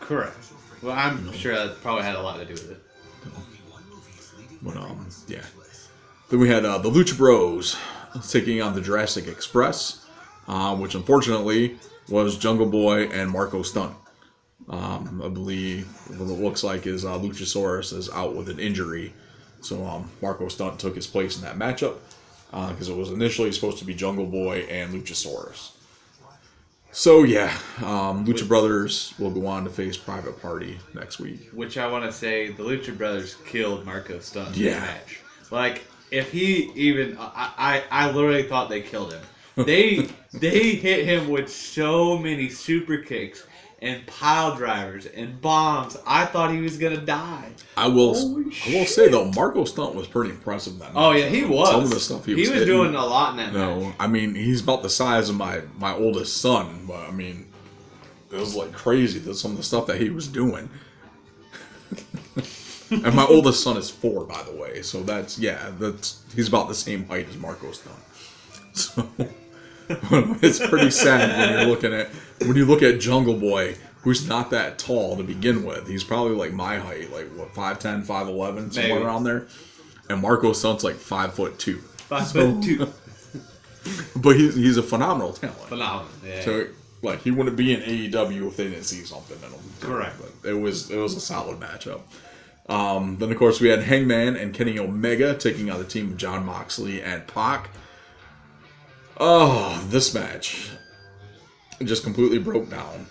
Correct. 0.00 0.36
Well, 0.82 0.94
I'm 0.96 1.32
sure 1.32 1.54
that 1.54 1.80
probably 1.80 2.04
had 2.04 2.16
a 2.16 2.22
lot 2.22 2.38
to 2.38 2.44
do 2.44 2.52
with 2.52 2.70
it. 2.70 2.82
But 4.62 4.76
um, 4.76 5.06
yeah. 5.28 5.44
Then 6.28 6.40
we 6.40 6.48
had 6.48 6.64
uh, 6.64 6.78
the 6.78 6.90
Lucha 6.90 7.16
Bros 7.16 7.76
taking 8.28 8.60
on 8.60 8.74
the 8.74 8.80
Jurassic 8.80 9.28
Express, 9.28 10.06
uh, 10.48 10.74
which 10.76 10.94
unfortunately 10.94 11.78
was 12.08 12.36
Jungle 12.36 12.66
Boy 12.66 13.04
and 13.08 13.30
Marco 13.30 13.62
Stunt. 13.62 13.94
Um, 14.68 15.22
I 15.24 15.28
believe 15.28 15.86
what 16.18 16.28
it 16.28 16.42
looks 16.42 16.64
like 16.64 16.86
is 16.86 17.04
uh, 17.04 17.18
Luchasaurus 17.18 17.92
is 17.92 18.10
out 18.10 18.34
with 18.34 18.48
an 18.48 18.58
injury, 18.58 19.12
so 19.60 19.84
um, 19.84 20.10
Marco 20.22 20.48
Stunt 20.48 20.78
took 20.78 20.94
his 20.94 21.06
place 21.06 21.36
in 21.36 21.42
that 21.42 21.58
matchup 21.58 21.96
because 22.50 22.88
it 22.88 22.96
was 22.96 23.10
initially 23.10 23.52
supposed 23.52 23.78
to 23.78 23.84
be 23.84 23.94
Jungle 23.94 24.26
Boy 24.26 24.60
and 24.70 24.92
Luchasaurus. 24.94 25.72
So 26.92 27.24
yeah, 27.24 27.54
um, 27.84 28.24
Lucha 28.24 28.48
Brothers 28.48 29.12
will 29.18 29.30
go 29.30 29.46
on 29.46 29.64
to 29.64 29.70
face 29.70 29.98
Private 29.98 30.40
Party 30.40 30.78
next 30.94 31.18
week. 31.18 31.50
Which 31.52 31.76
I 31.76 31.86
want 31.88 32.04
to 32.04 32.12
say, 32.12 32.48
the 32.52 32.62
Lucha 32.62 32.96
Brothers 32.96 33.34
killed 33.44 33.84
Marco 33.84 34.18
Stunt 34.18 34.56
in 34.56 34.62
Yeah. 34.62 34.74
the 34.76 34.80
match. 34.80 35.20
Like, 35.50 35.84
if 36.10 36.32
he 36.32 36.70
even, 36.74 37.18
I, 37.18 37.52
I, 37.58 38.06
I 38.06 38.10
literally 38.12 38.44
thought 38.44 38.70
they 38.70 38.80
killed 38.80 39.12
him. 39.12 39.22
They, 39.66 40.08
they 40.32 40.70
hit 40.76 41.04
him 41.04 41.28
with 41.28 41.52
so 41.52 42.16
many 42.16 42.48
super 42.48 42.96
kicks 42.98 43.46
and 43.80 44.06
pile 44.06 44.56
drivers 44.56 45.06
and 45.06 45.40
bombs. 45.40 45.96
I 46.06 46.24
thought 46.24 46.50
he 46.50 46.60
was 46.60 46.78
gonna 46.78 46.96
die. 46.96 47.50
I 47.76 47.88
will. 47.88 48.14
Holy 48.14 48.44
I 48.66 48.74
will 48.74 48.86
say 48.86 49.08
though, 49.08 49.30
Marco 49.32 49.64
Stunt 49.64 49.94
was 49.94 50.06
pretty 50.06 50.30
impressive 50.30 50.78
that. 50.78 50.92
Oh 50.94 51.12
yeah, 51.12 51.28
he 51.28 51.44
was. 51.44 51.70
Some 51.70 51.84
of 51.84 51.90
the 51.90 52.00
stuff 52.00 52.24
he, 52.24 52.34
was 52.34 52.48
he 52.48 52.50
was, 52.50 52.60
was 52.60 52.68
doing 52.68 52.94
a 52.94 53.04
lot 53.04 53.32
in 53.32 53.36
that 53.38 53.52
match. 53.52 53.54
No, 53.54 53.92
I 54.00 54.06
mean 54.06 54.34
he's 54.34 54.62
about 54.62 54.82
the 54.82 54.90
size 54.90 55.28
of 55.28 55.36
my 55.36 55.62
my 55.78 55.94
oldest 55.94 56.38
son, 56.38 56.84
but 56.86 57.08
I 57.08 57.10
mean 57.10 57.46
it 58.32 58.38
was 58.38 58.56
like 58.56 58.72
crazy 58.72 59.18
that 59.20 59.34
some 59.34 59.52
of 59.52 59.56
the 59.56 59.62
stuff 59.62 59.86
that 59.86 60.00
he 60.00 60.10
was 60.10 60.26
doing. 60.26 60.68
and 62.90 63.14
my 63.14 63.26
oldest 63.26 63.62
son 63.62 63.76
is 63.76 63.90
four, 63.90 64.24
by 64.24 64.42
the 64.42 64.52
way, 64.52 64.82
so 64.82 65.02
that's 65.02 65.38
yeah, 65.38 65.70
that's 65.78 66.22
he's 66.34 66.48
about 66.48 66.68
the 66.68 66.74
same 66.74 67.06
height 67.06 67.28
as 67.28 67.36
Marco 67.36 67.70
Stunt. 67.72 67.96
So 68.76 69.08
it's 70.42 70.58
pretty 70.66 70.90
sad 70.90 71.38
when 71.38 71.58
you're 71.58 71.68
looking 71.68 71.92
at 71.94 72.08
when 72.46 72.56
you 72.56 72.64
look 72.66 72.82
at 72.82 72.98
Jungle 73.00 73.34
Boy, 73.38 73.76
who's 74.02 74.28
not 74.28 74.50
that 74.50 74.78
tall 74.78 75.16
to 75.16 75.22
begin 75.22 75.64
with. 75.64 75.86
He's 75.88 76.04
probably 76.04 76.34
like 76.36 76.52
my 76.52 76.78
height, 76.78 77.12
like 77.12 77.28
what 77.36 77.54
5'10", 77.54 78.04
5'11", 78.04 78.06
somewhere 78.06 78.94
Maybe. 78.94 79.04
around 79.04 79.24
there. 79.24 79.46
And 80.08 80.20
Marco 80.22 80.52
Stunt's 80.52 80.84
like 80.84 80.96
five 80.96 81.34
foot 81.34 81.58
two. 81.58 81.78
Five 81.78 82.26
So- 82.26 82.52
foot 82.54 82.62
two. 82.64 82.88
But 84.16 84.34
he's 84.36 84.56
he's 84.56 84.76
a 84.78 84.82
phenomenal 84.82 85.32
talent. 85.32 85.56
Phenomenal. 85.68 86.10
Yeah. 86.26 86.40
So 86.40 86.66
like 87.02 87.22
he 87.22 87.30
wouldn't 87.30 87.56
be 87.56 87.72
in 87.72 87.82
AEW 87.82 88.48
if 88.48 88.56
they 88.56 88.64
didn't 88.64 88.82
see 88.82 89.04
something 89.04 89.36
in 89.36 89.48
him. 89.52 89.60
Correct. 89.80 90.16
But 90.42 90.48
it 90.50 90.54
was 90.54 90.90
it 90.90 90.96
was 90.96 91.14
a 91.14 91.20
solid 91.20 91.60
matchup. 91.60 92.00
Um, 92.68 93.16
then 93.18 93.30
of 93.30 93.38
course 93.38 93.60
we 93.60 93.68
had 93.68 93.82
Hangman 93.84 94.34
and 94.36 94.52
Kenny 94.52 94.76
Omega 94.80 95.34
taking 95.36 95.70
on 95.70 95.78
the 95.78 95.84
team 95.84 96.08
of 96.08 96.16
John 96.16 96.44
Moxley 96.44 97.00
and 97.00 97.24
Pac. 97.28 97.70
Oh, 99.18 99.82
this 99.88 100.14
match 100.14 100.70
just 101.84 102.04
completely 102.04 102.38
broke 102.38 102.70
down. 102.70 103.06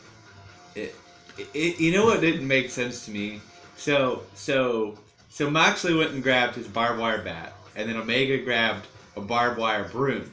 it, 0.75 1.47
it, 1.53 1.79
you 1.79 1.91
know 1.91 2.05
what 2.05 2.21
didn't 2.21 2.47
make 2.47 2.69
sense 2.69 3.05
to 3.05 3.11
me? 3.11 3.41
So 3.77 4.23
so 4.33 4.97
so 5.29 5.49
Moxley 5.49 5.93
went 5.93 6.11
and 6.11 6.23
grabbed 6.23 6.55
his 6.55 6.67
barbed 6.67 6.99
wire 6.99 7.21
bat, 7.21 7.53
and 7.75 7.89
then 7.89 7.97
Omega 7.97 8.37
grabbed 8.37 8.87
a 9.15 9.21
barbed 9.21 9.59
wire 9.59 9.85
broom. 9.85 10.31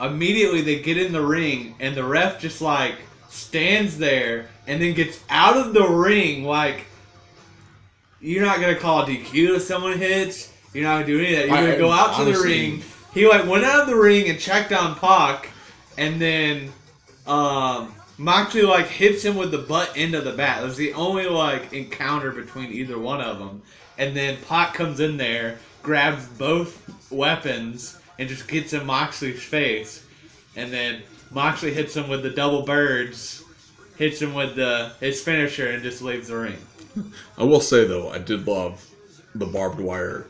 Immediately 0.00 0.62
they 0.62 0.80
get 0.80 0.98
in 0.98 1.12
the 1.12 1.20
ring, 1.20 1.74
and 1.80 1.94
the 1.94 2.04
ref 2.04 2.40
just 2.40 2.60
like 2.60 2.94
stands 3.28 3.96
there 3.96 4.46
and 4.66 4.80
then 4.80 4.94
gets 4.94 5.20
out 5.30 5.56
of 5.56 5.72
the 5.72 5.86
ring 5.88 6.44
like 6.44 6.84
you're 8.20 8.44
not 8.44 8.60
gonna 8.60 8.76
call 8.76 9.02
a 9.02 9.06
DQ 9.06 9.56
if 9.56 9.62
someone 9.62 9.98
hits. 9.98 10.52
You're 10.72 10.84
not 10.84 10.94
gonna 10.94 11.06
do 11.06 11.18
any 11.18 11.34
of 11.34 11.40
that. 11.40 11.48
You're 11.48 11.66
gonna 11.66 11.78
go 11.78 11.90
out 11.90 12.16
to 12.18 12.24
the 12.24 12.38
ring. 12.38 12.82
He 13.12 13.28
like 13.28 13.46
went 13.46 13.64
out 13.64 13.82
of 13.82 13.86
the 13.88 13.96
ring 13.96 14.30
and 14.30 14.38
checked 14.38 14.72
on 14.72 14.94
Pac, 14.94 15.50
and 15.98 16.20
then 16.20 16.72
um, 17.26 17.94
Moxley 18.16 18.62
like 18.62 18.86
hits 18.86 19.22
him 19.22 19.36
with 19.36 19.50
the 19.50 19.58
butt 19.58 19.92
end 19.96 20.14
of 20.14 20.24
the 20.24 20.32
bat. 20.32 20.60
That 20.60 20.66
was 20.66 20.76
the 20.76 20.94
only 20.94 21.26
like 21.26 21.72
encounter 21.74 22.30
between 22.32 22.72
either 22.72 22.98
one 22.98 23.20
of 23.20 23.38
them. 23.38 23.62
And 23.98 24.16
then 24.16 24.38
Pac 24.48 24.72
comes 24.72 25.00
in 25.00 25.18
there, 25.18 25.58
grabs 25.82 26.24
both 26.26 27.10
weapons, 27.10 27.98
and 28.18 28.28
just 28.28 28.48
gets 28.48 28.72
in 28.72 28.86
Moxley's 28.86 29.42
face. 29.42 30.04
And 30.56 30.72
then 30.72 31.02
Moxley 31.30 31.74
hits 31.74 31.94
him 31.94 32.08
with 32.08 32.22
the 32.22 32.30
double 32.30 32.62
birds, 32.62 33.44
hits 33.96 34.22
him 34.22 34.32
with 34.32 34.56
the 34.56 34.92
his 35.00 35.22
finisher, 35.22 35.68
and 35.70 35.82
just 35.82 36.00
leaves 36.00 36.28
the 36.28 36.36
ring. 36.36 36.58
I 37.36 37.44
will 37.44 37.60
say 37.60 37.84
though, 37.84 38.08
I 38.08 38.18
did 38.18 38.46
love 38.46 38.88
the 39.34 39.46
barbed 39.46 39.80
wire 39.80 40.26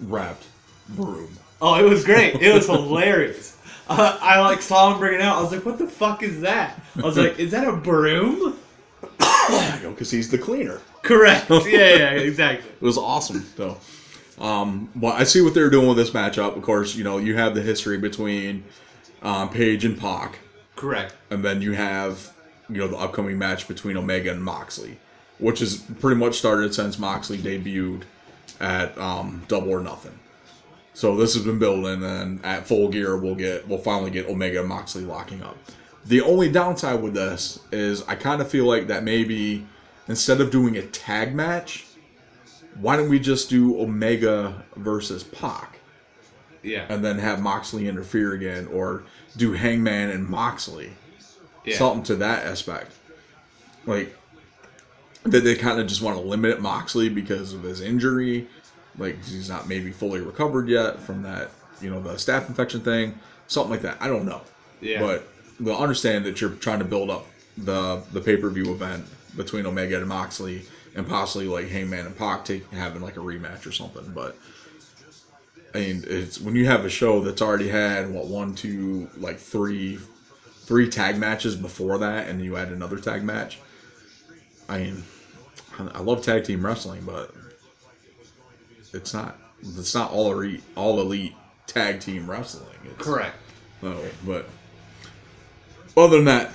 wrapped 0.00 0.44
broom. 0.90 1.28
Oh, 1.60 1.74
it 1.76 1.88
was 1.88 2.04
great. 2.04 2.34
It 2.42 2.54
was 2.54 2.66
hilarious. 2.66 3.56
Uh, 3.88 4.18
I 4.20 4.40
like 4.40 4.62
saw 4.62 4.92
him 4.92 4.98
bring 4.98 5.14
it 5.14 5.20
out. 5.20 5.36
I 5.38 5.42
was 5.42 5.52
like, 5.52 5.64
"What 5.64 5.78
the 5.78 5.86
fuck 5.86 6.22
is 6.22 6.40
that?" 6.40 6.80
I 6.96 7.02
was 7.02 7.18
like, 7.18 7.38
"Is 7.38 7.50
that 7.52 7.66
a 7.68 7.72
broom?" 7.72 8.58
Because 9.82 10.10
he's 10.10 10.30
the 10.30 10.38
cleaner. 10.38 10.80
Correct. 11.02 11.50
Yeah, 11.50 11.60
yeah, 11.66 12.10
exactly. 12.12 12.70
It 12.70 12.82
was 12.82 12.96
awesome 12.96 13.44
though. 13.56 13.76
Um, 14.40 14.90
well, 14.96 15.12
I 15.12 15.24
see 15.24 15.42
what 15.42 15.54
they're 15.54 15.70
doing 15.70 15.86
with 15.86 15.98
this 15.98 16.10
matchup. 16.10 16.56
Of 16.56 16.62
course, 16.62 16.96
you 16.96 17.04
know 17.04 17.18
you 17.18 17.36
have 17.36 17.54
the 17.54 17.60
history 17.62 17.98
between 17.98 18.64
um, 19.22 19.50
Page 19.50 19.84
and 19.84 19.98
Pac, 19.98 20.38
Correct. 20.76 21.14
and 21.30 21.44
then 21.44 21.60
you 21.60 21.72
have 21.72 22.32
you 22.70 22.78
know 22.78 22.88
the 22.88 22.96
upcoming 22.96 23.38
match 23.38 23.68
between 23.68 23.96
Omega 23.96 24.30
and 24.32 24.42
Moxley, 24.42 24.98
which 25.38 25.60
has 25.60 25.76
pretty 26.00 26.18
much 26.18 26.36
started 26.36 26.74
since 26.74 26.98
Moxley 26.98 27.38
debuted 27.38 28.02
at 28.60 28.96
um, 28.98 29.42
Double 29.46 29.70
or 29.70 29.80
Nothing. 29.80 30.18
So 30.94 31.16
this 31.16 31.34
has 31.34 31.44
been 31.44 31.58
building, 31.58 32.02
and 32.04 32.44
at 32.44 32.66
Full 32.66 32.88
Gear 32.88 33.16
we'll 33.16 33.34
get 33.34 33.66
we'll 33.68 33.78
finally 33.78 34.10
get 34.10 34.26
Omega 34.28 34.60
and 34.60 34.68
Moxley 34.68 35.02
locking 35.02 35.42
up. 35.42 35.56
The 36.06 36.20
only 36.20 36.50
downside 36.50 37.02
with 37.02 37.14
this 37.14 37.58
is 37.72 38.02
I 38.06 38.14
kind 38.14 38.40
of 38.40 38.48
feel 38.48 38.66
like 38.66 38.86
that 38.88 39.02
maybe 39.04 39.66
instead 40.06 40.40
of 40.40 40.50
doing 40.50 40.76
a 40.76 40.82
tag 40.82 41.34
match, 41.34 41.86
why 42.80 42.96
don't 42.96 43.08
we 43.08 43.18
just 43.18 43.50
do 43.50 43.80
Omega 43.80 44.64
versus 44.76 45.24
Pac? 45.24 45.78
Yeah. 46.62 46.86
and 46.88 47.04
then 47.04 47.18
have 47.18 47.42
Moxley 47.42 47.88
interfere 47.88 48.32
again, 48.32 48.68
or 48.68 49.02
do 49.36 49.52
Hangman 49.52 50.08
and 50.08 50.26
Moxley 50.26 50.92
Yeah. 51.66 51.76
something 51.76 52.02
to 52.04 52.16
that 52.16 52.46
aspect. 52.46 52.92
Like 53.84 54.16
that 55.24 55.40
they 55.44 55.56
kind 55.56 55.78
of 55.78 55.86
just 55.86 56.00
want 56.00 56.16
to 56.16 56.22
limit 56.22 56.62
Moxley 56.62 57.08
because 57.10 57.52
of 57.52 57.62
his 57.64 57.80
injury. 57.82 58.48
Like 58.98 59.22
he's 59.24 59.48
not 59.48 59.68
maybe 59.68 59.90
fully 59.90 60.20
recovered 60.20 60.68
yet 60.68 61.00
from 61.00 61.22
that, 61.22 61.50
you 61.80 61.90
know, 61.90 62.00
the 62.00 62.10
staph 62.10 62.48
infection 62.48 62.80
thing, 62.80 63.18
something 63.48 63.70
like 63.70 63.82
that. 63.82 63.98
I 64.00 64.08
don't 64.08 64.24
know. 64.24 64.42
Yeah. 64.80 65.00
But 65.00 65.28
we'll 65.60 65.76
understand 65.76 66.24
that 66.26 66.40
you're 66.40 66.50
trying 66.50 66.78
to 66.80 66.84
build 66.84 67.10
up 67.10 67.26
the 67.56 68.02
the 68.12 68.20
pay 68.20 68.36
per 68.36 68.50
view 68.50 68.72
event 68.72 69.04
between 69.36 69.66
Omega 69.66 69.98
and 69.98 70.08
Moxley, 70.08 70.64
and 70.94 71.08
possibly 71.08 71.46
like 71.46 71.68
Hangman 71.68 72.06
and 72.06 72.16
Pac 72.16 72.44
take, 72.44 72.70
having 72.72 73.02
like 73.02 73.16
a 73.16 73.20
rematch 73.20 73.66
or 73.66 73.72
something. 73.72 74.12
But 74.14 74.36
I 75.74 75.78
mean, 75.78 76.04
it's 76.06 76.40
when 76.40 76.54
you 76.54 76.66
have 76.66 76.84
a 76.84 76.90
show 76.90 77.20
that's 77.20 77.42
already 77.42 77.68
had 77.68 78.12
what 78.12 78.26
one, 78.26 78.54
two, 78.54 79.10
like 79.16 79.38
three, 79.38 79.98
three 80.62 80.88
tag 80.88 81.18
matches 81.18 81.56
before 81.56 81.98
that, 81.98 82.28
and 82.28 82.42
you 82.42 82.56
add 82.56 82.68
another 82.68 82.98
tag 82.98 83.24
match. 83.24 83.58
I 84.68 84.78
mean, 84.78 85.04
I 85.78 86.00
love 86.00 86.22
tag 86.22 86.44
team 86.44 86.64
wrestling, 86.64 87.02
but 87.04 87.34
it's 88.94 89.12
not 89.12 89.38
it's 89.60 89.94
not 89.94 90.10
all 90.12 90.32
elite 90.32 90.62
all 90.76 91.00
elite 91.00 91.34
tag 91.66 92.00
team 92.00 92.30
wrestling. 92.30 92.76
It's, 92.84 93.04
Correct. 93.04 93.36
no, 93.82 93.98
but 94.26 94.48
other 95.96 96.16
than 96.16 96.24
that, 96.26 96.50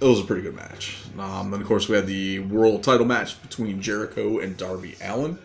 it 0.00 0.04
was 0.04 0.20
a 0.20 0.24
pretty 0.24 0.42
good 0.42 0.56
match. 0.56 0.98
Um, 1.18 1.50
then 1.50 1.60
of 1.60 1.66
course 1.66 1.88
we 1.88 1.96
had 1.96 2.06
the 2.06 2.40
world 2.40 2.82
title 2.82 3.06
match 3.06 3.40
between 3.42 3.80
Jericho 3.80 4.38
and 4.38 4.56
Darby 4.56 4.96
Allin. 5.02 5.38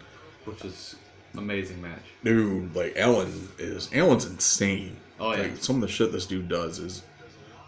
Which 0.45 0.63
is 0.63 0.95
amazing 1.35 1.81
match. 1.81 2.03
Dude, 2.23 2.75
like 2.75 2.95
Allin 2.97 3.49
is 3.57 3.89
Allin's 3.93 4.25
insane. 4.25 4.97
Oh, 5.19 5.33
yeah. 5.33 5.43
Like 5.43 5.63
some 5.63 5.77
of 5.77 5.81
the 5.81 5.87
shit 5.87 6.11
this 6.11 6.25
dude 6.25 6.49
does 6.49 6.79
is 6.79 7.03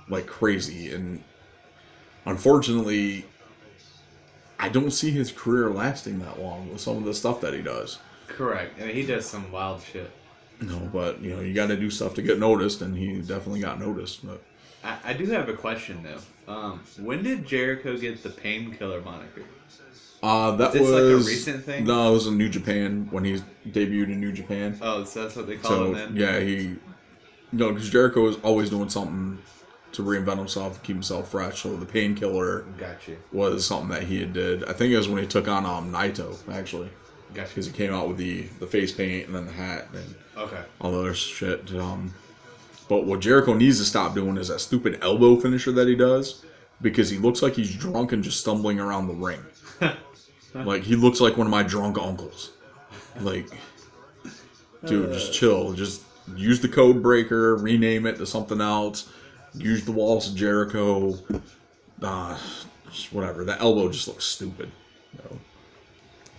like 0.10 0.28
crazy, 0.28 0.94
and 0.94 1.24
unfortunately, 2.26 3.26
I 4.60 4.70
don't 4.70 4.92
see 4.92 5.12
his 5.12 5.32
career 5.32 5.70
lasting 5.70 6.20
that 6.20 6.42
long 6.42 6.70
with 6.70 6.82
some 6.82 6.98
of 6.98 7.06
the 7.06 7.14
stuff 7.14 7.42
that 7.42 7.54
he 7.54 7.62
does. 7.62 8.00
Correct. 8.38 8.80
I 8.80 8.86
mean, 8.86 8.96
he 8.96 9.04
does 9.04 9.26
some 9.26 9.52
wild 9.52 9.82
shit. 9.82 10.12
No, 10.62 10.78
but 10.94 11.22
you 11.22 11.36
know 11.36 11.42
you 11.42 11.54
got 11.54 11.68
to 11.68 11.78
do 11.78 11.90
stuff 11.90 12.14
to 12.16 12.22
get 12.22 12.40
noticed, 12.40 12.82
and 12.82 12.96
he 12.96 13.22
definitely 13.22 13.60
got 13.60 13.80
noticed. 13.80 14.26
But 14.26 14.42
I, 14.84 14.98
I 15.06 15.14
do 15.14 15.26
have 15.28 15.50
a 15.50 15.54
question 15.54 16.04
though. 16.04 16.52
Um, 16.52 16.82
when 17.00 17.24
did 17.24 17.46
Jericho 17.46 17.98
get 17.98 18.24
the 18.24 18.30
painkiller 18.30 19.02
moniker? 19.02 19.44
Uh, 20.24 20.56
that 20.56 20.74
was 20.74 20.90
like 20.92 21.04
a 21.04 21.18
recent 21.18 21.64
thing? 21.64 21.86
No, 21.86 22.10
it 22.10 22.14
was 22.14 22.28
in 22.28 22.38
New 22.38 22.50
Japan 22.50 23.08
when 23.12 23.24
he 23.24 23.42
debuted 23.70 24.10
in 24.10 24.20
New 24.20 24.32
Japan. 24.32 24.78
Oh, 24.82 25.04
so 25.04 25.24
that's 25.24 25.36
what 25.36 25.48
they 25.48 25.58
call 25.58 25.72
so 25.72 25.86
him 25.86 25.94
then. 25.94 26.16
yeah, 26.16 26.40
he, 26.40 26.56
you 26.56 26.80
know, 27.52 27.72
because 27.72 27.90
Jericho 27.90 28.22
was 28.22 28.38
always 28.38 28.70
doing 28.72 28.90
something 28.90 29.38
to 29.92 30.02
reinvent 30.02 30.38
himself, 30.38 30.82
keep 30.82 30.96
himself 30.96 31.30
fresh. 31.30 31.62
So 31.62 31.76
the 31.76 31.86
painkiller 31.86 32.62
Got 32.78 33.08
you. 33.08 33.18
was 33.32 33.66
something 33.66 33.90
that 33.90 34.04
he 34.04 34.20
had 34.20 34.34
did. 34.34 34.64
I 34.66 34.74
think 34.74 34.92
it 34.92 34.98
was 34.98 35.08
when 35.08 35.22
he 35.22 35.28
took 35.28 35.48
on 35.48 35.66
um 35.66 35.92
Naito 35.92 36.36
actually, 36.52 36.90
Got 37.34 37.44
you. 37.44 37.48
because 37.50 37.66
he 37.68 37.72
came 37.74 37.94
out 37.94 38.08
with 38.08 38.18
the 38.18 38.44
the 38.60 38.68
face 38.68 38.92
paint 38.92 39.28
and 39.28 39.36
then 39.36 39.46
the 39.46 39.52
hat 39.52 39.88
and 39.94 40.16
Okay. 40.38 40.62
all 40.82 40.92
the 40.92 41.00
other 41.00 41.14
shit. 41.14 41.74
Um, 41.76 42.14
but 42.90 43.06
what 43.06 43.20
Jericho 43.20 43.54
needs 43.54 43.80
to 43.80 43.86
stop 43.86 44.14
doing 44.16 44.38
is 44.38 44.48
that 44.48 44.60
stupid 44.62 45.00
elbow 45.02 45.36
finisher 45.36 45.72
that 45.74 45.88
he 45.88 45.96
does, 45.96 46.46
because 46.82 47.10
he 47.10 47.18
looks 47.18 47.42
like 47.42 47.54
he's 47.54 47.76
drunk 47.76 48.12
and 48.14 48.24
just 48.24 48.40
stumbling 48.40 48.80
around 48.80 49.08
the 49.08 49.14
ring. 49.14 49.44
like 50.54 50.84
he 50.84 50.96
looks 50.96 51.20
like 51.20 51.36
one 51.38 51.48
of 51.48 51.52
my 51.52 51.64
drunk 51.64 51.98
uncles. 51.98 52.52
Like, 53.20 53.48
dude, 54.86 55.12
just 55.12 55.34
chill. 55.34 55.74
Just 55.74 56.04
use 56.36 56.60
the 56.60 56.68
code 56.70 57.02
breaker, 57.02 57.56
rename 57.58 58.06
it 58.06 58.18
to 58.18 58.26
something 58.26 58.62
else. 58.62 59.10
Use 59.54 59.84
the 59.84 59.92
walls 59.92 60.30
of 60.30 60.36
Jericho. 60.36 61.18
Uh, 62.02 62.38
just 62.92 63.12
whatever. 63.12 63.44
That 63.44 63.60
elbow 63.60 63.90
just 63.92 64.08
looks 64.08 64.26
stupid. 64.26 64.72
You 65.14 65.20
know? 65.24 65.40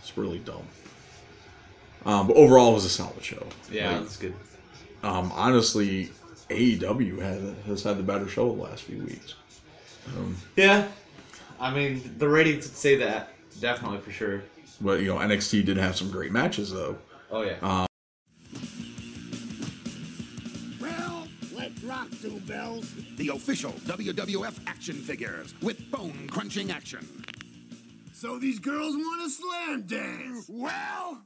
It's 0.09 0.17
really 0.17 0.39
dumb. 0.39 0.63
Um, 2.07 2.27
but 2.29 2.37
overall, 2.37 2.71
it 2.71 2.75
was 2.75 2.85
a 2.87 2.89
solid 2.89 3.23
show. 3.23 3.47
Yeah, 3.71 3.91
Like, 3.93 4.01
that's 4.01 4.17
good. 4.17 4.35
um, 5.03 5.31
honestly, 5.35 6.11
AEW 6.49 7.19
has 7.21 7.43
has 7.67 7.83
had 7.83 7.99
the 7.99 8.03
better 8.03 8.27
show 8.27 8.47
the 8.55 8.63
last 8.63 8.85
few 8.85 9.03
weeks. 9.05 9.35
Yeah. 10.57 10.89
I 11.61 11.75
mean, 11.75 12.15
the 12.17 12.27
ratings 12.29 12.65
would 12.67 12.77
say 12.77 12.97
that 12.97 13.35
definitely 13.61 13.99
for 13.99 14.11
sure. 14.13 14.43
But 14.81 15.01
you 15.01 15.09
know, 15.09 15.17
NXT 15.17 15.67
did 15.67 15.77
have 15.77 15.95
some 15.97 16.11
great 16.11 16.33
matches 16.33 16.73
though. 16.73 16.97
Oh 17.31 17.43
yeah. 17.43 17.57
Uh, 17.61 17.87
Well, 20.81 21.29
let's 21.55 21.83
rock, 21.83 22.09
two 22.23 22.41
bells. 22.47 22.91
The 23.19 23.29
official 23.29 23.73
WWF 23.73 24.61
action 24.67 24.95
figures 24.95 25.55
with 25.61 25.91
bone 25.91 26.29
crunching 26.31 26.71
action. 26.71 27.07
So 28.21 28.37
these 28.37 28.59
girls 28.59 28.97
want 28.97 29.23
to 29.23 29.31
slam 29.31 29.83
dance. 29.83 30.47
Well, 30.49 31.23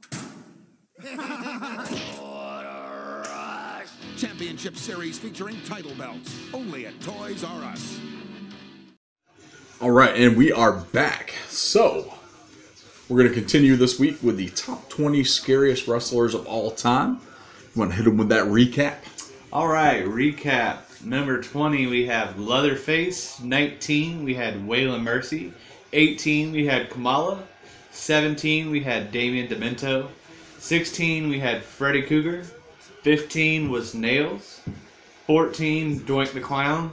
Championship 4.15 4.77
Series 4.77 5.17
featuring 5.17 5.59
title 5.65 5.95
belts 5.95 6.37
only 6.53 6.85
at 6.85 7.01
Toys 7.01 7.43
R 7.43 7.63
Us. 7.63 7.99
all 9.81 9.89
right, 9.89 10.15
and 10.15 10.37
we 10.37 10.51
are 10.51 10.73
back. 10.93 11.33
So 11.47 12.13
we're 13.09 13.23
gonna 13.23 13.33
continue 13.33 13.75
this 13.75 13.99
week 13.99 14.21
with 14.21 14.37
the 14.37 14.49
top 14.49 14.87
twenty 14.87 15.23
scariest 15.23 15.87
wrestlers 15.87 16.35
of 16.35 16.45
all 16.45 16.69
time. 16.69 17.21
You 17.73 17.79
want 17.79 17.89
to 17.89 17.97
hit 17.97 18.03
them 18.03 18.17
with 18.17 18.29
that 18.29 18.45
recap? 18.45 18.97
All 19.51 19.67
right, 19.67 20.05
recap. 20.05 21.03
Number 21.03 21.41
20, 21.41 21.87
we 21.87 22.05
have 22.05 22.39
Leatherface. 22.39 23.41
19, 23.41 24.23
we 24.23 24.35
had 24.35 24.55
Waylon 24.55 25.03
Mercy. 25.03 25.53
18, 25.93 26.51
we 26.51 26.65
had 26.65 26.89
Kamala. 26.89 27.43
17, 27.91 28.69
we 28.69 28.81
had 28.81 29.11
Damian 29.11 29.47
Demento. 29.47 30.07
16, 30.59 31.29
we 31.29 31.39
had 31.39 31.63
Freddy 31.63 32.01
Krueger. 32.01 32.43
15 33.03 33.69
was 33.69 33.93
Nails. 33.93 34.61
14, 35.27 35.99
Doink 36.01 36.33
the 36.33 36.39
Clown. 36.41 36.91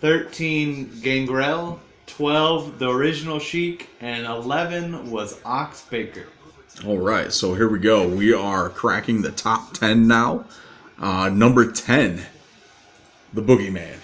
13, 0.00 1.00
Gangrel. 1.02 1.78
12, 2.06 2.78
The 2.78 2.88
Original 2.88 3.38
Sheik. 3.38 3.90
And 4.00 4.26
11 4.26 5.10
was 5.10 5.38
Ox 5.44 5.82
Baker. 5.82 6.26
All 6.84 6.98
right, 6.98 7.32
so 7.32 7.54
here 7.54 7.68
we 7.68 7.78
go. 7.78 8.06
We 8.06 8.34
are 8.34 8.68
cracking 8.68 9.22
the 9.22 9.30
top 9.30 9.72
ten 9.72 10.06
now. 10.06 10.44
Uh, 10.98 11.30
number 11.30 11.72
ten, 11.72 12.20
the 13.32 13.40
Boogeyman. 13.40 13.96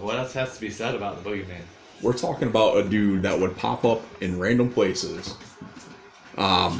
What 0.00 0.18
else 0.18 0.34
has 0.34 0.54
to 0.54 0.60
be 0.60 0.68
said 0.68 0.94
about 0.94 1.24
the 1.24 1.30
Boogeyman? 1.30 1.62
We're 2.04 2.12
talking 2.12 2.48
about 2.48 2.76
a 2.76 2.88
dude 2.88 3.22
that 3.22 3.38
would 3.40 3.56
pop 3.56 3.84
up 3.84 4.02
in 4.22 4.38
random 4.38 4.70
places. 4.70 5.34
Um, 6.36 6.78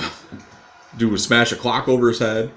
dude 0.98 1.10
would 1.10 1.20
smash 1.20 1.50
a 1.50 1.56
clock 1.56 1.88
over 1.88 2.08
his 2.08 2.18
head. 2.18 2.50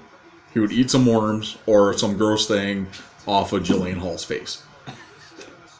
He 0.52 0.60
would 0.60 0.70
eat 0.72 0.90
some 0.90 1.06
worms 1.06 1.56
or 1.66 1.96
some 1.96 2.16
gross 2.18 2.46
thing 2.46 2.86
off 3.26 3.52
of 3.54 3.62
Jillian 3.62 3.96
Hall's 3.96 4.22
face. 4.24 4.62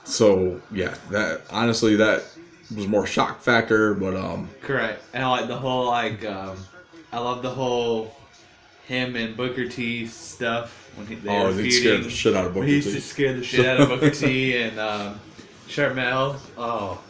So 0.04 0.60
yeah, 0.72 0.94
that 1.10 1.42
honestly 1.50 1.94
that 1.96 2.24
was 2.74 2.86
more 2.86 3.06
shock 3.06 3.40
factor, 3.42 3.92
but 3.94 4.16
um, 4.16 4.48
Correct. 4.62 5.02
And 5.12 5.22
I 5.22 5.28
like 5.28 5.48
the 5.48 5.56
whole 5.56 5.86
like 5.86 6.24
um 6.24 6.56
I 7.12 7.18
love 7.18 7.42
the 7.42 7.50
whole 7.50 8.14
him 8.86 9.16
and 9.16 9.36
Booker 9.36 9.68
T 9.68 10.06
stuff 10.06 10.90
when 10.96 11.06
he, 11.06 11.16
they 11.16 11.28
Oh, 11.30 11.46
were 11.48 11.52
feuding. 11.52 11.70
scare 11.70 11.98
the 11.98 12.08
shit 12.10 12.34
out 12.34 12.46
of 12.46 12.54
Booker 12.54 12.66
He 12.66 12.76
used 12.76 12.88
T. 12.88 12.94
to 12.94 13.00
scare 13.02 13.34
the 13.34 13.44
shit 13.44 13.66
out 13.66 13.80
of 13.80 13.88
Booker 13.90 14.10
T 14.10 14.56
and 14.56 14.78
um, 14.78 15.20
Sharmell. 15.68 16.36
Oh, 16.56 17.00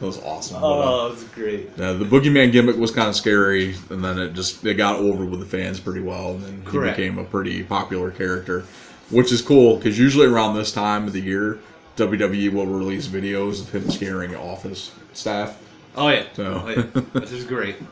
that 0.00 0.06
was 0.06 0.18
awesome. 0.22 0.58
Oh, 0.62 1.08
it 1.08 1.10
was 1.10 1.24
great. 1.24 1.70
Yeah, 1.76 1.92
the 1.92 2.04
boogeyman 2.04 2.50
gimmick 2.52 2.76
was 2.76 2.90
kind 2.90 3.08
of 3.08 3.14
scary, 3.16 3.74
and 3.90 4.02
then 4.02 4.18
it 4.18 4.32
just 4.34 4.64
it 4.64 4.74
got 4.74 4.96
over 4.96 5.24
with 5.24 5.40
the 5.40 5.46
fans 5.46 5.78
pretty 5.78 6.00
well, 6.00 6.30
and 6.32 6.42
then 6.42 6.62
he 6.72 6.78
became 6.90 7.18
a 7.18 7.24
pretty 7.24 7.62
popular 7.62 8.10
character, 8.10 8.64
which 9.10 9.30
is 9.32 9.42
cool 9.42 9.76
because 9.76 9.98
usually 9.98 10.26
around 10.26 10.54
this 10.56 10.72
time 10.72 11.06
of 11.06 11.12
the 11.12 11.20
year, 11.20 11.58
WWE 11.96 12.52
will 12.52 12.66
release 12.66 13.06
videos 13.06 13.60
of 13.60 13.70
him 13.74 13.90
scaring 13.90 14.34
office 14.34 14.92
staff. 15.12 15.60
Oh 15.96 16.08
yeah. 16.08 16.24
So- 16.34 16.62
Oh, 16.64 16.68
yeah. 16.70 16.82
Which 17.20 17.32
is 17.32 17.44
great. 17.44 17.76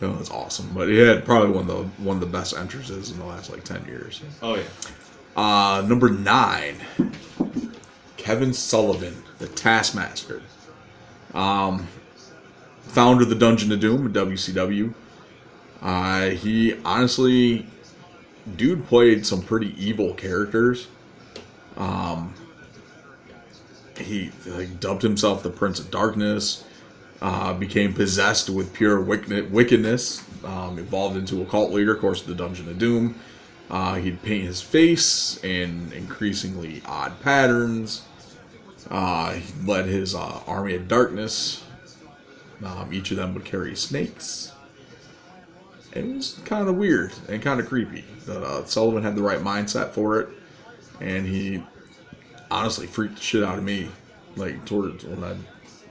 So 0.00 0.12
that's 0.12 0.30
awesome. 0.30 0.70
But 0.74 0.88
he 0.88 0.98
had 0.98 1.24
probably 1.24 1.50
one 1.50 1.62
of 1.62 1.68
the 1.68 2.02
one 2.02 2.16
of 2.16 2.20
the 2.20 2.26
best 2.26 2.54
entrances 2.54 3.12
in 3.12 3.18
the 3.18 3.24
last 3.24 3.48
like 3.50 3.62
ten 3.64 3.82
years. 3.86 4.20
Oh 4.42 4.56
yeah. 4.56 4.62
Uh, 5.36 5.82
number 5.86 6.10
nine, 6.10 6.76
Kevin 8.24 8.54
Sullivan, 8.54 9.22
the 9.38 9.48
Taskmaster. 9.48 10.40
Um, 11.34 11.86
founder 12.80 13.24
of 13.24 13.28
the 13.28 13.34
Dungeon 13.34 13.70
of 13.70 13.80
Doom 13.80 14.06
at 14.06 14.14
WCW. 14.14 14.94
Uh, 15.82 16.30
he 16.30 16.74
honestly, 16.86 17.66
dude 18.56 18.86
played 18.86 19.26
some 19.26 19.42
pretty 19.42 19.74
evil 19.76 20.14
characters. 20.14 20.88
Um, 21.76 22.32
he 23.98 24.30
like 24.46 24.80
dubbed 24.80 25.02
himself 25.02 25.42
the 25.42 25.50
Prince 25.50 25.78
of 25.78 25.90
Darkness. 25.90 26.64
Uh, 27.20 27.52
became 27.52 27.92
possessed 27.92 28.48
with 28.48 28.72
pure 28.72 29.02
wickedness. 29.02 30.24
Um, 30.42 30.78
evolved 30.78 31.18
into 31.18 31.42
a 31.42 31.44
cult 31.44 31.72
leader, 31.72 31.94
of 31.94 32.00
course, 32.00 32.22
the 32.22 32.34
Dungeon 32.34 32.70
of 32.70 32.78
Doom. 32.78 33.16
Uh, 33.70 33.96
he'd 33.96 34.22
paint 34.22 34.44
his 34.44 34.62
face 34.62 35.42
in 35.44 35.92
increasingly 35.92 36.80
odd 36.86 37.20
patterns. 37.20 38.02
Uh, 38.90 39.32
he 39.34 39.66
led 39.66 39.86
his 39.86 40.14
uh, 40.14 40.40
army 40.46 40.74
of 40.74 40.88
darkness. 40.88 41.64
Um, 42.64 42.92
each 42.92 43.10
of 43.10 43.16
them 43.16 43.34
would 43.34 43.44
carry 43.44 43.74
snakes. 43.76 44.52
It 45.92 46.04
was 46.06 46.40
kind 46.44 46.68
of 46.68 46.76
weird 46.76 47.12
and 47.28 47.42
kind 47.42 47.60
of 47.60 47.66
creepy. 47.66 48.04
But 48.26 48.42
uh, 48.42 48.64
Sullivan 48.64 49.02
had 49.02 49.14
the 49.14 49.22
right 49.22 49.38
mindset 49.38 49.90
for 49.90 50.20
it, 50.20 50.28
and 51.00 51.26
he 51.26 51.62
honestly 52.50 52.86
freaked 52.86 53.16
the 53.16 53.22
shit 53.22 53.42
out 53.42 53.58
of 53.58 53.64
me. 53.64 53.88
Like 54.36 54.64
towards 54.64 55.04
when 55.04 55.22
I 55.22 55.36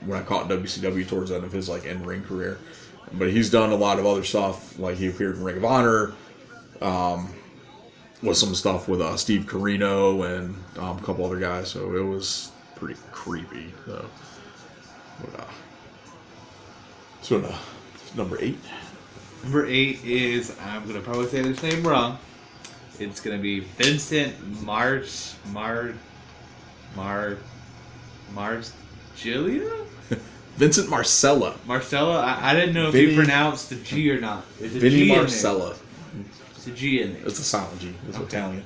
when 0.04 0.20
I 0.20 0.22
caught 0.22 0.48
WCW 0.48 1.08
towards 1.08 1.30
the 1.30 1.36
end 1.36 1.44
of 1.44 1.52
his 1.52 1.68
like 1.68 1.84
in 1.84 2.04
ring 2.04 2.22
career. 2.22 2.58
But 3.12 3.30
he's 3.30 3.50
done 3.50 3.70
a 3.70 3.76
lot 3.76 3.98
of 3.98 4.06
other 4.06 4.24
stuff. 4.24 4.78
Like 4.78 4.96
he 4.96 5.08
appeared 5.08 5.36
in 5.36 5.44
Ring 5.44 5.56
of 5.56 5.64
Honor, 5.64 6.12
um, 6.82 7.32
with 8.22 8.36
some 8.36 8.54
stuff 8.54 8.88
with 8.88 9.00
uh, 9.00 9.16
Steve 9.16 9.44
Corino 9.44 10.26
and 10.26 10.54
um, 10.78 10.98
a 10.98 11.02
couple 11.02 11.24
other 11.24 11.38
guys. 11.38 11.68
So 11.70 11.94
it 11.94 12.02
was 12.02 12.50
pretty 12.76 12.98
creepy. 13.12 13.72
So, 13.86 14.04
but, 15.20 15.40
uh, 15.40 15.44
so 17.22 17.40
uh, 17.40 17.56
number 18.16 18.38
eight. 18.40 18.58
Number 19.42 19.66
eight 19.66 20.04
is 20.04 20.56
I'm 20.60 20.86
gonna 20.86 21.00
probably 21.00 21.26
say 21.28 21.42
this 21.42 21.62
name 21.62 21.86
wrong. 21.86 22.18
It's 22.98 23.20
gonna 23.20 23.38
be 23.38 23.60
Vincent 23.60 24.62
Mars 24.62 25.36
Mar 25.52 25.94
Mar 26.96 27.36
Mars 28.34 28.72
Gilia? 29.16 29.70
Vincent 30.56 30.88
Marseglia. 30.88 31.54
Marseglia? 31.66 32.20
I, 32.22 32.50
I 32.50 32.54
didn't 32.54 32.74
know 32.74 32.88
if 32.88 32.92
Vinny- 32.94 33.10
you 33.10 33.16
pronounced 33.16 33.70
the 33.70 33.76
G 33.76 34.10
or 34.10 34.20
not. 34.20 34.44
Vinny 34.58 34.90
G. 34.90 35.08
Marseglia. 35.10 35.76
It's 36.54 36.66
a 36.66 36.70
G 36.70 37.02
in 37.02 37.14
there. 37.14 37.26
It's 37.26 37.38
a 37.38 37.42
silent 37.42 37.80
G. 37.80 37.92
It's 38.08 38.18
Italian. 38.18 38.64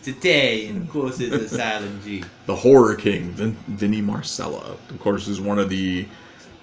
It's 0.00 0.08
Italian. 0.08 0.78
Of 0.78 0.90
course 0.90 1.20
it's 1.20 1.34
a 1.34 1.48
silent 1.48 2.02
G. 2.02 2.24
The 2.46 2.56
Horror 2.56 2.94
King, 2.94 3.32
Vin- 3.32 3.56
Vinny 3.66 4.00
Marseglia. 4.00 4.78
Of 4.88 4.98
course, 4.98 5.28
is 5.28 5.42
one 5.42 5.58
of 5.58 5.68
the 5.68 6.06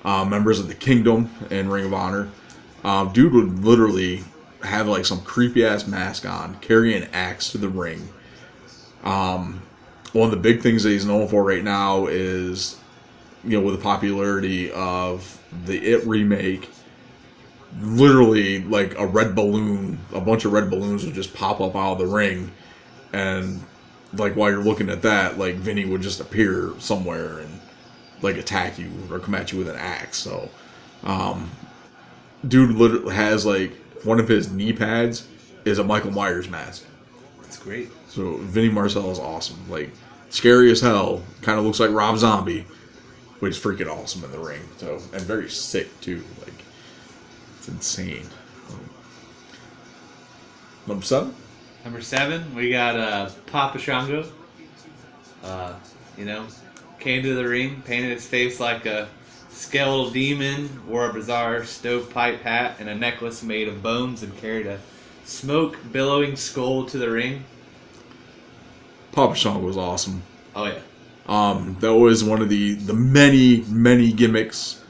uh, 0.03 0.25
members 0.25 0.59
of 0.59 0.67
the 0.67 0.73
Kingdom 0.73 1.29
and 1.51 1.71
Ring 1.71 1.85
of 1.85 1.93
Honor. 1.93 2.29
Um, 2.83 3.13
dude 3.13 3.33
would 3.33 3.63
literally 3.63 4.23
have 4.63 4.87
like 4.87 5.05
some 5.05 5.21
creepy 5.21 5.63
ass 5.63 5.85
mask 5.85 6.25
on, 6.25 6.55
carry 6.61 6.95
an 6.97 7.09
axe 7.13 7.51
to 7.51 7.59
the 7.59 7.69
ring. 7.69 8.09
Um, 9.03 9.61
one 10.13 10.25
of 10.25 10.31
the 10.31 10.37
big 10.37 10.61
things 10.61 10.81
that 10.81 10.89
he's 10.89 11.05
known 11.05 11.27
for 11.27 11.43
right 11.43 11.63
now 11.63 12.07
is, 12.07 12.79
you 13.43 13.59
know, 13.59 13.63
with 13.63 13.75
the 13.75 13.81
popularity 13.83 14.71
of 14.71 15.39
the 15.65 15.77
It 15.77 16.07
remake, 16.07 16.71
literally 17.81 18.63
like 18.63 18.97
a 18.97 19.05
red 19.05 19.35
balloon, 19.35 19.99
a 20.11 20.21
bunch 20.21 20.43
of 20.45 20.53
red 20.53 20.71
balloons 20.71 21.05
would 21.05 21.13
just 21.13 21.35
pop 21.35 21.61
up 21.61 21.75
out 21.75 21.93
of 21.93 21.97
the 21.99 22.07
ring, 22.07 22.51
and 23.13 23.63
like 24.13 24.35
while 24.35 24.49
you're 24.49 24.63
looking 24.63 24.89
at 24.89 25.01
that, 25.03 25.37
like 25.37 25.55
Vinny 25.55 25.85
would 25.85 26.01
just 26.01 26.19
appear 26.19 26.73
somewhere 26.79 27.39
and 27.39 27.59
like 28.21 28.37
attack 28.37 28.79
you 28.79 28.91
or 29.11 29.19
come 29.19 29.35
at 29.35 29.51
you 29.51 29.57
with 29.57 29.69
an 29.69 29.75
axe. 29.75 30.17
So, 30.17 30.49
um, 31.03 31.51
dude 32.47 32.71
literally 32.71 33.15
has 33.15 33.45
like 33.45 33.73
one 34.03 34.19
of 34.19 34.27
his 34.27 34.51
knee 34.51 34.73
pads 34.73 35.27
is 35.65 35.79
a 35.79 35.83
Michael 35.83 36.11
Myers 36.11 36.49
mask. 36.49 36.85
That's 37.41 37.57
great. 37.57 37.89
So 38.07 38.37
Vinny 38.37 38.69
Marcel 38.69 39.11
is 39.11 39.19
awesome. 39.19 39.69
Like 39.69 39.91
scary 40.29 40.71
as 40.71 40.81
hell. 40.81 41.23
Kind 41.41 41.59
of 41.59 41.65
looks 41.65 41.79
like 41.79 41.91
Rob 41.91 42.17
Zombie, 42.17 42.65
but 43.39 43.47
he's 43.47 43.59
freaking 43.59 43.91
awesome 43.91 44.23
in 44.23 44.31
the 44.31 44.39
ring. 44.39 44.61
So 44.77 44.95
and 45.13 45.21
very 45.21 45.49
sick 45.49 45.87
too. 46.01 46.23
Like 46.41 46.53
it's 47.57 47.67
insane. 47.67 48.27
Number 50.87 51.03
seven. 51.03 51.35
Number 51.87 52.01
seven, 52.01 52.53
we 52.53 52.69
got 52.69 52.99
uh, 52.99 53.29
Papa 53.45 53.79
Shango. 53.79 54.25
Uh, 55.41 55.73
you 56.17 56.25
know, 56.25 56.45
came 56.99 57.23
to 57.23 57.33
the 57.33 57.47
ring, 57.47 57.81
painted 57.83 58.11
his 58.11 58.27
face 58.27 58.59
like 58.59 58.85
a 58.85 59.07
skeletal 59.47 60.09
demon, 60.09 60.85
wore 60.85 61.09
a 61.09 61.13
bizarre 61.13 61.63
stovepipe 61.63 62.41
hat 62.41 62.75
and 62.81 62.89
a 62.89 62.93
necklace 62.93 63.41
made 63.41 63.69
of 63.69 63.81
bones, 63.81 64.21
and 64.21 64.35
carried 64.35 64.67
a 64.67 64.81
smoke 65.23 65.77
billowing 65.93 66.35
skull 66.35 66.85
to 66.87 66.97
the 66.97 67.09
ring. 67.09 67.45
Papa 69.13 69.35
Shango 69.35 69.61
was 69.61 69.77
awesome. 69.77 70.23
Oh 70.57 70.65
yeah, 70.65 70.79
Um, 71.25 71.77
that 71.79 71.95
was 71.95 72.21
one 72.21 72.41
of 72.41 72.49
the 72.49 72.73
the 72.73 72.93
many 72.93 73.63
many 73.69 74.11
gimmicks 74.11 74.83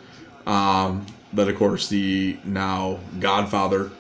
um, 0.48 1.06
that, 1.32 1.48
of 1.48 1.58
course, 1.58 1.90
the 1.90 2.38
now 2.44 2.98
Godfather 3.20 3.92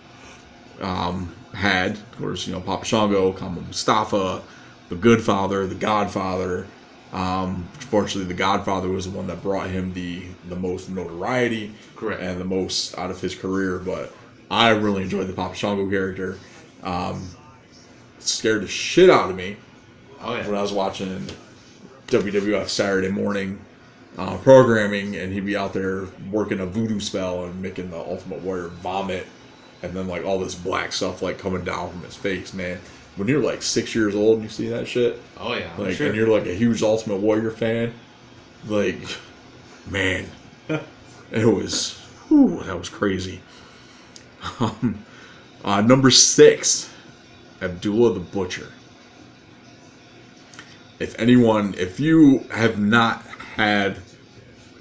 um, 0.81 1.31
had. 1.57 1.91
Of 1.91 2.17
course, 2.17 2.47
you 2.47 2.53
know 2.53 2.61
Papa 2.61 2.85
Shango, 2.85 3.33
Kama 3.33 3.61
Mustafa, 3.61 4.41
the 4.89 4.95
Good 4.95 5.21
Father, 5.21 5.67
the 5.67 5.75
Godfather. 5.75 6.67
Um, 7.13 7.67
fortunately, 7.73 8.27
the 8.31 8.37
Godfather 8.37 8.89
was 8.89 9.05
the 9.05 9.17
one 9.17 9.27
that 9.27 9.41
brought 9.41 9.69
him 9.69 9.93
the 9.93 10.23
the 10.49 10.55
most 10.55 10.89
notoriety 10.89 11.73
Correct. 11.95 12.21
and 12.21 12.39
the 12.39 12.45
most 12.45 12.97
out 12.97 13.11
of 13.11 13.19
his 13.19 13.35
career. 13.35 13.79
But 13.79 14.13
I 14.49 14.69
really 14.69 15.03
enjoyed 15.03 15.27
the 15.27 15.33
Papa 15.33 15.55
Shango 15.55 15.89
character. 15.89 16.37
Um, 16.83 17.27
scared 18.19 18.61
the 18.61 18.67
shit 18.67 19.09
out 19.09 19.29
of 19.29 19.35
me 19.35 19.57
oh 20.21 20.31
when. 20.31 20.55
I 20.55 20.61
was 20.61 20.73
watching 20.73 21.27
WWF 22.07 22.67
Saturday 22.69 23.09
morning 23.09 23.59
uh, 24.17 24.37
programming, 24.37 25.15
and 25.15 25.31
he'd 25.31 25.45
be 25.45 25.55
out 25.55 25.73
there 25.73 26.07
working 26.31 26.59
a 26.59 26.65
voodoo 26.65 26.99
spell 26.99 27.45
and 27.45 27.61
making 27.61 27.91
the 27.91 27.97
Ultimate 27.97 28.41
Warrior 28.41 28.67
vomit, 28.67 29.27
and 29.81 29.93
then 29.93 30.07
like 30.07 30.23
all 30.25 30.39
this 30.39 30.55
black 30.55 30.91
stuff 30.91 31.21
like 31.21 31.37
coming 31.37 31.63
down 31.63 31.91
from 31.91 32.01
his 32.01 32.15
face. 32.15 32.53
Man, 32.53 32.79
when 33.15 33.27
you're 33.27 33.41
like 33.43 33.61
six 33.61 33.93
years 33.95 34.15
old 34.15 34.35
and 34.35 34.43
you 34.43 34.49
see 34.49 34.69
that 34.69 34.87
shit, 34.87 35.21
Oh 35.37 35.53
yeah. 35.53 35.71
I'm 35.77 35.83
like, 35.85 35.95
sure. 35.95 36.07
and 36.07 36.15
you're 36.15 36.27
like 36.27 36.45
a 36.45 36.53
huge 36.53 36.81
Ultimate 36.83 37.17
Warrior 37.17 37.51
fan, 37.51 37.93
like, 38.67 38.97
man, 39.89 40.27
it 41.31 41.45
was, 41.45 41.97
whew, 42.27 42.63
that 42.63 42.77
was 42.77 42.89
crazy. 42.89 43.41
Um, 44.59 45.03
uh, 45.65 45.81
number 45.81 46.09
six, 46.11 46.89
Abdullah 47.61 48.13
the 48.13 48.19
Butcher. 48.19 48.71
If 50.99 51.19
anyone, 51.19 51.73
if 51.77 51.99
you 51.99 52.39
have 52.51 52.79
not 52.79 53.23
had 53.55 53.97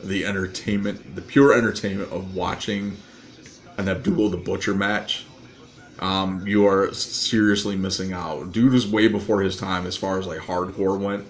the 0.05 0.25
entertainment, 0.25 1.17
the 1.17 1.23
pure 1.23 1.53
entertainment 1.53 2.13
of 2.13 2.35
watching 2.37 2.97
an 3.79 3.89
Abdullah 3.89 4.31
the 4.31 4.37
Butcher 4.37 4.75
match, 4.75 5.27
um, 5.99 6.47
you 6.47 6.67
are 6.67 6.93
seriously 6.93 7.77
missing 7.77 8.13
out. 8.13 8.53
Dude 8.53 8.73
was 8.73 8.87
way 8.87 9.09
before 9.09 9.41
his 9.41 9.57
time 9.57 9.87
as 9.87 9.97
far 9.97 10.19
as 10.19 10.27
like 10.27 10.41
hardcore 10.41 10.99
went. 10.99 11.27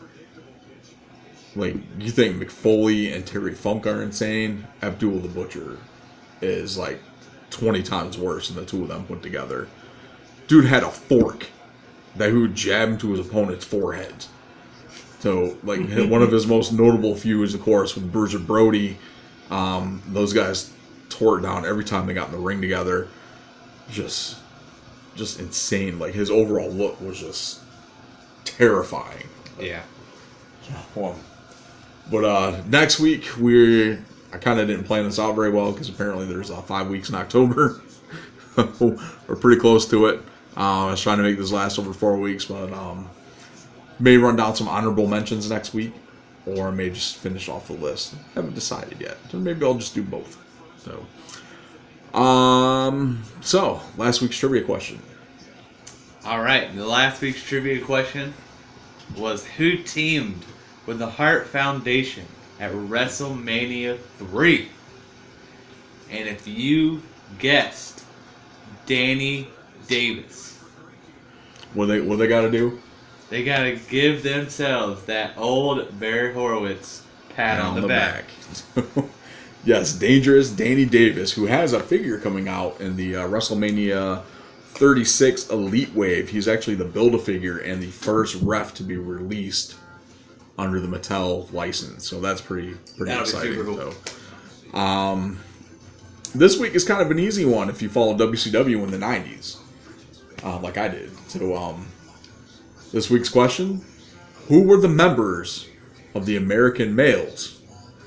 Like 1.55 1.77
you 1.99 2.11
think 2.11 2.37
Mick 2.37 2.51
Foley 2.51 3.13
and 3.13 3.27
Terry 3.27 3.55
Funk 3.55 3.87
are 3.87 4.03
insane, 4.03 4.67
Abdul 4.83 5.21
the 5.21 5.29
Butcher 5.29 5.79
is 6.43 6.77
like 6.77 7.01
twenty 7.51 7.83
times 7.83 8.19
worse 8.19 8.49
than 8.49 8.57
the 8.57 8.67
two 8.67 8.83
of 8.83 8.89
them 8.89 9.07
put 9.07 9.23
together. 9.23 9.69
Dude 10.49 10.67
had 10.67 10.83
a 10.83 10.91
fork 10.91 11.47
that 12.17 12.31
he 12.31 12.37
would 12.37 12.55
jab 12.55 12.91
into 12.91 13.13
his 13.13 13.27
opponent's 13.27 13.65
forehead. 13.65 14.27
So 15.21 15.57
like 15.63 15.81
one 16.11 16.23
of 16.23 16.33
his 16.33 16.47
most 16.47 16.73
notable 16.73 17.15
feuds, 17.15 17.55
of 17.55 17.63
course, 17.63 17.95
with 17.95 18.11
Bruiser 18.13 18.39
Brody. 18.39 18.99
Um, 19.49 20.03
those 20.09 20.33
guys 20.33 20.73
tore 21.17 21.39
it 21.39 21.43
down 21.43 21.65
every 21.65 21.85
time 21.85 22.07
they 22.07 22.15
got 22.15 22.29
in 22.29 22.33
the 22.33 22.39
ring 22.39 22.61
together. 22.61 23.09
Just, 23.91 24.39
just 25.15 25.41
insane. 25.41 25.99
Like 25.99 26.15
his 26.15 26.31
overall 26.31 26.71
look 26.71 27.01
was 27.01 27.19
just 27.19 27.61
terrifying. 28.45 29.29
yeah. 30.69 30.79
Well, 30.95 31.17
but 32.11 32.25
uh, 32.25 32.63
next 32.67 32.99
week 32.99 33.37
we 33.39 33.99
I 34.33 34.39
kind 34.39 34.59
of 34.61 34.67
didn't 34.67 34.85
plan 34.85 35.05
this 35.05 35.19
out 35.19 35.35
very 35.35 35.51
well 35.51 35.73
because 35.73 35.89
apparently 35.89 36.27
there's 36.27 36.51
uh, 36.51 36.61
five 36.63 36.89
weeks 36.89 37.09
in 37.09 37.15
October. 37.15 37.81
We're 38.81 39.37
pretty 39.37 39.61
close 39.61 39.89
to 39.91 40.07
it. 40.07 40.21
Uh, 40.57 40.87
I 40.87 40.91
was 40.91 41.01
trying 41.01 41.19
to 41.19 41.23
make 41.23 41.39
this 41.39 41.53
last 41.53 41.79
over 41.79 41.93
four 41.93 42.17
weeks, 42.17 42.47
but 42.47 42.73
um, 42.73 43.09
may 44.01 44.17
run 44.17 44.37
down 44.37 44.57
some 44.57 44.69
honorable 44.69 45.07
mentions 45.07 45.49
next 45.51 45.75
week, 45.75 45.93
or 46.47 46.69
I 46.69 46.71
may 46.71 46.91
just 46.91 47.17
finish 47.17 47.49
off 47.49 47.69
the 47.69 47.75
list. 47.75 48.15
Haven't 48.35 48.55
decided 48.55 49.01
yet. 49.01 49.19
So 49.31 49.39
maybe 49.39 49.65
I'll 49.65 49.75
just 49.75 49.95
do 49.95 50.03
both. 50.03 50.43
So, 50.87 52.19
um, 52.19 53.23
so 53.41 53.81
last 53.97 54.23
week's 54.23 54.39
trivia 54.39 54.63
question. 54.63 55.01
All 56.25 56.41
right. 56.41 56.75
The 56.75 56.87
last 56.87 57.21
week's 57.21 57.43
trivia 57.43 57.85
question 57.85 58.33
was 59.17 59.45
who 59.45 59.79
teamed 59.79 60.45
with 60.87 60.99
the 61.01 61.09
Hart 61.09 61.49
Foundation 61.49 62.25
at 62.61 62.73
WrestleMania 62.73 63.99
3? 64.19 64.69
And 66.11 66.29
if 66.29 66.47
you 66.47 67.03
guessed 67.41 68.05
Danny 68.87 69.49
Davis, 69.89 70.63
What 71.75 71.87
they 71.87 72.01
what 72.01 72.19
they 72.19 72.29
got 72.29 72.43
to 72.43 72.51
do? 72.51 72.81
they 73.29 73.43
got 73.43 73.65
to 73.65 73.77
give 73.91 74.23
themselves 74.23 75.03
that 75.07 75.37
old 75.37 75.99
Barry 75.99 76.33
Horowitz 76.33 77.03
pat 77.35 77.61
on, 77.61 77.81
the, 77.81 77.89
back. 77.89 78.25
yes, 79.67 79.93
dangerous 79.93 80.51
Danny 80.51 80.85
Davis, 80.85 81.33
who 81.33 81.47
has 81.47 81.73
a 81.73 81.81
figure 81.81 82.19
coming 82.19 82.49
out 82.49 82.81
in 82.81 82.97
the 82.97 83.17
uh, 83.17 83.29
WrestleMania 83.29 84.23
36 84.69 85.51
Elite 85.51 85.93
Wave. 85.95 86.31
He's 86.31 86.49
actually 86.49 86.77
the 86.77 86.85
build 86.85 87.15
a 87.15 87.19
figure 87.19 87.59
and 87.59 87.83
the 87.83 87.89
first 87.89 88.37
ref 88.43 88.73
to 88.75 88.83
be 88.83 88.97
released 88.97 89.77
under 90.57 90.81
the 90.81 90.87
Mattel 90.89 91.53
license. 91.53 92.09
So 92.09 92.21
that's 92.21 92.41
pretty 92.41 92.75
pretty 92.97 93.13
That'll 93.13 93.23
exciting. 93.23 93.65
cool. 93.65 93.93
So, 94.73 94.79
um, 94.79 95.41
this 96.35 96.59
week 96.59 96.75
is 96.75 96.85
kind 96.85 97.03
of 97.03 97.11
an 97.11 97.19
easy 97.19 97.45
one 97.45 97.69
if 97.69 97.83
you 97.83 97.89
follow 97.89 98.15
WCW 98.17 98.83
in 98.85 98.91
the 98.91 98.99
'90s, 98.99 99.59
uh, 100.45 100.59
like 100.61 100.79
I 100.79 100.89
did. 100.89 101.11
So, 101.29 101.57
um, 101.57 101.87
this 102.93 103.11
week's 103.11 103.29
question: 103.29 103.85
Who 104.49 104.63
were 104.63 104.79
the 104.79 104.89
members 104.89 105.69
of 106.15 106.27
the 106.27 106.37
American 106.37 106.95
males 106.95 107.56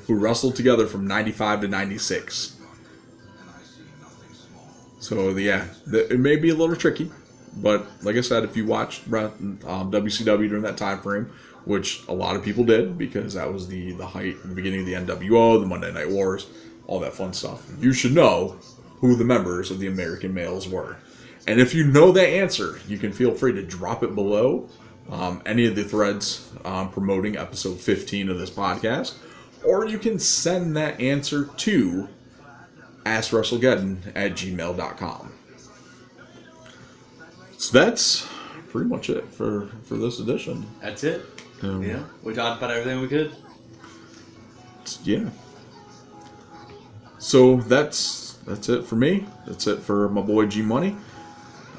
who 0.09 0.15
wrestled 0.15 0.55
together 0.55 0.87
from 0.87 1.05
'95 1.05 1.61
to 1.61 1.67
'96? 1.67 2.57
So 4.99 5.29
yeah, 5.37 5.67
it 5.93 6.19
may 6.19 6.35
be 6.35 6.49
a 6.49 6.55
little 6.55 6.75
tricky, 6.75 7.11
but 7.57 7.85
like 8.01 8.15
I 8.15 8.21
said, 8.21 8.43
if 8.43 8.57
you 8.57 8.65
watched 8.65 9.05
um, 9.13 9.59
WCW 9.61 10.49
during 10.49 10.63
that 10.63 10.77
time 10.77 10.99
frame, 10.99 11.31
which 11.65 12.01
a 12.07 12.13
lot 12.13 12.35
of 12.35 12.43
people 12.43 12.63
did 12.63 12.97
because 12.97 13.35
that 13.35 13.53
was 13.53 13.67
the 13.67 13.91
the 13.91 14.07
height 14.07 14.41
the 14.41 14.55
beginning 14.55 14.79
of 14.79 14.85
the 14.87 14.93
NWO, 14.93 15.61
the 15.61 15.67
Monday 15.67 15.91
Night 15.93 16.09
Wars, 16.09 16.47
all 16.87 16.99
that 17.01 17.13
fun 17.13 17.31
stuff. 17.31 17.69
You 17.79 17.93
should 17.93 18.15
know 18.15 18.57
who 19.01 19.15
the 19.15 19.23
members 19.23 19.69
of 19.69 19.79
the 19.79 19.85
American 19.85 20.33
males 20.33 20.67
were, 20.67 20.97
and 21.45 21.61
if 21.61 21.75
you 21.75 21.85
know 21.85 22.11
that 22.13 22.27
answer, 22.27 22.79
you 22.87 22.97
can 22.97 23.13
feel 23.13 23.35
free 23.35 23.53
to 23.53 23.61
drop 23.61 24.01
it 24.01 24.15
below 24.15 24.67
um, 25.11 25.43
any 25.45 25.67
of 25.67 25.75
the 25.75 25.83
threads 25.83 26.51
um, 26.65 26.91
promoting 26.91 27.37
episode 27.37 27.79
15 27.79 28.29
of 28.29 28.39
this 28.39 28.49
podcast, 28.49 29.15
or 29.63 29.85
you 29.85 29.99
can 29.99 30.19
send 30.19 30.75
that 30.77 30.99
answer 30.99 31.45
to 31.57 32.07
AskWrestlegeddon 33.05 34.11
at 34.15 34.33
gmail.com. 34.33 35.33
So 37.57 37.77
that's 37.77 38.27
pretty 38.69 38.87
much 38.87 39.09
it 39.09 39.27
for, 39.27 39.67
for 39.83 39.97
this 39.97 40.19
edition. 40.19 40.65
That's 40.81 41.03
it. 41.03 41.25
Um, 41.61 41.83
Yeah, 41.83 42.03
we 42.23 42.33
talked 42.33 42.61
about 42.61 42.71
everything 42.71 43.01
we 43.01 43.07
could. 43.07 43.35
Yeah. 45.03 45.29
So 47.17 47.57
that's 47.57 48.37
that's 48.45 48.69
it 48.69 48.85
for 48.85 48.95
me. 48.95 49.25
That's 49.45 49.67
it 49.67 49.81
for 49.81 50.09
my 50.09 50.21
boy 50.21 50.45
G 50.45 50.61
Money. 50.61 50.95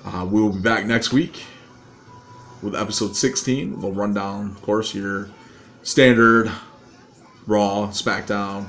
Uh, 0.05 0.27
we 0.31 0.41
will 0.41 0.53
be 0.53 0.61
back 0.61 0.85
next 0.87 1.13
week 1.13 1.43
with 2.63 2.75
episode 2.75 3.17
16. 3.17 3.81
We'll 3.81 3.93
run 3.93 4.15
down, 4.15 4.51
of 4.51 4.63
course, 4.63 4.95
your 4.95 5.29
standard 5.83 6.51
Raw, 7.47 7.89
SmackDown, 7.89 8.69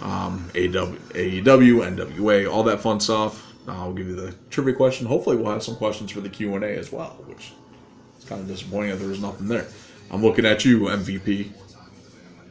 um, 0.00 0.48
AEW, 0.54 0.96
AEW, 1.12 1.96
NWA, 1.96 2.52
all 2.52 2.62
that 2.64 2.80
fun 2.80 3.00
stuff. 3.00 3.52
I'll 3.68 3.92
give 3.92 4.08
you 4.08 4.16
the 4.16 4.34
trivia 4.50 4.74
question. 4.74 5.06
Hopefully, 5.06 5.36
we'll 5.36 5.52
have 5.52 5.62
some 5.62 5.76
questions 5.76 6.10
for 6.10 6.20
the 6.20 6.28
Q 6.28 6.54
and 6.56 6.64
A 6.64 6.76
as 6.76 6.90
well, 6.90 7.16
which 7.26 7.52
is 8.18 8.24
kind 8.24 8.40
of 8.40 8.48
disappointing 8.48 8.90
that 8.90 8.96
there 8.96 9.08
was 9.08 9.20
nothing 9.20 9.46
there. 9.48 9.66
I'm 10.10 10.22
looking 10.22 10.44
at 10.44 10.64
you, 10.64 10.80
MVP 10.80 11.50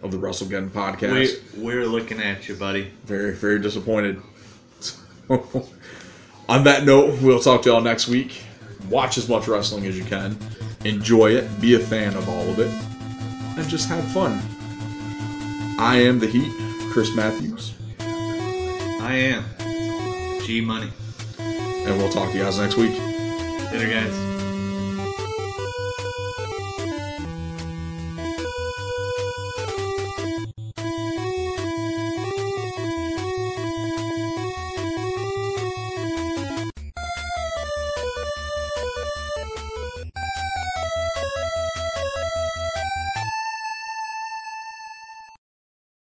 of 0.02 0.12
the 0.12 0.18
WrestleGeddon 0.18 0.70
podcast. 0.70 1.54
We, 1.56 1.64
we're 1.64 1.86
looking 1.86 2.20
at 2.22 2.48
you, 2.48 2.56
buddy. 2.56 2.92
Very, 3.06 3.34
very 3.34 3.60
disappointed. 3.60 4.22
On 6.50 6.64
that 6.64 6.86
note, 6.86 7.22
we'll 7.22 7.40
talk 7.40 7.62
to 7.64 7.70
y'all 7.70 7.82
next 7.82 8.08
week. 8.08 8.42
Watch 8.90 9.18
as 9.18 9.30
much 9.30 9.48
wrestling 9.48 9.86
as 9.86 9.98
you 9.98 10.04
can. 10.04 10.38
Enjoy 10.84 11.32
it. 11.32 11.62
Be 11.62 11.76
a 11.76 11.80
fan 11.80 12.16
of 12.16 12.28
all 12.28 12.50
of 12.50 12.60
it. 12.60 12.72
And 13.58 13.70
just 13.70 13.88
have 13.90 14.04
fun. 14.12 14.42
I 15.82 15.96
am 15.96 16.20
the 16.20 16.28
Heat, 16.28 16.54
Chris 16.92 17.16
Matthews. 17.16 17.74
I 18.00 19.16
am 19.16 19.44
G 20.46 20.62
Money. 20.62 20.92
And 21.40 21.98
we'll 21.98 22.12
talk 22.12 22.30
to 22.30 22.38
you 22.38 22.44
guys 22.44 22.60
next 22.60 22.78
week. 22.78 22.92
Later, 23.72 23.90
guys. 23.90 24.31